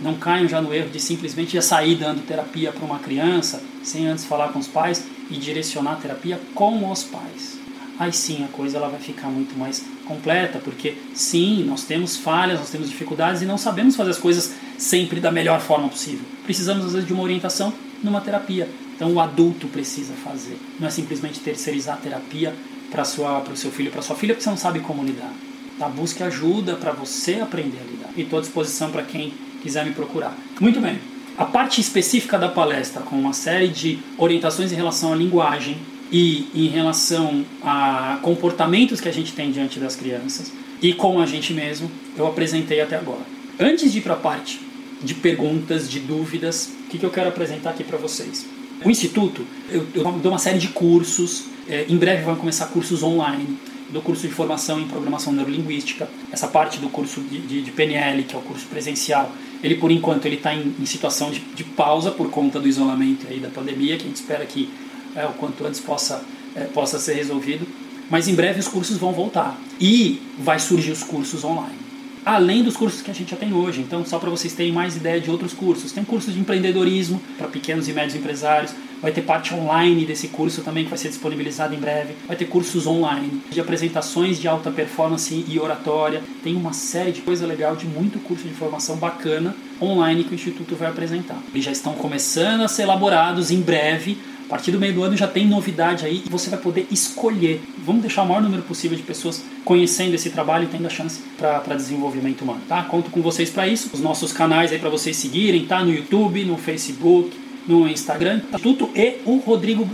[0.00, 4.08] Não caiam já no erro de simplesmente já sair dando terapia para uma criança sem
[4.08, 7.58] antes falar com os pais e direcionar a terapia com os pais.
[7.98, 12.58] Aí sim a coisa ela vai ficar muito mais completa, porque sim, nós temos falhas,
[12.58, 16.24] nós temos dificuldades e não sabemos fazer as coisas sempre da melhor forma possível.
[16.42, 17.72] Precisamos às vezes de uma orientação
[18.02, 18.68] numa terapia.
[18.94, 20.58] Então o adulto precisa fazer.
[20.78, 22.54] Não é simplesmente terceirizar a terapia
[22.90, 25.32] para o seu filho, para sua filha, porque você não sabe como lidar.
[25.78, 25.88] Tá?
[25.88, 28.10] Busque ajuda para você aprender a lidar.
[28.16, 29.32] E estou à disposição para quem
[29.62, 30.36] quiser me procurar.
[30.60, 30.98] Muito bem.
[31.36, 35.78] A parte específica da palestra, com uma série de orientações em relação à linguagem
[36.10, 41.26] e em relação a comportamentos que a gente tem diante das crianças e com a
[41.26, 43.22] gente mesmo, eu apresentei até agora.
[43.58, 44.60] Antes de ir para a parte
[45.00, 48.44] de perguntas, de dúvidas, o que, que eu quero apresentar aqui para vocês?
[48.84, 53.02] O Instituto, eu, eu dou uma série de cursos, é, em breve vão começar cursos
[53.02, 53.58] online,
[53.90, 58.22] do curso de formação em programação neurolinguística, essa parte do curso de, de, de PNL,
[58.24, 59.30] que é o curso presencial,
[59.62, 63.26] ele por enquanto ele está em, em, situação de, de, pausa por conta do isolamento
[63.28, 64.70] aí da pandemia, que a gente espera que
[65.14, 66.24] é, o quanto antes possa,
[66.54, 67.66] é, possa ser resolvido.
[68.10, 69.58] Mas em breve os cursos vão voltar.
[69.80, 71.91] E vai surgir os cursos online
[72.24, 73.80] além dos cursos que a gente já tem hoje.
[73.80, 75.92] Então, só para vocês terem mais ideia de outros cursos.
[75.92, 78.72] Tem curso de empreendedorismo para pequenos e médios empresários.
[79.00, 82.14] Vai ter parte online desse curso também que vai ser disponibilizado em breve.
[82.26, 86.22] Vai ter cursos online de apresentações de alta performance e oratória.
[86.44, 90.34] Tem uma série de coisa legal, de muito curso de formação bacana online que o
[90.36, 91.38] Instituto vai apresentar.
[91.52, 94.16] Eles já estão começando a ser elaborados em breve
[94.52, 97.62] partir do meio do ano já tem novidade aí e você vai poder escolher.
[97.78, 101.22] Vamos deixar o maior número possível de pessoas conhecendo esse trabalho e tendo a chance
[101.38, 102.82] para desenvolvimento humano, tá?
[102.82, 103.88] Conto com vocês para isso.
[103.94, 105.82] Os nossos canais aí para vocês seguirem, tá?
[105.82, 107.30] No YouTube, no Facebook,
[107.66, 109.88] no Instagram, Instituto e o Rodrigo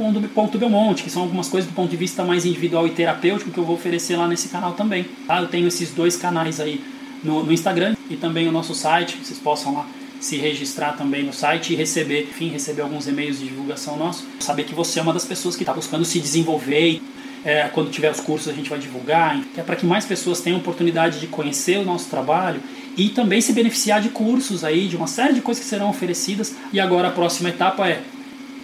[0.58, 3.64] Belmonte, que são algumas coisas do ponto de vista mais individual e terapêutico que eu
[3.64, 5.06] vou oferecer lá nesse canal também.
[5.24, 5.40] Tá?
[5.40, 6.82] Eu tenho esses dois canais aí
[7.22, 9.86] no, no Instagram e também o nosso site, vocês possam lá
[10.20, 14.26] se registrar também no site e receber, enfim, receber alguns e-mails de divulgação nosso.
[14.40, 17.00] Saber que você é uma das pessoas que está buscando se desenvolver.
[17.44, 20.40] É, quando tiver os cursos a gente vai divulgar, que é para que mais pessoas
[20.40, 22.60] tenham oportunidade de conhecer o nosso trabalho
[22.96, 26.56] e também se beneficiar de cursos aí, de uma série de coisas que serão oferecidas.
[26.72, 28.02] E agora a próxima etapa é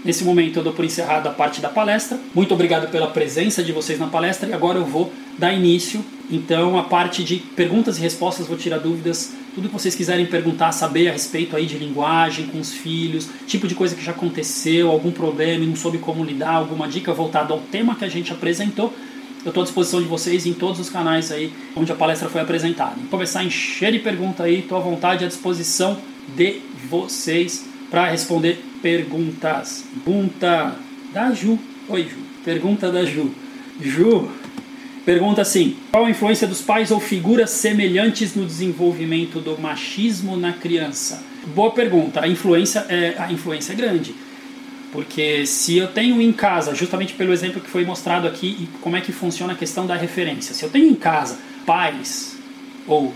[0.05, 2.19] Nesse momento eu dou por encerrada a parte da palestra.
[2.35, 6.79] Muito obrigado pela presença de vocês na palestra e agora eu vou dar início então
[6.79, 11.09] a parte de perguntas e respostas, vou tirar dúvidas, tudo que vocês quiserem perguntar, saber
[11.09, 15.13] a respeito aí de linguagem com os filhos, tipo de coisa que já aconteceu, algum
[15.13, 18.93] problema e não soube como lidar, alguma dica voltada ao tema que a gente apresentou.
[19.45, 22.41] Eu estou à disposição de vocês em todos os canais aí onde a palestra foi
[22.41, 22.97] apresentada.
[22.97, 25.99] Vou começar a encher de pergunta aí, estou à vontade à disposição
[26.35, 29.85] de vocês para responder perguntas.
[30.05, 30.77] Pergunta
[31.13, 31.59] da Ju.
[31.89, 32.17] Oi, Ju.
[32.45, 33.31] Pergunta da Ju.
[33.81, 34.29] Ju,
[35.05, 40.53] pergunta assim: qual a influência dos pais ou figuras semelhantes no desenvolvimento do machismo na
[40.53, 41.23] criança?
[41.55, 42.21] Boa pergunta.
[42.21, 44.15] A influência é, a influência é grande.
[44.93, 48.97] Porque se eu tenho em casa, justamente pelo exemplo que foi mostrado aqui, e como
[48.97, 50.55] é que funciona a questão da referência.
[50.55, 51.37] Se eu tenho em casa
[51.67, 52.37] pais,
[52.87, 53.13] ou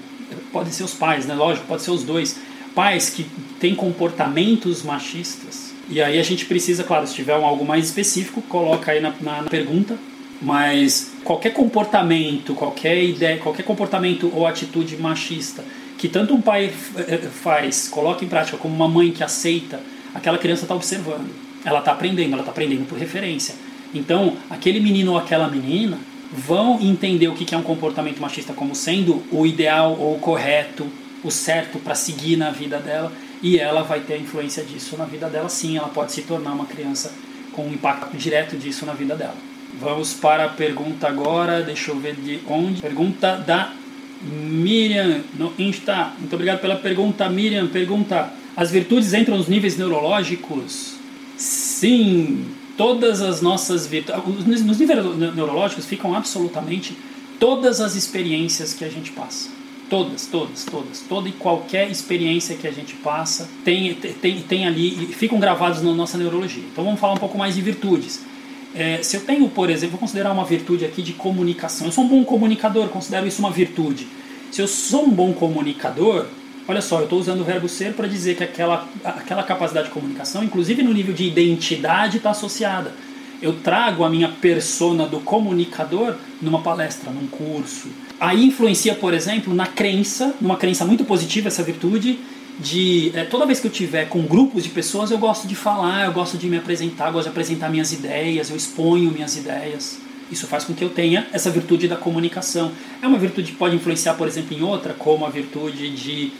[0.52, 1.34] podem ser os pais, né?
[1.34, 2.36] Lógico, pode ser os dois,
[2.74, 3.26] pais que
[3.60, 5.72] têm comportamentos machistas.
[5.88, 9.14] E aí a gente precisa, claro, se tiver um algo mais específico, coloca aí na,
[9.20, 9.96] na, na pergunta.
[10.40, 15.64] Mas qualquer comportamento, qualquer ideia, qualquer comportamento ou atitude machista
[15.98, 19.80] que tanto um pai eh, faz, coloca em prática, como uma mãe que aceita,
[20.14, 21.28] aquela criança está observando.
[21.64, 23.56] Ela está aprendendo, ela está aprendendo por referência.
[23.92, 25.98] Então, aquele menino ou aquela menina
[26.32, 30.86] vão entender o que é um comportamento machista como sendo o ideal ou o correto
[31.24, 33.12] o certo para seguir na vida dela
[33.42, 35.48] e ela vai ter a influência disso na vida dela.
[35.48, 37.12] Sim, ela pode se tornar uma criança
[37.52, 39.34] com um impacto direto disso na vida dela.
[39.80, 42.82] Vamos para a pergunta agora, deixa eu ver de onde.
[42.82, 43.72] Pergunta da
[44.20, 46.12] Miriam no Insta.
[46.18, 47.68] Muito obrigado pela pergunta, Miriam.
[47.68, 50.94] Pergunta: As virtudes entram nos níveis neurológicos?
[51.36, 54.64] Sim, todas as nossas virtudes.
[54.64, 54.98] Nos níveis
[55.36, 56.96] neurológicos ficam absolutamente
[57.38, 59.48] todas as experiências que a gente passa.
[59.88, 61.00] Todas, todas, todas.
[61.08, 65.94] Toda e qualquer experiência que a gente passa tem, tem, tem ali, ficam gravados na
[65.94, 66.64] nossa neurologia.
[66.72, 68.26] Então vamos falar um pouco mais de virtudes.
[68.74, 71.86] É, se eu tenho, por exemplo, vou considerar uma virtude aqui de comunicação.
[71.86, 74.06] Eu sou um bom comunicador, considero isso uma virtude.
[74.50, 76.26] Se eu sou um bom comunicador,
[76.66, 79.94] olha só, eu estou usando o verbo ser para dizer que aquela, aquela capacidade de
[79.94, 82.92] comunicação, inclusive no nível de identidade, está associada.
[83.40, 87.88] Eu trago a minha persona do comunicador numa palestra, num curso,
[88.20, 92.18] Aí influencia, por exemplo, na crença, numa crença muito positiva essa virtude,
[92.58, 96.06] de é, toda vez que eu tiver com grupos de pessoas, eu gosto de falar,
[96.06, 99.98] eu gosto de me apresentar, gosto de apresentar minhas ideias, eu exponho minhas ideias.
[100.30, 102.72] Isso faz com que eu tenha essa virtude da comunicação.
[103.00, 106.32] É uma virtude que pode influenciar, por exemplo, em outra, como a virtude de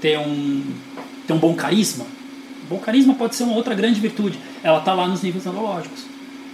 [0.00, 0.62] ter um,
[1.26, 2.06] ter um bom carisma.
[2.68, 4.38] bom carisma pode ser uma outra grande virtude.
[4.62, 6.04] Ela está lá nos níveis neurológicos.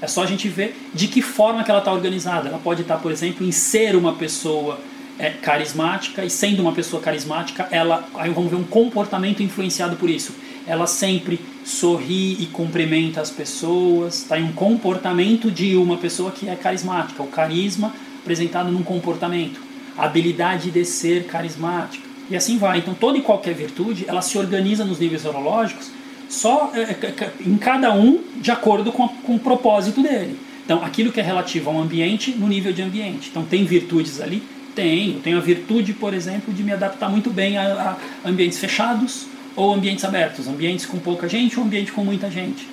[0.01, 2.49] É só a gente ver de que forma que ela está organizada.
[2.49, 4.79] Ela pode estar, tá, por exemplo, em ser uma pessoa
[5.19, 10.09] é, carismática e sendo uma pessoa carismática, ela aí vamos ver um comportamento influenciado por
[10.09, 10.35] isso.
[10.67, 16.49] Ela sempre sorri e cumprimenta as pessoas, está em um comportamento de uma pessoa que
[16.49, 19.61] é carismática, o carisma apresentado num comportamento,
[19.97, 22.07] a habilidade de ser carismática.
[22.31, 22.79] E assim vai.
[22.79, 25.91] Então toda e qualquer virtude, ela se organiza nos níveis neurológicos
[26.29, 30.39] só é, é, é, em cada um de acordo com, com o propósito dele.
[30.65, 33.31] Então, aquilo que é relativo ao ambiente, no nível de ambiente.
[33.31, 34.43] Então, tem virtudes ali?
[34.79, 35.15] Tenho.
[35.15, 39.27] Eu tenho a virtude, por exemplo, de me adaptar muito bem a, a ambientes fechados
[39.57, 42.65] ou ambientes abertos, ambientes com pouca gente ou ambiente com muita gente.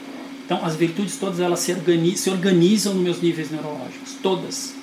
[0.46, 4.76] Então, as virtudes todas elas se, organizam, se organizam nos meus níveis neurológicos, todas.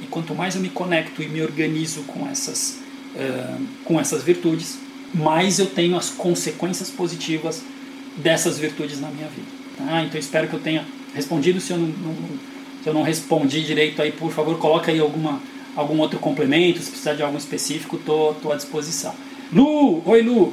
[0.00, 2.78] E quanto mais eu me conecto e me organizo com essas,
[3.16, 4.78] uh, com essas virtudes,
[5.12, 7.64] mais eu tenho as consequências positivas
[8.16, 9.48] dessas virtudes na minha vida.
[9.76, 10.04] Tá?
[10.04, 11.60] Então espero que eu tenha respondido.
[11.60, 12.14] Se eu não, não,
[12.80, 15.42] se eu não respondi direito aí, por favor, coloca aí alguma,
[15.76, 16.80] algum outro complemento.
[16.80, 19.14] Se precisar de algo específico, tô, tô à disposição.
[19.52, 20.52] Lu, oi Lu.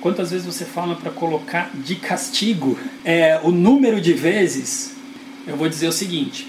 [0.00, 4.96] Quantas vezes você fala para colocar de castigo é, o número de vezes?
[5.46, 6.46] Eu vou dizer o seguinte: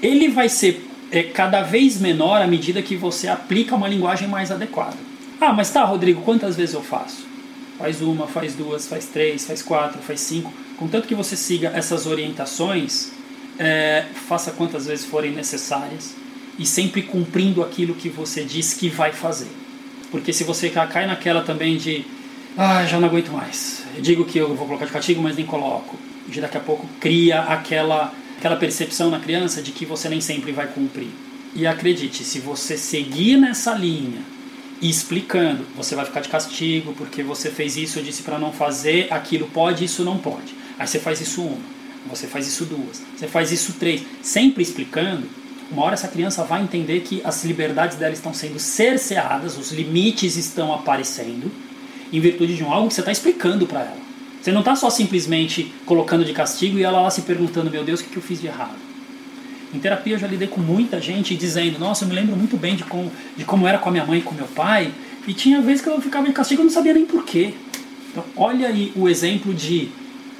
[0.00, 4.52] ele vai ser é, cada vez menor à medida que você aplica uma linguagem mais
[4.52, 4.96] adequada.
[5.40, 7.26] Ah, mas tá, Rodrigo, quantas vezes eu faço?
[7.76, 10.52] Faz uma, faz duas, faz três, faz quatro, faz cinco.
[10.76, 13.10] Contanto que você siga essas orientações,
[13.58, 16.21] é, faça quantas vezes forem necessárias
[16.62, 19.50] e sempre cumprindo aquilo que você diz que vai fazer.
[20.10, 22.04] Porque se você cai naquela também de,
[22.56, 25.46] ah, já não aguento mais, eu digo que eu vou colocar de castigo, mas nem
[25.46, 25.98] coloco,
[26.28, 30.52] e daqui a pouco cria aquela, aquela percepção na criança de que você nem sempre
[30.52, 31.10] vai cumprir.
[31.54, 34.22] E acredite, se você seguir nessa linha
[34.82, 35.64] explicando.
[35.76, 39.46] Você vai ficar de castigo porque você fez isso, eu disse para não fazer, aquilo
[39.46, 40.54] pode, isso não pode.
[40.78, 41.58] Aí você faz isso uma,
[42.10, 44.02] você faz isso duas, você faz isso três.
[44.20, 45.28] Sempre explicando,
[45.72, 50.36] uma hora essa criança vai entender que as liberdades dela estão sendo cerceadas, os limites
[50.36, 51.50] estão aparecendo,
[52.12, 53.96] em virtude de um algo que você está explicando para ela.
[54.40, 58.00] Você não está só simplesmente colocando de castigo e ela lá se perguntando: meu Deus,
[58.00, 58.76] o que eu fiz de errado?
[59.72, 62.76] Em terapia eu já lidei com muita gente dizendo, nossa, eu me lembro muito bem
[62.76, 64.92] de como, de como era com a minha mãe e com meu pai,
[65.26, 67.54] e tinha vezes que eu ficava de castigo e não sabia nem porquê.
[68.10, 69.88] Então, olha aí o exemplo de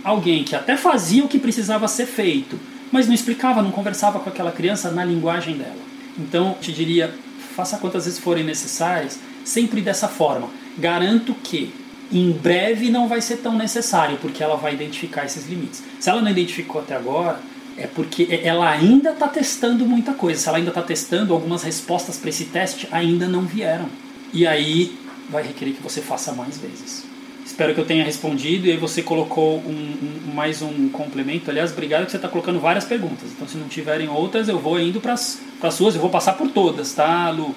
[0.05, 2.61] alguém que até fazia o que precisava ser feito,
[2.93, 5.75] mas não explicava, não conversava com aquela criança na linguagem dela.
[6.19, 7.13] Então, te diria,
[7.57, 10.51] faça quantas vezes forem necessárias, sempre dessa forma.
[10.79, 11.75] Garanto que
[12.13, 15.83] em breve não vai ser tão necessário, porque ela vai identificar esses limites.
[15.99, 17.41] Se ela não identificou até agora,
[17.77, 20.39] é porque ela ainda está testando muita coisa.
[20.39, 23.89] Se ela ainda está testando, algumas respostas para esse teste ainda não vieram.
[24.33, 24.99] E aí
[25.31, 27.12] vai requerer que você faça mais vezes.
[27.53, 28.67] Espero que eu tenha respondido.
[28.67, 31.51] E aí você colocou um, um, mais um complemento.
[31.51, 33.31] Aliás, obrigado que você está colocando várias perguntas.
[33.31, 35.39] Então, se não tiverem outras, eu vou indo para as
[35.73, 35.95] suas.
[35.95, 37.55] Eu vou passar por todas, tá, Lu?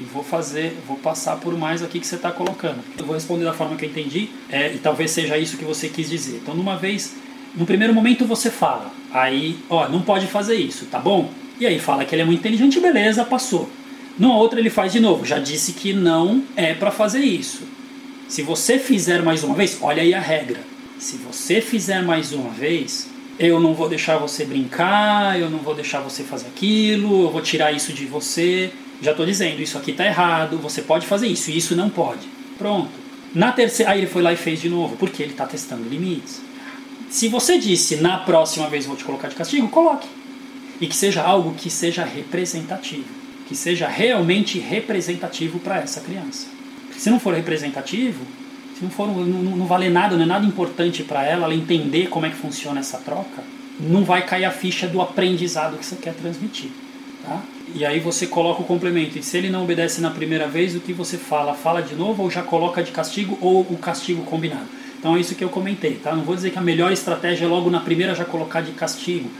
[0.00, 2.80] E vou fazer, vou passar por mais aqui que você está colocando.
[2.98, 4.30] Eu vou responder da forma que eu entendi.
[4.50, 6.40] É, e talvez seja isso que você quis dizer.
[6.42, 7.14] Então, numa vez
[7.54, 11.30] no primeiro momento você fala, aí, ó, não pode fazer isso, tá bom?
[11.60, 13.70] E aí fala que ele é muito inteligente, beleza, passou.
[14.18, 17.62] No outro ele faz de novo, já disse que não é para fazer isso.
[18.30, 20.60] Se você fizer mais uma vez, olha aí a regra.
[21.00, 25.74] Se você fizer mais uma vez, eu não vou deixar você brincar, eu não vou
[25.74, 28.70] deixar você fazer aquilo, eu vou tirar isso de você.
[29.02, 32.28] Já estou dizendo, isso aqui está errado, você pode fazer isso, isso não pode.
[32.56, 32.92] Pronto.
[33.34, 36.40] Na terceira, aí ele foi lá e fez de novo, porque ele está testando limites.
[37.10, 40.06] Se você disse na próxima vez vou te colocar de castigo, coloque.
[40.80, 43.08] E que seja algo que seja representativo,
[43.48, 46.59] que seja realmente representativo para essa criança.
[47.00, 48.26] Se não for representativo,
[48.76, 52.08] se não for não, não vale nada, não é nada importante para ela, ela entender
[52.08, 53.42] como é que funciona essa troca,
[53.80, 56.68] não vai cair a ficha do aprendizado que você quer transmitir.
[57.24, 57.42] Tá?
[57.74, 59.18] E aí você coloca o complemento.
[59.18, 61.54] E se ele não obedece na primeira vez, o que você fala?
[61.54, 64.66] Fala de novo ou já coloca de castigo ou o castigo combinado?
[64.98, 66.14] Então é isso que eu comentei, tá?
[66.14, 69.30] Não vou dizer que a melhor estratégia é logo na primeira já colocar de castigo.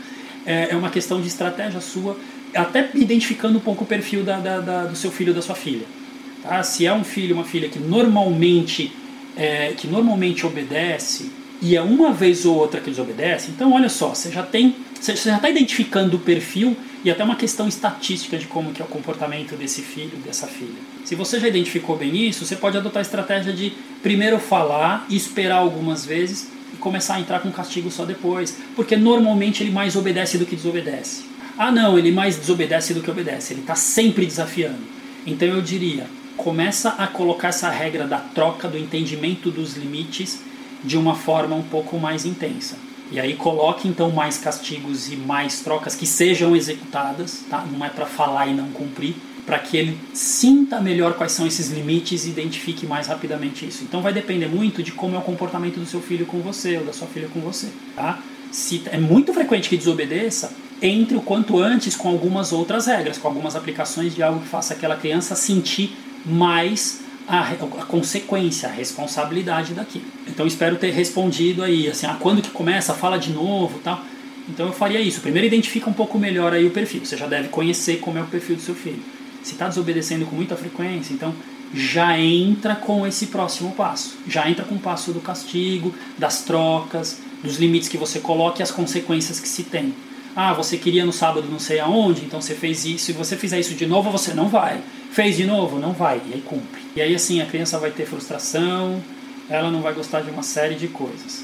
[0.47, 2.17] É, é uma questão de estratégia sua,
[2.55, 5.53] até identificando um pouco o perfil da, da, da, do seu filho ou da sua
[5.53, 6.00] filha.
[6.41, 6.63] Tá?
[6.63, 8.91] Se é um filho uma filha que normalmente,
[9.35, 11.31] é, que normalmente obedece,
[11.61, 15.15] e é uma vez ou outra que desobedece, então olha só, você já tem, você
[15.15, 18.87] já está identificando o perfil e até uma questão estatística de como que é o
[18.87, 20.79] comportamento desse filho, dessa filha.
[21.05, 25.57] Se você já identificou bem isso, você pode adotar a estratégia de primeiro falar, esperar
[25.57, 30.37] algumas vezes e começar a entrar com castigo só depois, porque normalmente ele mais obedece
[30.37, 31.25] do que desobedece.
[31.57, 34.79] Ah, não, ele mais desobedece do que obedece, ele está sempre desafiando.
[35.25, 36.07] Então eu diria,
[36.41, 40.39] começa a colocar essa regra da troca, do entendimento dos limites
[40.83, 42.77] de uma forma um pouco mais intensa.
[43.11, 47.63] E aí coloque então mais castigos e mais trocas que sejam executadas, tá?
[47.71, 49.15] Não é para falar e não cumprir,
[49.45, 53.83] para que ele sinta melhor quais são esses limites e identifique mais rapidamente isso.
[53.83, 56.85] Então vai depender muito de como é o comportamento do seu filho com você ou
[56.85, 58.17] da sua filha com você, tá?
[58.51, 60.51] Se é muito frequente que desobedeça,
[60.81, 64.73] entre o quanto antes com algumas outras regras, com algumas aplicações de algo que faça
[64.73, 65.95] aquela criança sentir
[66.25, 70.05] mais a, a, consequência, a responsabilidade daquilo.
[70.27, 74.03] Então espero ter respondido aí, assim, ah, quando que começa, fala de novo, tal.
[74.49, 75.21] Então eu faria isso.
[75.21, 77.05] Primeiro identifica um pouco melhor aí o perfil.
[77.05, 78.99] Você já deve conhecer como é o perfil do seu filho.
[79.43, 81.33] Se está desobedecendo com muita frequência, então
[81.73, 84.17] já entra com esse próximo passo.
[84.27, 88.63] Já entra com o passo do castigo, das trocas, dos limites que você coloca e
[88.63, 89.93] as consequências que se tem.
[90.35, 93.05] Ah, você queria no sábado não sei aonde, então você fez isso.
[93.05, 94.81] Se você fizer isso de novo, você não vai.
[95.11, 95.77] Fez de novo?
[95.77, 96.21] Não vai.
[96.25, 96.81] E aí cumpre.
[96.95, 99.03] E aí assim a criança vai ter frustração,
[99.49, 101.43] ela não vai gostar de uma série de coisas.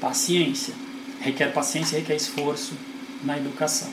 [0.00, 0.74] Paciência.
[1.20, 2.74] Requer paciência, requer esforço
[3.24, 3.88] na educação.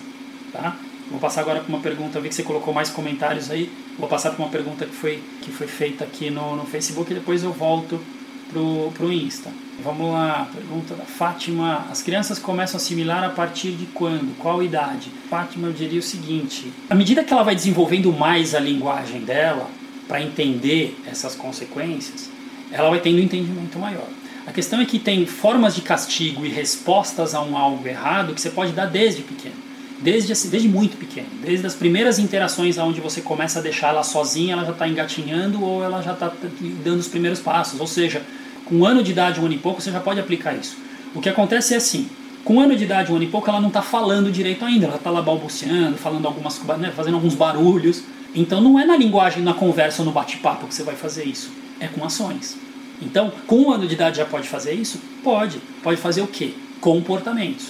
[0.51, 0.77] Tá?
[1.09, 3.71] Vou passar agora para uma pergunta, vi que você colocou mais comentários aí.
[3.97, 7.15] Vou passar para uma pergunta que foi, que foi feita aqui no, no Facebook e
[7.15, 7.99] depois eu volto
[8.53, 9.49] pro, pro Insta.
[9.83, 11.87] Vamos lá, pergunta da Fátima.
[11.91, 14.37] As crianças começam a assimilar a partir de quando?
[14.37, 15.09] Qual idade?
[15.29, 19.67] Fátima, eu diria o seguinte: à medida que ela vai desenvolvendo mais a linguagem dela,
[20.07, 22.29] para entender essas consequências,
[22.71, 24.07] ela vai tendo um entendimento maior.
[24.45, 28.41] A questão é que tem formas de castigo e respostas a um algo errado que
[28.41, 29.55] você pode dar desde pequeno.
[30.01, 31.29] Desde, desde muito pequeno.
[31.41, 35.63] Desde as primeiras interações onde você começa a deixar ela sozinha, ela já está engatinhando
[35.63, 36.29] ou ela já está
[36.83, 37.79] dando os primeiros passos.
[37.79, 38.21] Ou seja,
[38.65, 40.77] com um ano de idade, um ano e pouco, você já pode aplicar isso.
[41.13, 42.09] O que acontece é assim,
[42.43, 44.87] com um ano de idade, um ano e pouco, ela não está falando direito ainda,
[44.87, 48.03] ela está lá balbuciando, falando algumas, né, fazendo alguns barulhos.
[48.35, 51.51] Então não é na linguagem, na conversa ou no bate-papo que você vai fazer isso,
[51.79, 52.57] é com ações.
[53.01, 54.99] Então, com um ano de idade já pode fazer isso?
[55.23, 55.59] Pode.
[55.81, 56.53] Pode fazer o quê?
[56.79, 57.67] Comportamentos.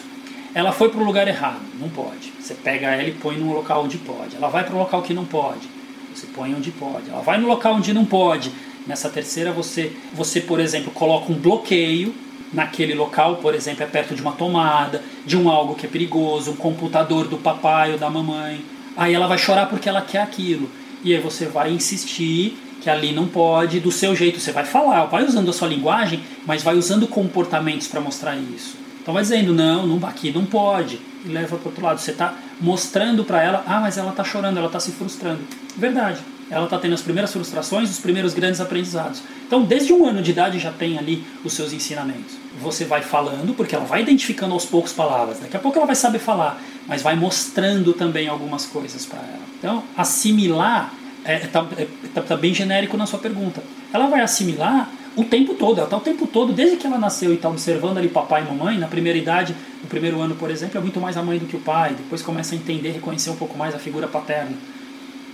[0.53, 2.32] Ela foi para o lugar errado, não pode.
[2.40, 4.36] Você pega ela e põe num local onde pode.
[4.36, 5.68] Ela vai para um local que não pode,
[6.14, 7.10] você põe onde pode.
[7.10, 8.52] Ela vai no local onde não pode,
[8.85, 12.14] Nessa terceira, você, você, por exemplo, coloca um bloqueio
[12.53, 16.51] naquele local, por exemplo, é perto de uma tomada, de um algo que é perigoso,
[16.51, 18.64] um computador do papai ou da mamãe.
[18.95, 20.69] Aí ela vai chorar porque ela quer aquilo.
[21.03, 25.05] E aí você vai insistir que ali não pode, do seu jeito você vai falar,
[25.05, 28.76] vai usando a sua linguagem, mas vai usando comportamentos para mostrar isso.
[29.01, 31.99] Então vai dizendo, não, não aqui não pode, e leva para outro lado.
[31.99, 35.41] Você está mostrando para ela, ah, mas ela está chorando, ela está se frustrando.
[35.77, 39.22] Verdade ela está tendo as primeiras frustrações, os primeiros grandes aprendizados.
[39.45, 42.36] Então, desde um ano de idade já tem ali os seus ensinamentos.
[42.61, 45.40] Você vai falando, porque ela vai identificando aos poucos palavras.
[45.40, 49.44] Daqui a pouco ela vai saber falar, mas vai mostrando também algumas coisas para ela.
[49.57, 50.94] Então, assimilar
[51.24, 53.64] está é, tá, é, tá, tá bem genérico na sua pergunta.
[53.91, 57.32] Ela vai assimilar o tempo todo, ela está o tempo todo, desde que ela nasceu
[57.32, 60.78] e está observando ali papai e mamãe, na primeira idade, no primeiro ano, por exemplo,
[60.78, 63.36] é muito mais a mãe do que o pai, depois começa a entender, reconhecer um
[63.36, 64.57] pouco mais a figura paterna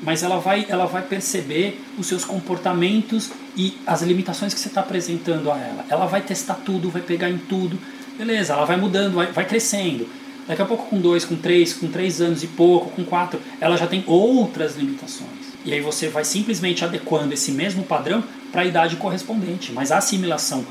[0.02, 4.82] mas ela vai, ela vai perceber os seus comportamentos e as limitações que você está
[4.82, 5.86] apresentando a ela.
[5.90, 7.78] Ela vai testar tudo, vai pegar em tudo,
[8.18, 10.08] beleza, ela vai mudando, vai, vai crescendo.
[10.48, 13.78] Daqui a pouco com dois, com três, com três anos e pouco, com quatro, ela
[13.78, 15.30] já tem outras limitações.
[15.64, 19.72] E aí você vai simplesmente adequando esse mesmo padrão para a idade correspondente.
[19.72, 20.66] Mas a assimilação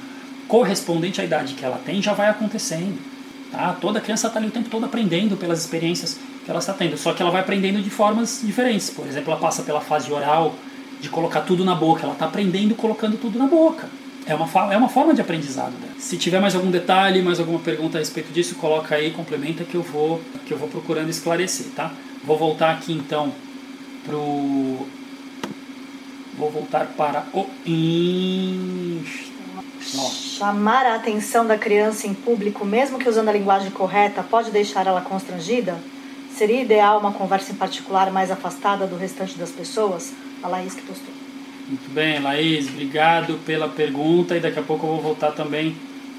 [0.48, 2.98] correspondente à idade que ela tem já vai acontecendo.
[3.52, 3.76] Tá?
[3.80, 6.18] Toda criança está ali o tempo todo aprendendo pelas experiências
[6.48, 6.96] que ela está tendo.
[6.96, 8.88] Só que ela vai aprendendo de formas diferentes.
[8.88, 10.54] Por exemplo, ela passa pela fase oral,
[10.98, 12.04] de colocar tudo na boca.
[12.04, 13.86] Ela está aprendendo colocando tudo na boca.
[14.24, 15.92] É uma, é uma forma de aprendizado dela.
[15.98, 19.74] Se tiver mais algum detalhe, mais alguma pergunta a respeito disso, coloca aí, complementa que
[19.74, 21.92] eu vou, que eu vou procurando esclarecer, tá?
[22.24, 23.30] Vou voltar aqui então
[24.06, 24.86] pro
[26.38, 27.46] vou voltar para o.
[29.80, 34.86] Chamar a atenção da criança em público, mesmo que usando a linguagem correta, pode deixar
[34.86, 35.76] ela constrangida?
[36.38, 40.12] Seria ideal uma conversa em particular mais afastada do restante das pessoas?
[40.40, 41.12] A Laís que postou.
[41.68, 45.74] Muito bem, Laís, obrigado pela pergunta e daqui a pouco eu vou voltar também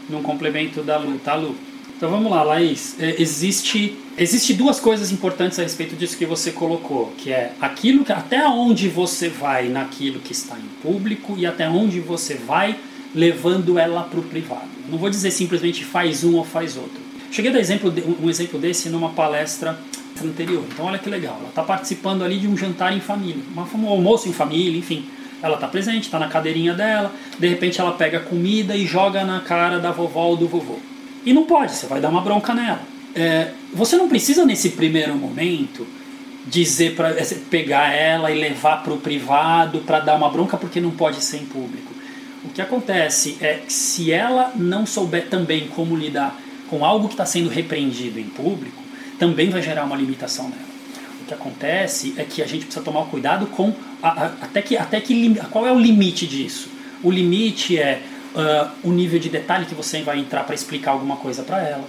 [0.09, 1.55] num complemento da Lu, tá Lu?
[1.95, 2.97] Então vamos lá, Laís.
[2.99, 8.03] É, existe, existe duas coisas importantes a respeito disso que você colocou, que é aquilo
[8.03, 12.75] que até onde você vai naquilo que está em público e até onde você vai
[13.15, 14.67] levando ela para o privado.
[14.89, 17.08] Não vou dizer simplesmente faz um ou faz outro.
[17.31, 19.77] Cheguei a dar exemplo, um exemplo desse numa palestra
[20.23, 20.63] anterior.
[20.71, 24.27] Então olha que legal, ela está participando ali de um jantar em família, um almoço
[24.27, 25.05] em família, enfim.
[25.41, 29.39] Ela está presente, está na cadeirinha dela, de repente ela pega comida e joga na
[29.39, 30.79] cara da vovó ou do vovô.
[31.25, 32.81] E não pode, você vai dar uma bronca nela.
[33.15, 35.87] é, você não precisa nesse primeiro momento
[36.45, 40.81] dizer para é, pegar ela e levar para o privado para dar uma bronca porque
[40.81, 41.93] não pode ser em público.
[42.43, 46.37] O que acontece é que se ela não souber também como lidar
[46.69, 48.81] com algo que está sendo repreendido em público,
[49.17, 50.69] também vai gerar uma limitação nela.
[51.21, 54.77] O que acontece é que a gente precisa tomar cuidado com a, a, até que
[54.77, 56.69] até que qual é o limite disso.
[57.03, 58.01] O limite é
[58.33, 61.87] uh, o nível de detalhe que você vai entrar para explicar alguma coisa para ela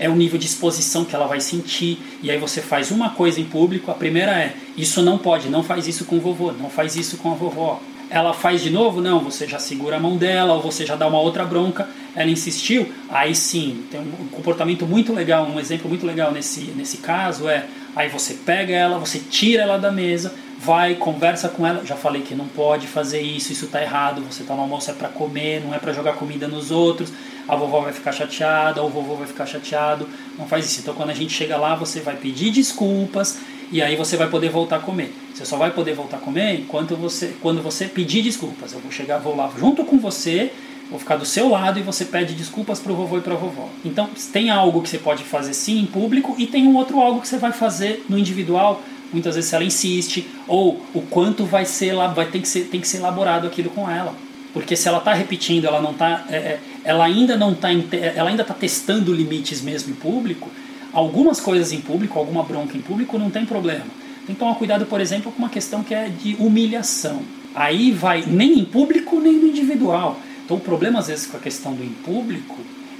[0.00, 1.98] é o nível de exposição que ela vai sentir.
[2.22, 5.62] E aí você faz uma coisa em público, a primeira é: isso não pode, não
[5.62, 7.80] faz isso com o vovô, não faz isso com a vovó.
[8.10, 9.00] Ela faz de novo?
[9.00, 11.88] Não, você já segura a mão dela ou você já dá uma outra bronca.
[12.14, 12.92] Ela insistiu?
[13.08, 17.66] Aí sim, tem um comportamento muito legal, um exemplo muito legal nesse, nesse caso é:
[17.94, 21.86] aí você pega ela, você tira ela da mesa, vai, conversa com ela.
[21.86, 24.22] Já falei que não pode fazer isso, isso está errado.
[24.22, 27.12] Você está no almoço é para comer, não é para jogar comida nos outros.
[27.46, 30.08] A vovó vai ficar chateada, o vovô vai ficar chateado.
[30.36, 30.80] Não faz isso.
[30.80, 33.38] Então, quando a gente chega lá, você vai pedir desculpas
[33.70, 35.12] e aí você vai poder voltar a comer.
[35.34, 38.72] Você só vai poder voltar a comer enquanto você, quando você pedir desculpas.
[38.72, 40.52] Eu vou chegar, vou lá junto com você,
[40.90, 43.36] vou ficar do seu lado e você pede desculpas para o vovô e para a
[43.36, 43.68] vovó.
[43.84, 47.20] Então, tem algo que você pode fazer sim em público e tem um outro algo
[47.20, 48.82] que você vai fazer no individual
[49.12, 52.80] muitas vezes ela insiste, ou o quanto vai ser lá, vai ter que ser, tem
[52.80, 54.14] que ser elaborado aquilo com ela.
[54.52, 58.30] Porque se ela está repetindo, ela não tá, é, é ela ainda não está, ela
[58.30, 60.50] ainda está testando limites mesmo em público.
[60.92, 63.86] Algumas coisas em público, alguma bronca em público, não tem problema.
[64.26, 67.22] Tem que tomar cuidado, por exemplo, com uma questão que é de humilhação.
[67.54, 70.18] Aí vai nem em público nem no individual.
[70.44, 72.58] Então o problema às vezes com a questão do em público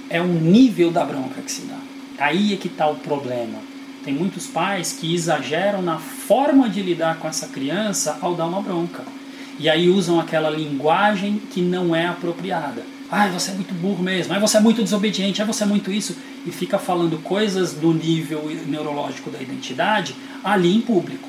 [0.09, 1.77] é o nível da bronca que se dá.
[2.17, 3.71] Aí é que está o problema
[4.03, 8.61] tem muitos pais que exageram na forma de lidar com essa criança ao dar uma
[8.61, 9.03] bronca.
[9.59, 12.83] E aí usam aquela linguagem que não é apropriada.
[13.11, 15.91] Ai, você é muito burro mesmo, ai, você é muito desobediente, ai, você é muito
[15.91, 16.15] isso.
[16.47, 21.27] E fica falando coisas do nível neurológico da identidade ali em público.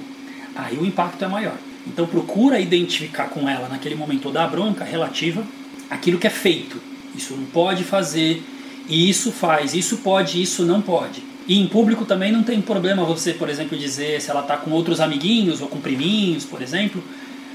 [0.55, 1.57] Aí o impacto é maior.
[1.85, 5.45] Então procura identificar com ela naquele momento da bronca relativa
[5.91, 6.81] aquilo que é feito.
[7.17, 8.45] Isso não pode fazer,
[8.89, 11.25] isso faz, isso pode, isso não pode.
[11.49, 14.71] E em público também não tem problema você, por exemplo, dizer se ela está com
[14.71, 17.03] outros amiguinhos ou com priminhos, por exemplo,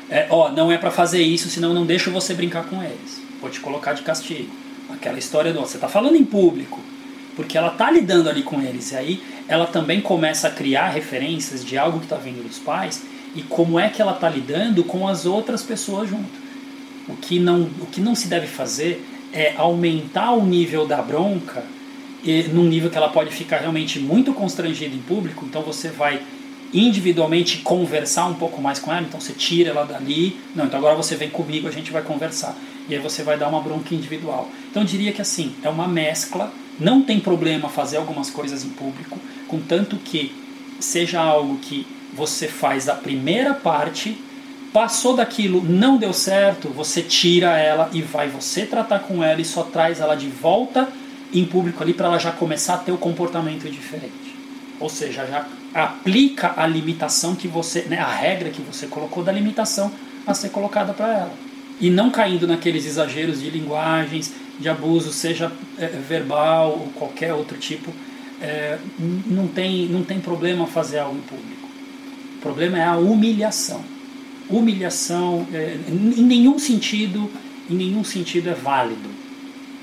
[0.10, 3.27] é, ó, não é para fazer isso, senão não deixo você brincar com eles.
[3.42, 4.50] Vou te colocar de castigo.
[4.90, 6.80] Aquela história do, você está falando em público,
[7.36, 8.92] porque ela está lidando ali com eles.
[8.92, 13.04] E aí ela também começa a criar referências de algo que está vindo dos pais
[13.36, 16.48] e como é que ela está lidando com as outras pessoas junto.
[17.08, 21.64] O que não, o que não se deve fazer é aumentar o nível da bronca
[22.24, 26.22] e, num nível que ela pode ficar realmente muito constrangida em público, então você vai
[26.74, 30.96] individualmente conversar um pouco mais com ela, então você tira ela dali, não, então agora
[30.96, 32.56] você vem comigo, a gente vai conversar.
[32.90, 34.50] E aí você vai dar uma bronca individual.
[34.70, 38.70] Então eu diria que assim, é uma mescla, não tem problema fazer algumas coisas em
[38.70, 39.18] público,
[39.48, 40.34] contanto que
[40.80, 44.18] seja algo que você faz a primeira parte,
[44.72, 49.46] passou daquilo, não deu certo, você tira ela e vai você tratar com ela e
[49.46, 50.88] só traz ela de volta
[51.34, 54.27] em público ali para ela já começar a ter o comportamento diferente.
[54.80, 59.32] Ou seja, já aplica a limitação que você, né, a regra que você colocou da
[59.32, 59.92] limitação
[60.26, 61.34] a ser colocada para ela.
[61.80, 67.58] E não caindo naqueles exageros de linguagens, de abuso, seja é, verbal ou qualquer outro
[67.58, 67.94] tipo,
[68.42, 68.78] é,
[69.26, 71.68] não, tem, não tem problema fazer algo em público.
[72.38, 73.84] O problema é a humilhação.
[74.50, 77.32] Humilhação, é, em nenhum sentido,
[77.70, 79.17] em nenhum sentido é válido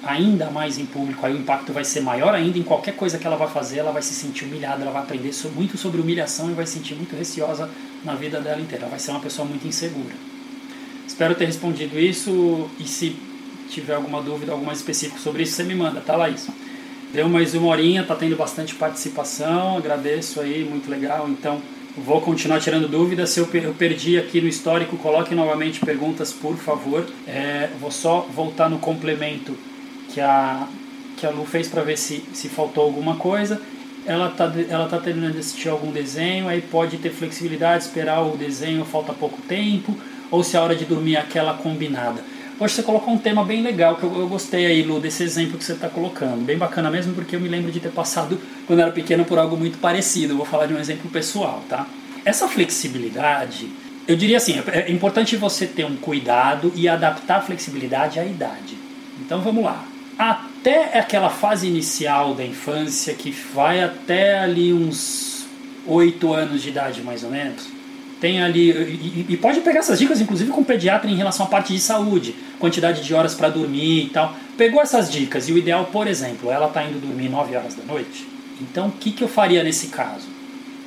[0.07, 3.27] ainda mais em público, aí o impacto vai ser maior ainda em qualquer coisa que
[3.27, 6.55] ela vai fazer, ela vai se sentir humilhada, ela vai aprender muito sobre humilhação e
[6.55, 7.71] vai se sentir muito receosa
[8.05, 8.85] na vida dela inteira.
[8.85, 10.15] Ela vai ser uma pessoa muito insegura.
[11.07, 13.17] Espero ter respondido isso e se
[13.69, 16.49] tiver alguma dúvida, algo mais específico sobre isso, você me manda, tá, Laís?
[17.13, 21.29] Deu mais uma horinha, tá tendo bastante participação, agradeço aí, muito legal.
[21.29, 21.63] Então,
[21.97, 23.31] vou continuar tirando dúvidas.
[23.31, 27.07] Se eu, perdi aqui no histórico, coloque novamente perguntas, por favor.
[27.27, 29.57] É, vou só voltar no complemento
[30.15, 30.69] que a,
[31.17, 33.61] que a Lu fez para ver se, se faltou alguma coisa.
[34.07, 38.37] Ela está ela tá terminando de assistir algum desenho, aí pode ter flexibilidade, esperar o
[38.37, 39.97] desenho, falta pouco tempo,
[40.31, 42.23] ou se a hora de dormir é aquela combinada.
[42.61, 45.59] Hoje você colocou um tema bem legal, que eu, eu gostei aí, Lu, desse exemplo
[45.59, 46.45] que você está colocando.
[46.45, 49.57] Bem bacana mesmo, porque eu me lembro de ter passado, quando era pequeno, por algo
[49.57, 50.35] muito parecido.
[50.35, 51.87] Eu vou falar de um exemplo pessoal, tá?
[52.25, 53.69] Essa flexibilidade,
[54.07, 58.77] eu diria assim, é importante você ter um cuidado e adaptar a flexibilidade à idade.
[59.19, 59.85] Então vamos lá
[60.19, 65.47] até aquela fase inicial da infância, que vai até ali uns
[65.87, 67.67] 8 anos de idade mais ou menos,
[68.21, 68.71] tem ali.
[68.71, 71.81] E, e pode pegar essas dicas, inclusive, com o pediatra em relação à parte de
[71.81, 74.35] saúde, quantidade de horas para dormir e tal.
[74.57, 77.85] Pegou essas dicas e o ideal, por exemplo, ela está indo dormir 9 horas da
[77.85, 78.27] noite.
[78.61, 80.27] Então, o que, que eu faria nesse caso?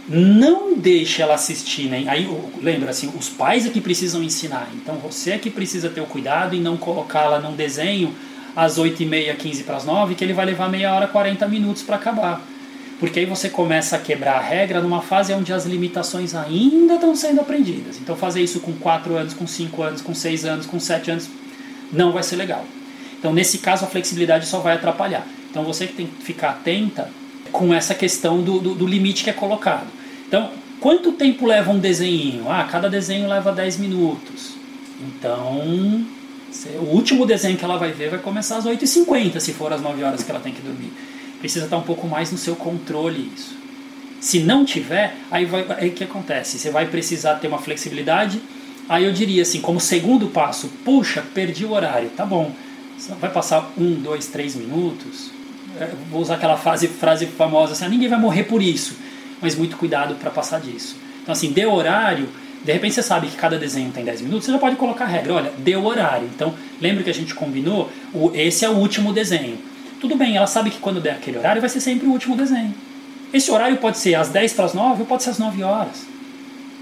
[0.08, 2.06] Não deixe ela assistir, né?
[2.08, 2.28] Aí,
[2.62, 4.70] lembra assim, os pais é que precisam ensinar.
[4.74, 8.16] Então, você é que precisa ter o cuidado e não colocá-la num desenho
[8.58, 11.96] às 8h30, 15 para as 9, que ele vai levar meia hora, 40 minutos para
[11.96, 12.42] acabar.
[13.00, 17.16] Porque aí você começa a quebrar a regra numa fase onde as limitações ainda estão
[17.16, 18.00] sendo aprendidas.
[18.02, 21.30] Então, fazer isso com 4 anos, com 5 anos, com 6 anos, com 7 anos,
[21.94, 22.66] não vai ser legal.
[23.20, 25.28] Então, nesse caso, a flexibilidade só vai atrapalhar.
[25.52, 27.12] Então, você que tem que ficar atenta
[27.52, 29.86] com essa questão do, do, do limite que é colocado.
[30.28, 32.50] Então, quanto tempo leva um desenho?
[32.50, 34.56] Ah, cada desenho leva 10 minutos.
[35.00, 36.04] Então,
[36.80, 40.04] o último desenho que ela vai ver vai começar às 8h50, se for às 9
[40.04, 40.92] horas que ela tem que dormir.
[41.40, 43.56] Precisa estar um pouco mais no seu controle isso.
[44.20, 45.48] Se não tiver, aí
[45.78, 46.58] aí que acontece?
[46.58, 48.42] Você vai precisar ter uma flexibilidade.
[48.90, 52.52] Aí eu diria assim, como segundo passo, puxa, perdi o horário, tá bom.
[53.20, 55.30] Vai passar um, dois, três minutos.
[55.80, 58.96] É, vou usar aquela frase, frase famosa assim, ah, ninguém vai morrer por isso
[59.42, 60.98] mas muito cuidado para passar disso.
[61.22, 62.30] Então, assim, deu horário,
[62.64, 65.08] de repente você sabe que cada desenho tem 10 minutos, você já pode colocar a
[65.08, 66.30] regra, olha, deu horário.
[66.34, 67.90] Então, lembra que a gente combinou?
[68.14, 69.58] O, esse é o último desenho.
[70.00, 72.74] Tudo bem, ela sabe que quando der aquele horário vai ser sempre o último desenho.
[73.34, 76.06] Esse horário pode ser às 10 para as 9 ou pode ser às 9 horas.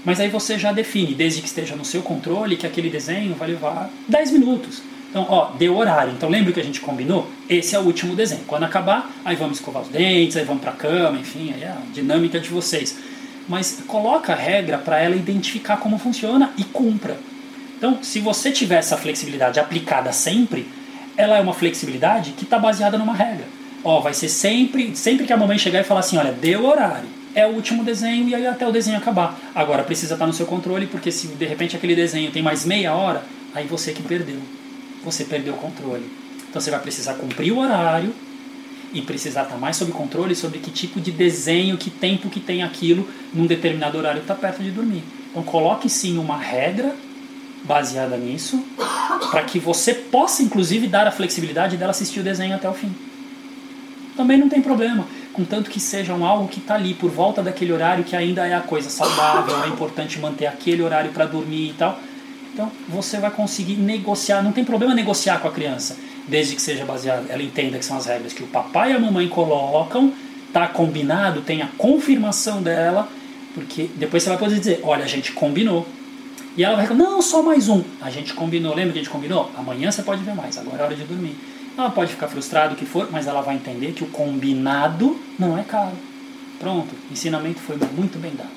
[0.04, 3.48] Mas aí você já define, desde que esteja no seu controle, que aquele desenho vai
[3.48, 4.82] levar 10 minutos.
[5.10, 6.12] Então, ó, deu horário.
[6.12, 7.28] Então, lembra que a gente combinou?
[7.48, 8.42] Esse é o último desenho.
[8.46, 11.68] Quando acabar, aí vamos escovar os dentes, aí vamos para a cama, enfim, aí é
[11.68, 12.96] a dinâmica de vocês.
[13.48, 17.16] Mas coloca a regra para ela identificar como funciona e cumpra.
[17.76, 20.68] Então, se você tiver essa flexibilidade aplicada sempre,
[21.16, 23.44] ela é uma flexibilidade que está baseada numa regra.
[23.84, 27.08] Ó, vai ser sempre, sempre que a mamãe chegar e falar assim, olha, deu horário,
[27.34, 29.38] é o último desenho e aí até o desenho acabar.
[29.54, 32.64] Agora precisa estar tá no seu controle, porque se de repente aquele desenho tem mais
[32.64, 33.22] meia hora,
[33.54, 34.40] aí você que perdeu
[35.06, 36.10] você perdeu o controle.
[36.48, 38.12] Então você vai precisar cumprir o horário
[38.98, 42.62] e precisar estar mais sob controle sobre que tipo de desenho, que tempo que tem
[42.62, 45.02] aquilo num determinado horário que está perto de dormir.
[45.30, 46.94] Então coloque sim uma regra
[47.64, 48.62] baseada nisso,
[49.30, 52.94] para que você possa inclusive dar a flexibilidade dela assistir o desenho até o fim.
[54.16, 57.72] Também não tem problema, contanto que seja um algo que está ali por volta daquele
[57.72, 61.74] horário que ainda é a coisa saudável, é importante manter aquele horário para dormir e
[61.74, 62.00] tal
[62.56, 66.84] então você vai conseguir negociar, não tem problema negociar com a criança, desde que seja
[66.84, 70.12] baseado, ela entenda que são as regras que o papai e a mamãe colocam,
[70.52, 73.08] tá combinado, tem a confirmação dela,
[73.54, 75.86] porque depois você vai poder dizer, olha, a gente combinou.
[76.56, 77.82] E ela vai não, só mais um.
[78.00, 79.50] A gente combinou, lembra que a gente combinou?
[79.56, 81.36] Amanhã você pode ver mais, agora é hora de dormir.
[81.76, 85.58] Ela pode ficar frustrada, o que for, mas ela vai entender que o combinado não
[85.58, 85.96] é caro.
[86.58, 88.48] Pronto, ensinamento foi muito bem dado.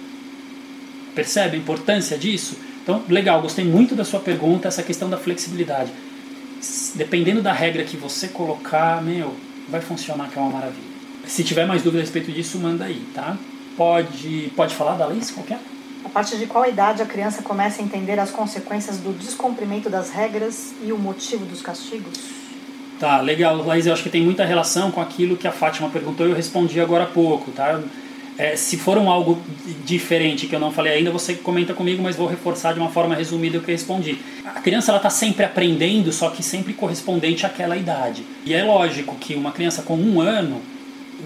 [1.14, 2.58] Percebe a importância disso?
[2.82, 5.92] Então, legal, gostei muito da sua pergunta, essa questão da flexibilidade.
[6.96, 9.36] Dependendo da regra que você colocar, meu,
[9.70, 10.90] vai funcionar que é uma maravilha.
[11.26, 13.38] Se tiver mais dúvida a respeito disso, manda aí, tá?
[13.78, 15.60] Pode, pode falar da Laís, qualquer?
[16.04, 20.10] A partir de qual idade a criança começa a entender as consequências do descumprimento das
[20.10, 22.14] regras e o motivo dos castigos?
[23.00, 26.28] Tá, legal, Laís, eu acho que tem muita relação com aquilo que a Fátima perguntou
[26.28, 27.80] e eu respondi agora há pouco, tá?
[28.40, 29.38] É, se for um algo
[29.84, 33.14] diferente que eu não falei ainda, você comenta comigo, mas vou reforçar de uma forma
[33.14, 34.18] resumida o que eu respondi.
[34.46, 38.24] A criança ela está sempre aprendendo, só que sempre correspondente àquela idade.
[38.46, 40.62] E é lógico que uma criança com um ano,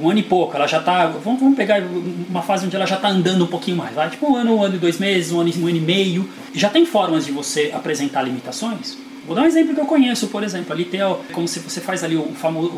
[0.02, 1.06] um ano e pouco, ela já está.
[1.06, 1.84] Vamos, vamos, pegar
[2.28, 4.10] uma fase onde ela já está andando um pouquinho mais, vai?
[4.10, 6.28] Tipo um ano, um ano e dois meses, um ano, um ano e meio.
[6.52, 8.98] Já tem formas de você apresentar limitações?
[9.28, 10.74] Vou dar um exemplo que eu conheço, por exemplo.
[10.74, 12.72] Ali tem como se você faz ali o famoso,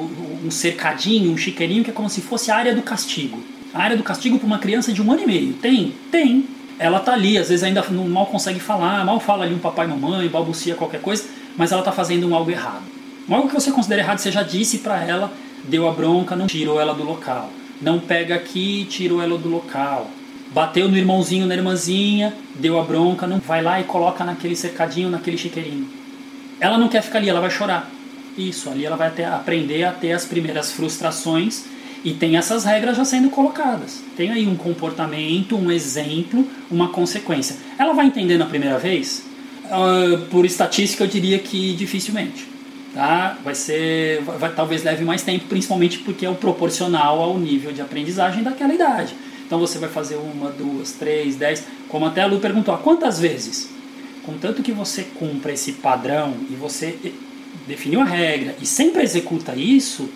[0.43, 3.41] um cercadinho, um chiqueirinho, que é como se fosse a área do castigo.
[3.75, 5.53] A área do castigo para uma criança de um ano e meio.
[5.55, 5.93] Tem?
[6.09, 6.45] Tem.
[6.79, 9.85] Ela tá ali, às vezes ainda não, mal consegue falar, mal fala ali um papai
[9.85, 11.25] e mamãe, balbucia qualquer coisa,
[11.57, 12.83] mas ela tá fazendo um algo errado.
[13.29, 15.29] Algo que você considera errado, você já disse para ela,
[15.65, 17.49] deu a bronca, não tirou ela do local.
[17.81, 20.09] Não pega aqui, tirou ela do local.
[20.53, 25.09] Bateu no irmãozinho, na irmãzinha, deu a bronca, não vai lá e coloca naquele cercadinho,
[25.09, 25.89] naquele chiqueirinho.
[26.61, 27.91] Ela não quer ficar ali, ela vai chorar.
[28.37, 31.74] Isso, ali ela vai até aprender a ter as primeiras frustrações
[32.05, 33.99] e tem essas regras já sendo colocadas.
[34.15, 37.55] Tem aí um comportamento, um exemplo, uma consequência.
[37.79, 39.25] Ela vai entender na primeira vez?
[39.65, 42.47] Uh, por estatística, eu diria que dificilmente.
[42.93, 43.39] Tá?
[43.43, 47.81] Vai ser, vai, talvez leve mais tempo, principalmente porque é o proporcional ao nível de
[47.81, 49.15] aprendizagem daquela idade.
[49.47, 53.69] Então você vai fazer uma, duas, três, dez, como até a Lu perguntou, quantas vezes?
[54.23, 56.97] Contanto que você cumpra esse padrão e você
[57.67, 60.07] definiu a regra e sempre executa isso,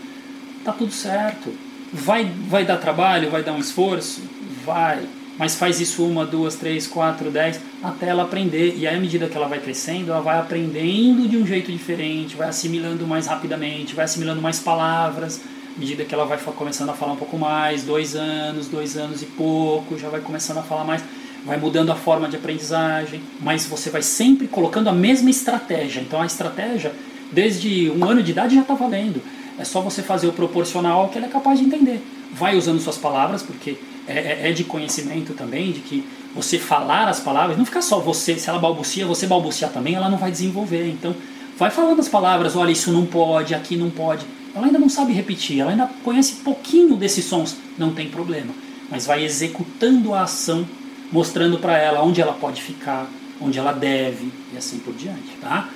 [0.63, 1.51] tá tudo certo.
[1.91, 4.21] Vai, vai dar trabalho, vai dar um esforço?
[4.65, 4.99] Vai.
[5.37, 8.75] Mas faz isso uma, duas, três, quatro, dez, até ela aprender.
[8.77, 12.35] E aí, à medida que ela vai crescendo, ela vai aprendendo de um jeito diferente,
[12.35, 15.41] vai assimilando mais rapidamente, vai assimilando mais palavras,
[15.77, 19.25] medida que ela vai começando a falar um pouco mais, dois anos, dois anos e
[19.25, 21.01] pouco, já vai começando a falar mais,
[21.45, 26.01] vai mudando a forma de aprendizagem, mas você vai sempre colocando a mesma estratégia.
[26.01, 26.91] Então a estratégia,
[27.31, 29.21] desde um ano de idade, já está valendo.
[29.59, 32.01] É só você fazer o proporcional que ela é capaz de entender.
[32.31, 33.77] Vai usando suas palavras, porque
[34.07, 37.99] é, é, é de conhecimento também, de que você falar as palavras, não fica só
[37.99, 40.87] você, se ela balbucia, você balbuciar também, ela não vai desenvolver.
[40.87, 41.13] Então,
[41.57, 44.25] vai falando as palavras, olha, isso não pode, aqui não pode.
[44.55, 48.53] Ela ainda não sabe repetir, ela ainda conhece pouquinho desses sons, não tem problema.
[48.89, 50.65] Mas vai executando a ação,
[51.11, 53.07] mostrando para ela onde ela pode ficar,
[53.41, 55.69] onde ela deve e assim por diante, tá?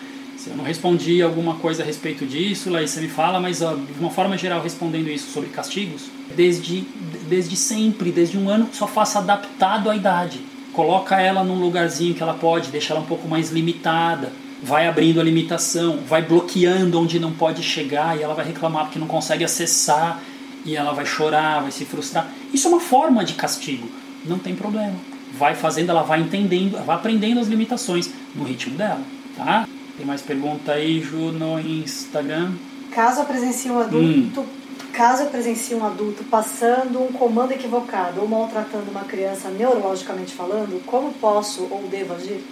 [0.43, 3.75] Se eu não respondi alguma coisa a respeito disso, Laís, você me fala, mas ó,
[3.75, 6.81] de uma forma geral, respondendo isso sobre castigos, desde,
[7.29, 10.41] desde sempre, desde um ano, só faça adaptado à idade.
[10.73, 15.21] Coloca ela num lugarzinho que ela pode, deixa ela um pouco mais limitada, vai abrindo
[15.21, 19.45] a limitação, vai bloqueando onde não pode chegar e ela vai reclamar porque não consegue
[19.45, 20.21] acessar
[20.65, 22.29] e ela vai chorar, vai se frustrar.
[22.53, 23.87] Isso é uma forma de castigo,
[24.25, 24.95] não tem problema.
[25.39, 29.01] Vai fazendo, ela vai entendendo, vai aprendendo as limitações no ritmo dela,
[29.37, 29.65] tá?
[29.95, 32.53] Tem mais pergunta aí, Ju, no Instagram.
[32.91, 34.45] Caso eu presencie um adulto, hum.
[34.91, 41.13] caso presencie um adulto passando um comando equivocado ou maltratando uma criança neurologicamente falando, como
[41.13, 42.43] posso ou devo agir?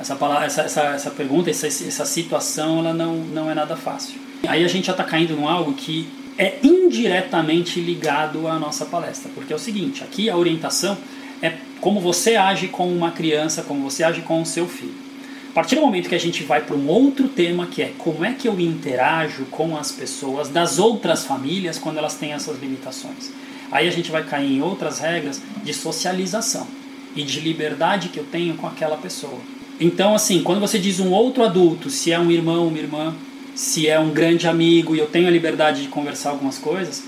[0.00, 4.18] Essa, palavra, essa, essa, essa pergunta, essa, essa situação, ela não, não é nada fácil.
[4.46, 6.08] Aí a gente já está caindo em algo que
[6.38, 10.96] é indiretamente ligado à nossa palestra, porque é o seguinte, aqui a orientação
[11.42, 15.05] é como você age com uma criança, como você age com o seu filho
[15.56, 18.34] partir do momento que a gente vai para um outro tema, que é como é
[18.34, 23.32] que eu interajo com as pessoas das outras famílias quando elas têm essas limitações.
[23.72, 26.66] Aí a gente vai cair em outras regras de socialização
[27.16, 29.38] e de liberdade que eu tenho com aquela pessoa.
[29.80, 33.14] Então, assim, quando você diz um outro adulto, se é um irmão, uma irmã,
[33.54, 37.04] se é um grande amigo e eu tenho a liberdade de conversar algumas coisas,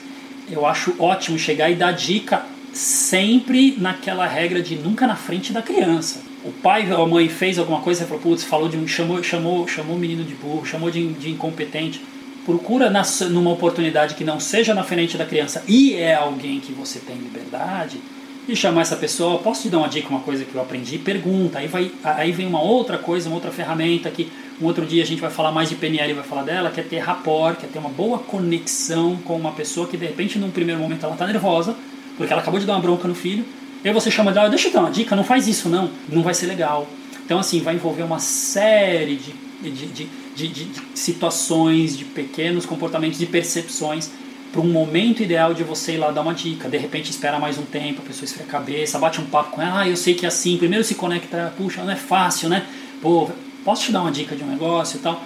[0.50, 5.60] eu acho ótimo chegar e dar dica sempre naquela regra de nunca na frente da
[5.60, 8.86] criança o pai ou a mãe fez alguma coisa, você falou, putz, falou de um,
[8.86, 12.00] chamou, chamou, chamou o menino de burro, chamou de, de incompetente.
[12.44, 16.72] Procura na, numa oportunidade que não seja na frente da criança e é alguém que
[16.72, 18.00] você tem liberdade
[18.48, 20.96] e chamar essa pessoa, posso te dar uma dica, uma coisa que eu aprendi?
[20.96, 25.02] Pergunta, aí, vai, aí vem uma outra coisa, uma outra ferramenta que um outro dia
[25.02, 27.58] a gente vai falar mais de PNL e vai falar dela, que é ter rapport,
[27.58, 31.04] que é ter uma boa conexão com uma pessoa que de repente num primeiro momento
[31.04, 31.76] ela está nervosa,
[32.16, 33.44] porque ela acabou de dar uma bronca no filho,
[33.84, 36.22] e aí você chama dela, deixa eu dar uma dica, não faz isso não, não
[36.22, 36.86] vai ser legal.
[37.24, 43.26] Então assim, vai envolver uma série de, de, de, de, situações, de pequenos comportamentos, de
[43.26, 44.10] percepções
[44.50, 46.68] para um momento ideal de você ir lá dar uma dica.
[46.68, 49.62] De repente espera mais um tempo, a pessoa esfria a cabeça, bate um papo com
[49.62, 52.66] ela, ah, eu sei que é assim, primeiro se conecta, puxa, não é fácil, né?
[53.00, 53.30] Pô,
[53.64, 55.22] posso te dar uma dica de um negócio e tal?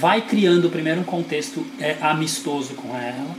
[0.00, 3.36] Vai criando primeiro um contexto é, amistoso com ela,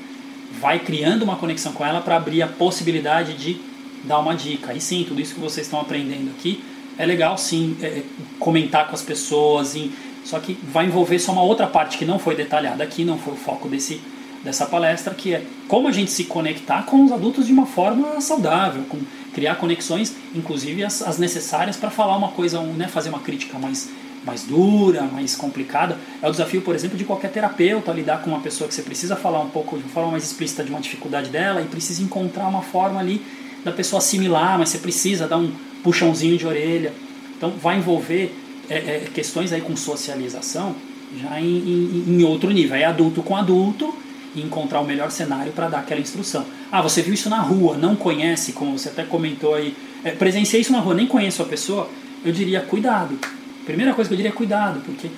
[0.59, 3.74] vai criando uma conexão com ela para abrir a possibilidade de
[4.05, 4.73] dar uma dica.
[4.73, 6.63] E sim, tudo isso que vocês estão aprendendo aqui
[6.97, 8.03] é legal sim é, é,
[8.39, 9.91] comentar com as pessoas, em,
[10.23, 13.33] só que vai envolver só uma outra parte que não foi detalhada aqui, não foi
[13.33, 14.01] o foco desse,
[14.43, 18.21] dessa palestra, que é como a gente se conectar com os adultos de uma forma
[18.21, 18.99] saudável, com
[19.33, 23.89] criar conexões, inclusive as, as necessárias para falar uma coisa, né, fazer uma crítica mais,
[24.25, 25.97] mais dura, mais complicada.
[26.21, 29.15] É o desafio, por exemplo, de qualquer terapeuta lidar com uma pessoa que você precisa
[29.15, 32.47] falar um pouco de uma forma mais explícita de uma dificuldade dela e precisa encontrar
[32.47, 33.21] uma forma ali
[33.65, 35.51] da pessoa assimilar, mas você precisa dar um
[35.83, 36.93] puxãozinho de orelha.
[37.35, 38.33] Então vai envolver
[38.69, 40.75] é, é, questões aí com socialização
[41.19, 42.75] já em, em, em, outro nível.
[42.75, 43.93] É adulto com adulto
[44.35, 46.45] e encontrar o melhor cenário para dar aquela instrução.
[46.71, 50.61] Ah, você viu isso na rua, não conhece, como você até comentou aí, é, presenciei
[50.61, 51.89] isso na rua, nem conheço a pessoa,
[52.23, 53.17] eu diria cuidado.
[53.65, 55.09] Primeira coisa que eu diria é cuidado, porque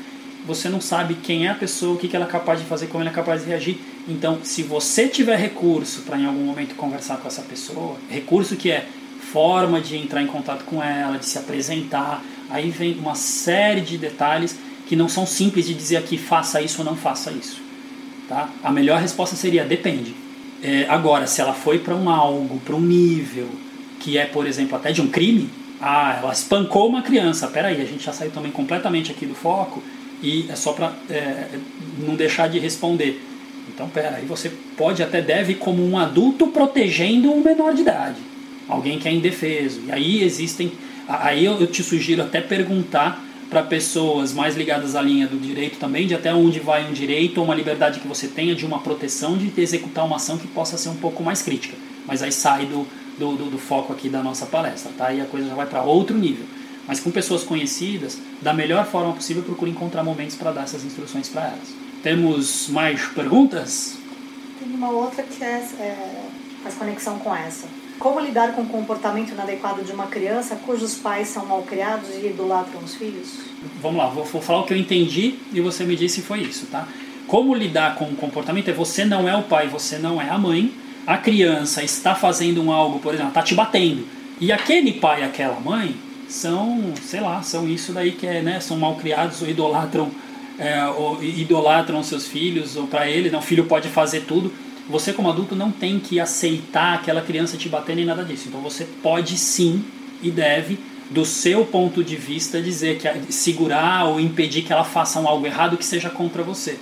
[0.48, 3.03] você não sabe quem é a pessoa, o que ela é capaz de fazer, como
[3.03, 3.78] ela é capaz de reagir.
[4.07, 8.72] Então, se você tiver recurso para em algum momento conversar com essa pessoa, recurso que
[8.72, 8.88] é
[9.32, 13.98] forma de entrar em contato com ela, de se apresentar, aí vem uma série de
[13.98, 14.57] detalhes
[14.88, 17.61] que não são simples de dizer aqui faça isso ou não faça isso.
[18.30, 18.49] Tá?
[18.64, 20.15] A melhor resposta seria depende.
[20.64, 23.49] É, agora, se ela foi para um algo, para um nível
[23.99, 25.49] que é, por exemplo, até de um crime,
[25.82, 27.48] ah, ela espancou uma criança.
[27.49, 29.84] Peraí, a gente já saiu também completamente aqui do foco
[30.22, 31.48] e é só para é,
[31.99, 33.22] não deixar de responder.
[33.73, 38.18] Então, pera, aí você pode até deve como um adulto protegendo um menor de idade,
[38.68, 39.81] alguém que é indefeso.
[39.88, 40.72] E aí existem,
[41.07, 46.07] aí eu te sugiro até perguntar para pessoas mais ligadas à linha do direito também,
[46.07, 49.38] de até onde vai um direito ou uma liberdade que você tenha de uma proteção
[49.38, 51.76] de executar uma ação que possa ser um pouco mais crítica.
[52.06, 52.85] Mas aí sai do,
[53.18, 55.14] do, do, do foco aqui da nossa palestra, tá?
[55.14, 56.45] E a coisa já vai para outro nível
[56.88, 61.27] mas com pessoas conhecidas, da melhor forma possível, procure encontrar momentos para dar essas instruções
[61.27, 61.76] para elas.
[62.01, 63.97] Temos mais perguntas?
[64.59, 66.26] Tem uma outra que é, é,
[66.64, 67.68] faz conexão com essa.
[67.99, 72.27] Como lidar com o comportamento inadequado de uma criança cujos pais são mal criados e
[72.27, 73.39] idolatram os filhos?
[73.81, 76.41] Vamos lá, vou, vou falar o que eu entendi e você me diz se foi
[76.41, 76.88] isso, tá?
[77.27, 80.38] Como lidar com o comportamento é você não é o pai, você não é a
[80.38, 80.72] mãe.
[81.05, 84.05] A criança está fazendo um algo, por exemplo, está te batendo.
[84.39, 85.95] E aquele pai aquela mãe
[86.30, 88.60] são, sei lá, são isso daí que é, né?
[88.60, 90.12] São mal criados ou idolatram,
[90.60, 94.52] é, ou idolatram seus filhos, ou para ele, não, o filho pode fazer tudo.
[94.90, 98.48] Você como adulto não tem que aceitar aquela criança te bater nem nada disso.
[98.48, 99.84] Então você pode sim
[100.22, 100.80] e deve
[101.10, 105.78] do seu ponto de vista dizer que segurar ou impedir que ela faça algo errado
[105.78, 106.78] que seja contra você.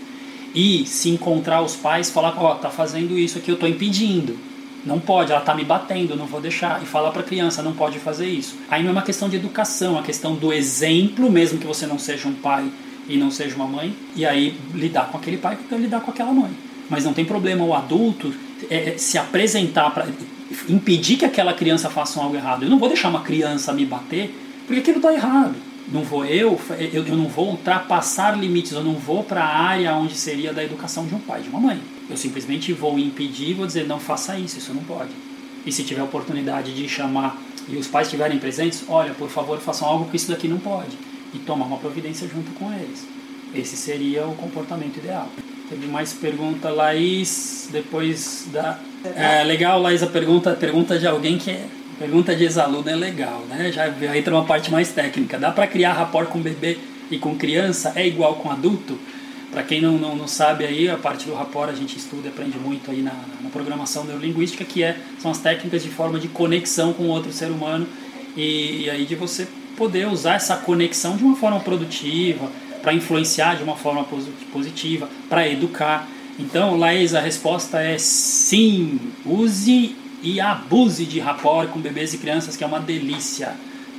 [0.54, 4.38] E se encontrar os pais, falar, ó, oh, tá fazendo isso aqui, eu tô impedindo.
[4.86, 6.82] Não pode, ela tá me batendo, não vou deixar.
[6.84, 8.56] E falar para a criança, não pode fazer isso.
[8.70, 11.98] Aí não é uma questão de educação, é questão do exemplo, mesmo que você não
[11.98, 12.70] seja um pai
[13.08, 13.96] e não seja uma mãe.
[14.16, 16.52] E aí lidar com aquele pai e lidar com aquela mãe.
[16.88, 18.32] Mas não tem problema o adulto
[18.70, 20.08] é, é se apresentar para
[20.70, 22.64] impedir que aquela criança faça algo errado.
[22.64, 24.34] Eu não vou deixar uma criança me bater
[24.68, 25.56] porque aquilo está errado.
[25.92, 26.60] Não vou eu,
[26.94, 30.64] eu, eu não vou ultrapassar limites, eu não vou para a área onde seria da
[30.64, 31.80] educação de um pai, de uma mãe.
[32.10, 35.12] Eu simplesmente vou impedir, vou dizer não faça isso, isso não pode.
[35.66, 39.88] E se tiver oportunidade de chamar e os pais estiverem presentes, olha, por favor, façam
[39.88, 40.96] algo que isso daqui não pode
[41.34, 43.08] e tomar uma providência junto com eles.
[43.54, 45.30] Esse seria o comportamento ideal.
[45.70, 48.80] Teve mais pergunta, Laís, depois da.
[49.04, 51.66] É, legal, Laís, a pergunta, pergunta de alguém que é.
[51.98, 53.72] Pergunta de ex-aluno é legal, né?
[53.72, 55.40] Já entra uma parte mais técnica.
[55.40, 56.78] Dá para criar rapport com bebê
[57.10, 57.94] e com criança?
[57.96, 59.00] É igual com adulto?
[59.56, 62.30] Para quem não, não, não, sabe aí, a parte do rapport a gente estuda e
[62.30, 66.28] aprende muito aí na, na programação neurolinguística, que é, são as técnicas de forma de
[66.28, 67.88] conexão com outro ser humano
[68.36, 72.52] e, e aí de você poder usar essa conexão de uma forma produtiva,
[72.82, 74.06] para influenciar de uma forma
[74.52, 76.06] positiva, para educar.
[76.38, 79.00] Então, Laís, a resposta é sim.
[79.26, 83.54] Use e abuse de rapport com bebês e crianças, que é uma delícia.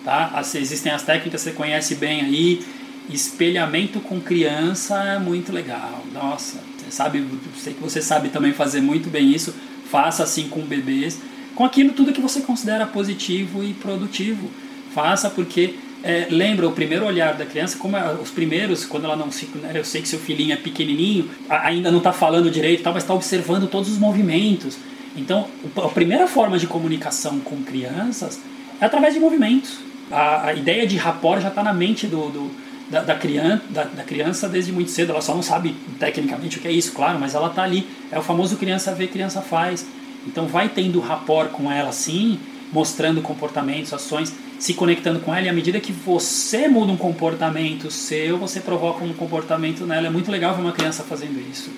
[0.05, 0.39] Tá?
[0.55, 2.63] Existem as técnicas você conhece bem aí.
[3.09, 6.05] Espelhamento com criança é muito legal.
[6.13, 7.25] Nossa, você sabe,
[7.57, 9.55] sei que você sabe também fazer muito bem isso.
[9.91, 11.21] Faça assim com bebês,
[11.55, 14.51] com aquilo tudo que você considera positivo e produtivo.
[14.93, 19.31] Faça porque é, lembra o primeiro olhar da criança, como os primeiros, quando ela não
[19.31, 19.47] se.
[19.57, 23.03] Né, eu sei que seu filhinho é pequenininho, ainda não está falando direito, tal, mas
[23.03, 24.79] está observando todos os movimentos.
[25.17, 28.41] Então, a primeira forma de comunicação com crianças
[28.81, 29.79] é através de movimentos.
[30.11, 32.51] A, a ideia de rapport já está na mente do, do
[32.91, 35.11] da, da, criança, da, da, criança desde muito cedo.
[35.11, 37.87] Ela só não sabe tecnicamente o que é isso, claro, mas ela está ali.
[38.11, 39.87] É o famoso criança vê, criança faz.
[40.27, 42.39] Então, vai tendo rapport com ela sim,
[42.73, 47.91] mostrando comportamentos, ações se conectando com ela e à medida que você muda um comportamento
[47.91, 50.07] seu, você provoca um comportamento nela.
[50.07, 51.71] É muito legal ver uma criança fazendo isso.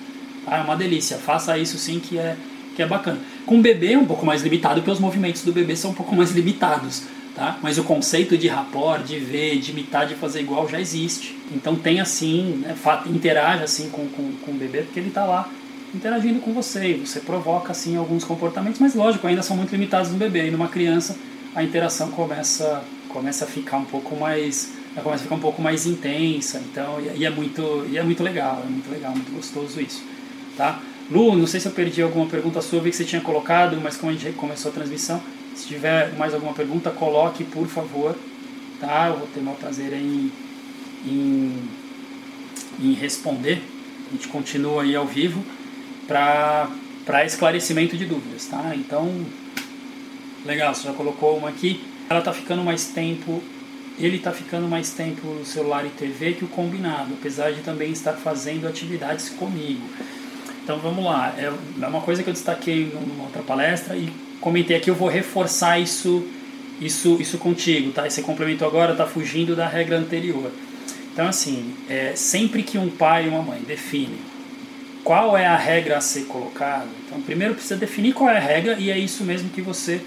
[0.47, 1.17] Ah, é uma delícia.
[1.17, 2.35] Faça isso sim que é,
[2.75, 3.19] que é bacana.
[3.45, 5.93] Com o bebê é um pouco mais limitado, porque os movimentos do bebê são um
[5.93, 7.03] pouco mais limitados.
[7.39, 7.57] Tá?
[7.61, 11.39] Mas o conceito de rapport, de ver, de imitar, de fazer igual já existe.
[11.53, 12.75] Então tem assim, né,
[13.05, 15.49] interage assim com, com, com o bebê, porque ele está lá
[15.95, 16.97] interagindo com você.
[16.97, 20.47] E você provoca assim alguns comportamentos, mas lógico, ainda são muito limitados no bebê.
[20.49, 21.15] E numa criança
[21.55, 25.85] a interação começa, começa a ficar um pouco mais começa a ficar um pouco mais
[25.85, 30.03] intensa, então e é muito e é muito legal, é muito legal, muito gostoso isso,
[30.57, 30.81] tá?
[31.09, 33.95] Lu, não sei se eu perdi alguma pergunta sua, vi que você tinha colocado, mas
[33.95, 35.21] como a gente começou a transmissão,
[35.55, 38.15] se tiver mais alguma pergunta, coloque, por favor,
[38.79, 39.07] tá?
[39.09, 40.31] Eu vou ter o maior prazer em,
[41.05, 41.69] em,
[42.79, 43.61] em responder.
[44.09, 45.43] A gente continua aí ao vivo
[46.07, 48.73] para esclarecimento de dúvidas, tá?
[48.75, 49.25] Então,
[50.45, 51.83] Legal, você já colocou uma aqui.
[52.09, 53.43] Ela está ficando mais tempo,
[53.97, 57.91] ele está ficando mais tempo no celular e TV que o combinado, apesar de também
[57.91, 59.85] estar fazendo atividades comigo.
[60.63, 61.45] Então vamos lá, é,
[61.81, 64.09] é uma coisa que eu destaquei numa outra palestra e
[64.39, 66.25] comentei aqui, eu vou reforçar isso,
[66.79, 68.07] isso, isso contigo, tá?
[68.07, 70.51] Esse complemento agora está fugindo da regra anterior.
[71.13, 74.19] Então assim, é, sempre que um pai e uma mãe definem
[75.03, 78.75] qual é a regra a ser colocada, então primeiro precisa definir qual é a regra
[78.77, 80.01] e é isso mesmo que você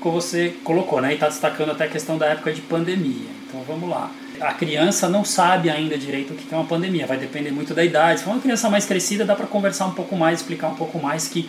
[0.00, 1.10] como você colocou, né?
[1.10, 3.26] E está destacando até a questão da época de pandemia.
[3.48, 4.10] Então vamos lá.
[4.40, 7.82] A criança não sabe ainda direito o que é uma pandemia, vai depender muito da
[7.82, 8.20] idade.
[8.20, 10.98] Se for uma criança mais crescida, dá para conversar um pouco mais, explicar um pouco
[10.98, 11.48] mais que,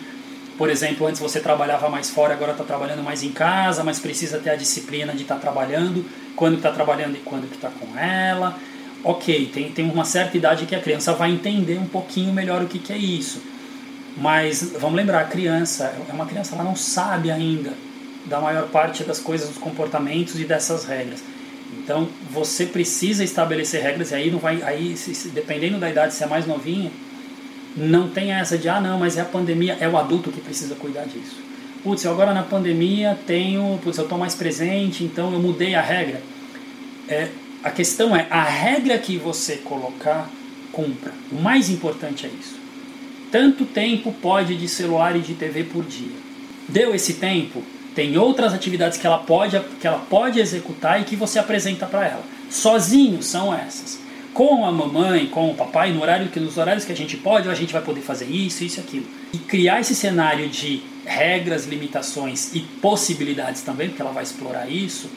[0.58, 4.38] por exemplo, antes você trabalhava mais fora, agora está trabalhando mais em casa, mas precisa
[4.38, 6.04] ter a disciplina de estar tá trabalhando,
[6.34, 8.58] quando está trabalhando e quando está com ela.
[9.04, 12.66] Ok, tem, tem uma certa idade que a criança vai entender um pouquinho melhor o
[12.66, 13.40] que, que é isso.
[14.16, 17.72] Mas vamos lembrar, a criança é uma criança, ela não sabe ainda
[18.26, 21.22] da maior parte das coisas, dos comportamentos e dessas regras.
[21.72, 24.96] Então você precisa estabelecer regras e aí não vai, aí
[25.32, 26.90] dependendo da idade, se é mais novinha,
[27.78, 30.74] não tem essa de, ah, não, mas é a pandemia, é o adulto que precisa
[30.74, 31.36] cuidar disso.
[31.82, 35.80] Putz, eu agora na pandemia tenho, putz, eu estou mais presente, então eu mudei a
[35.80, 36.20] regra.
[37.08, 37.28] É,
[37.62, 40.28] a questão é, a regra que você colocar,
[40.72, 41.12] cumpra.
[41.30, 42.58] O mais importante é isso.
[43.30, 46.16] Tanto tempo pode de celular e de TV por dia.
[46.68, 47.62] Deu esse tempo,
[47.94, 52.06] tem outras atividades que ela pode, que ela pode executar e que você apresenta para
[52.06, 52.24] ela.
[52.50, 54.07] Sozinho são essas
[54.38, 57.48] com a mamãe, com o papai, no horário que, nos horários que a gente pode,
[57.48, 59.04] a gente vai poder fazer isso, isso aquilo.
[59.32, 65.10] E criar esse cenário de regras, limitações e possibilidades também, porque ela vai explorar isso,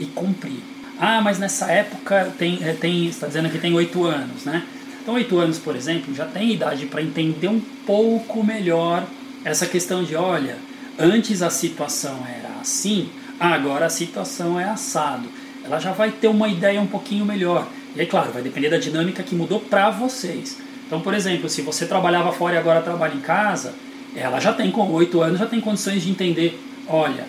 [0.00, 0.60] e cumprir.
[0.98, 4.64] Ah, mas nessa época tem, é, tem está dizendo que tem oito anos, né?
[5.02, 9.04] Então, oito anos, por exemplo, já tem idade para entender um pouco melhor
[9.44, 10.56] essa questão de, olha,
[10.98, 15.28] antes a situação era assim, agora a situação é assado.
[15.62, 17.68] Ela já vai ter uma ideia um pouquinho melhor.
[17.94, 20.58] E aí, claro, vai depender da dinâmica que mudou para vocês.
[20.86, 23.74] Então, por exemplo, se você trabalhava fora e agora trabalha em casa,
[24.14, 27.26] ela já tem com 8 anos, já tem condições de entender, olha,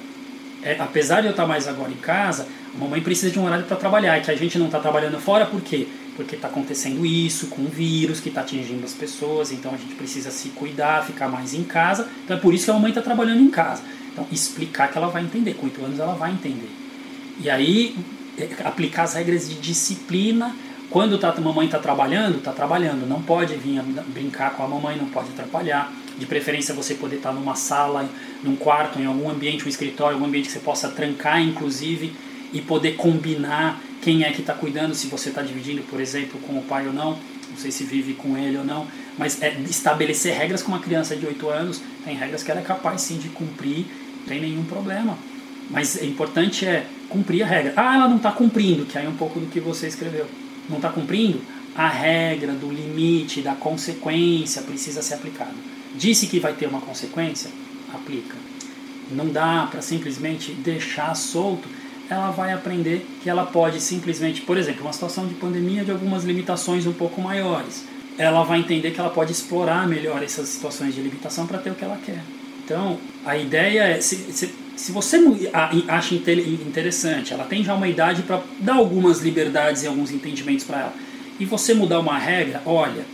[0.62, 3.66] é, apesar de eu estar mais agora em casa, a mamãe precisa de um horário
[3.66, 5.88] para trabalhar, e que a gente não está trabalhando fora, por quê?
[6.16, 9.96] Porque está acontecendo isso com o vírus que está atingindo as pessoas, então a gente
[9.96, 12.08] precisa se cuidar, ficar mais em casa.
[12.24, 13.84] Então é por isso que a mamãe está trabalhando em casa.
[14.12, 16.70] Então explicar que ela vai entender, com 8 anos ela vai entender.
[17.40, 17.96] E aí
[18.64, 20.56] aplicar as regras de disciplina.
[20.90, 23.08] Quando tá, a mamãe está trabalhando, está trabalhando.
[23.08, 25.92] Não pode vir brincar com a mamãe, não pode atrapalhar.
[26.18, 28.08] De preferência você poder estar tá numa sala,
[28.44, 32.14] num quarto, em algum ambiente, um escritório, algum ambiente que você possa trancar, inclusive,
[32.54, 36.58] e poder combinar quem é que está cuidando, se você está dividindo, por exemplo, com
[36.58, 37.18] o pai ou não.
[37.50, 38.86] Não sei se vive com ele ou não,
[39.18, 42.64] mas é estabelecer regras com uma criança de 8 anos, tem regras que ela é
[42.64, 43.86] capaz sim de cumprir,
[44.20, 45.18] não tem nenhum problema.
[45.70, 47.74] Mas é importante é cumprir a regra.
[47.76, 50.28] Ah, ela não está cumprindo, que aí é um pouco do que você escreveu.
[50.70, 51.42] Não está cumprindo?
[51.76, 55.54] A regra do limite, da consequência precisa ser aplicada.
[55.96, 57.50] Disse que vai ter uma consequência?
[57.94, 58.36] Aplica.
[59.12, 61.68] Não dá para simplesmente deixar solto.
[62.10, 66.24] Ela vai aprender que ela pode simplesmente, por exemplo, uma situação de pandemia de algumas
[66.24, 67.86] limitações um pouco maiores.
[68.18, 71.76] Ela vai entender que ela pode explorar melhor essas situações de limitação para ter o
[71.76, 72.22] que ela quer.
[72.64, 75.18] Então, a ideia é, se, se se você
[75.88, 80.80] acha interessante, ela tem já uma idade para dar algumas liberdades e alguns entendimentos para
[80.80, 80.94] ela,
[81.40, 83.06] e você mudar uma regra, olha,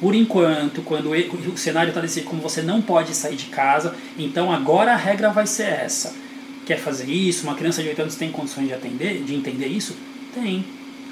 [0.00, 4.52] por enquanto, quando o cenário está desse como você não pode sair de casa, então
[4.52, 6.14] agora a regra vai ser essa.
[6.66, 7.44] Quer fazer isso?
[7.44, 9.96] Uma criança de 8 anos tem condições de, atender, de entender isso?
[10.34, 10.64] Tem.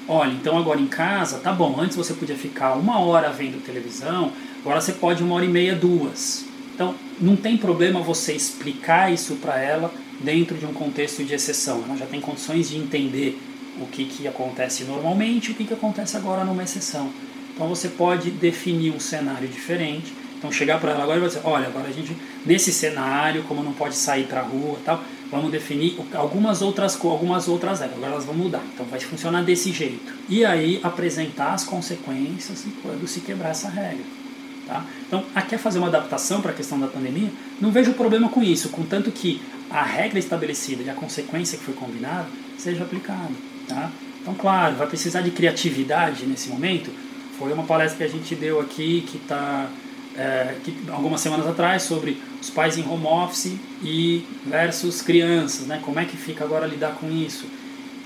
[0.07, 4.31] Olha, então agora em casa, tá bom, antes você podia ficar uma hora vendo televisão,
[4.61, 6.45] agora você pode uma hora e meia, duas.
[6.75, 11.83] Então, não tem problema você explicar isso para ela dentro de um contexto de exceção.
[11.87, 13.39] Ela já tem condições de entender
[13.79, 17.09] o que, que acontece normalmente e o que, que acontece agora numa exceção.
[17.53, 20.13] Então, você pode definir um cenário diferente.
[20.37, 22.15] Então, chegar para ela agora e dizer: olha, agora a gente,
[22.45, 25.01] nesse cenário, como não pode sair para a rua tal,
[25.31, 27.97] vamos definir algumas outras, algumas outras regras.
[27.97, 28.61] Agora elas vão mudar.
[28.73, 30.13] Então, vai funcionar desse jeito.
[30.27, 34.24] E aí, apresentar as consequências quando se quebrar essa regra.
[34.65, 34.83] Tá?
[35.07, 37.31] Então, quer fazer uma adaptação para a questão da pandemia?
[37.61, 41.73] Não vejo problema com isso, contanto que a regra estabelecida e a consequência que foi
[41.73, 42.27] combinada
[42.57, 43.31] seja aplicada.
[43.67, 43.91] Tá?
[44.21, 46.91] Então, claro, vai precisar de criatividade nesse momento.
[47.37, 49.69] Foi uma palestra que a gente deu aqui, que está
[50.17, 50.55] é,
[50.89, 55.79] algumas semanas atrás, sobre os pais em home office e versus crianças, né?
[55.83, 57.45] como é que fica agora lidar com isso.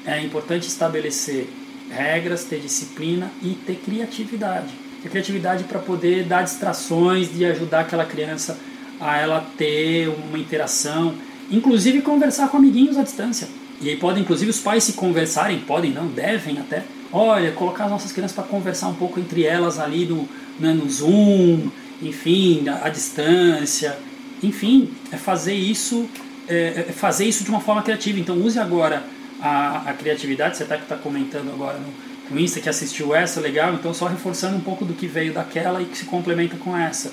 [0.05, 1.47] É importante estabelecer
[1.89, 8.05] regras, ter disciplina e ter criatividade ter criatividade para poder dar distrações, de ajudar aquela
[8.05, 8.57] criança
[8.99, 11.15] a ela ter uma interação,
[11.49, 13.47] inclusive conversar com amiguinhos à distância.
[13.81, 16.83] E aí podem, inclusive, os pais se conversarem, podem, não, devem até.
[17.11, 20.27] Olha, colocar as nossas crianças para conversar um pouco entre elas ali no,
[20.59, 21.69] né, no Zoom,
[22.01, 23.97] enfim, à distância.
[24.43, 26.09] Enfim, é fazer isso,
[26.47, 28.19] é, é fazer isso de uma forma criativa.
[28.19, 29.03] Então use agora
[29.41, 33.73] a, a criatividade, você está está comentando agora no, no Insta que assistiu essa, legal,
[33.73, 37.11] então só reforçando um pouco do que veio daquela e que se complementa com essa.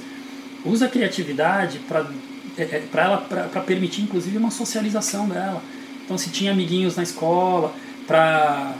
[0.65, 2.07] Usa a criatividade para
[2.59, 5.63] é, é para ela para permitir inclusive uma socialização dela.
[6.05, 7.73] Então se tinha amiguinhos na escola
[8.07, 8.75] para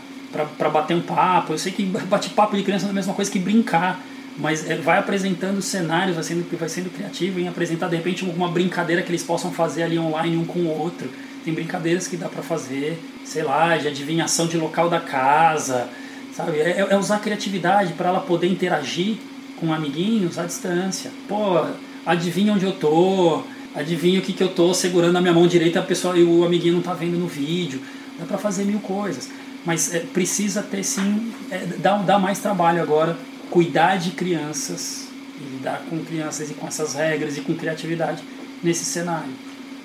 [0.57, 3.31] para bater um papo, eu sei que bate papo de criança é a mesma coisa
[3.31, 4.05] que brincar,
[4.37, 8.49] mas é, vai apresentando cenários, vai sendo vai sendo criativo em apresentar de repente uma
[8.49, 11.09] brincadeira que eles possam fazer ali online um com o outro.
[11.45, 15.89] Tem brincadeiras que dá para fazer, sei lá, de adivinhação de local da casa,
[16.37, 16.59] Sabe?
[16.59, 19.17] É, é usar a criatividade para ela poder interagir
[19.59, 21.11] com amiguinhos à distância.
[21.27, 21.65] Pô,
[22.05, 23.43] adivinha onde eu tô,
[23.75, 26.45] adivinha o que, que eu tô segurando na minha mão direita a pessoa e o
[26.45, 27.81] amiguinho não tá vendo no vídeo.
[28.19, 29.31] Dá para fazer mil coisas.
[29.65, 33.17] Mas é, precisa ter sim, é, dá, mais trabalho agora
[33.51, 35.09] cuidar de crianças
[35.41, 38.23] e lidar com crianças e com essas regras e com criatividade
[38.63, 39.33] nesse cenário.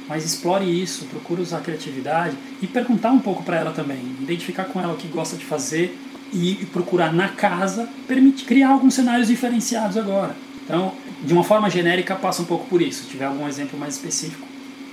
[0.06, 4.66] Mas explore isso, procure usar a criatividade e perguntar um pouco para ela também, identificar
[4.66, 5.98] com ela o que gosta de fazer
[6.34, 10.36] e procurar na casa permitir criar alguns cenários diferenciados agora.
[10.64, 10.94] Então,
[11.24, 13.04] de uma forma genérica, passa um pouco por isso.
[13.04, 14.48] Se tiver algum exemplo mais específico,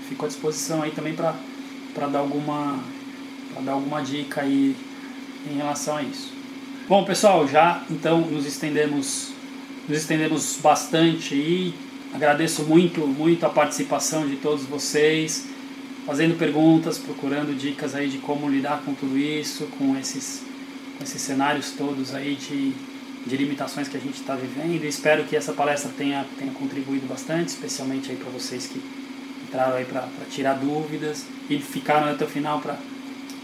[0.09, 2.79] fico à disposição aí também para dar alguma
[3.53, 4.77] para dar alguma dica aí
[5.51, 6.33] em relação a isso.
[6.89, 9.33] Bom, pessoal, já então nos estendemos
[9.89, 11.75] nos estendemos bastante e
[12.13, 15.47] agradeço muito, muito a participação de todos vocês,
[16.07, 20.43] fazendo perguntas, procurando dicas aí de como lidar com tudo isso, com esses,
[21.03, 22.73] esses cenários todos aí de,
[23.27, 24.85] de limitações que a gente está vivendo.
[24.85, 28.83] E espero que essa palestra tenha, tenha contribuído bastante, especialmente aí para vocês que
[29.47, 32.77] entraram aí para tirar dúvidas e ficaram até o final para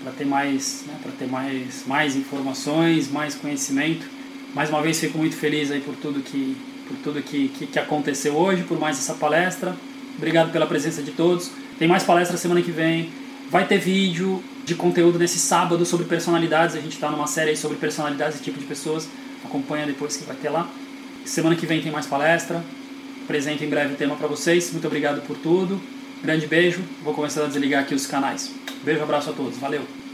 [0.02, 4.06] para ter mais né, para ter mais mais informações mais conhecimento
[4.54, 6.54] mais uma vez fico muito feliz aí por tudo que
[6.86, 9.74] por tudo que, que, que aconteceu hoje, por mais essa palestra.
[10.16, 11.50] Obrigado pela presença de todos.
[11.78, 13.10] Tem mais palestra semana que vem.
[13.50, 16.74] Vai ter vídeo de conteúdo nesse sábado sobre personalidades.
[16.76, 19.08] A gente está numa série sobre personalidades e tipo de pessoas.
[19.44, 20.68] Acompanha depois que vai ter lá.
[21.24, 22.62] Semana que vem tem mais palestra.
[23.24, 24.70] Apresento em breve o tema para vocês.
[24.72, 25.80] Muito obrigado por tudo.
[26.22, 26.82] Grande beijo.
[27.02, 28.50] Vou começar a desligar aqui os canais.
[28.82, 29.58] Beijo, abraço a todos.
[29.58, 30.02] Valeu.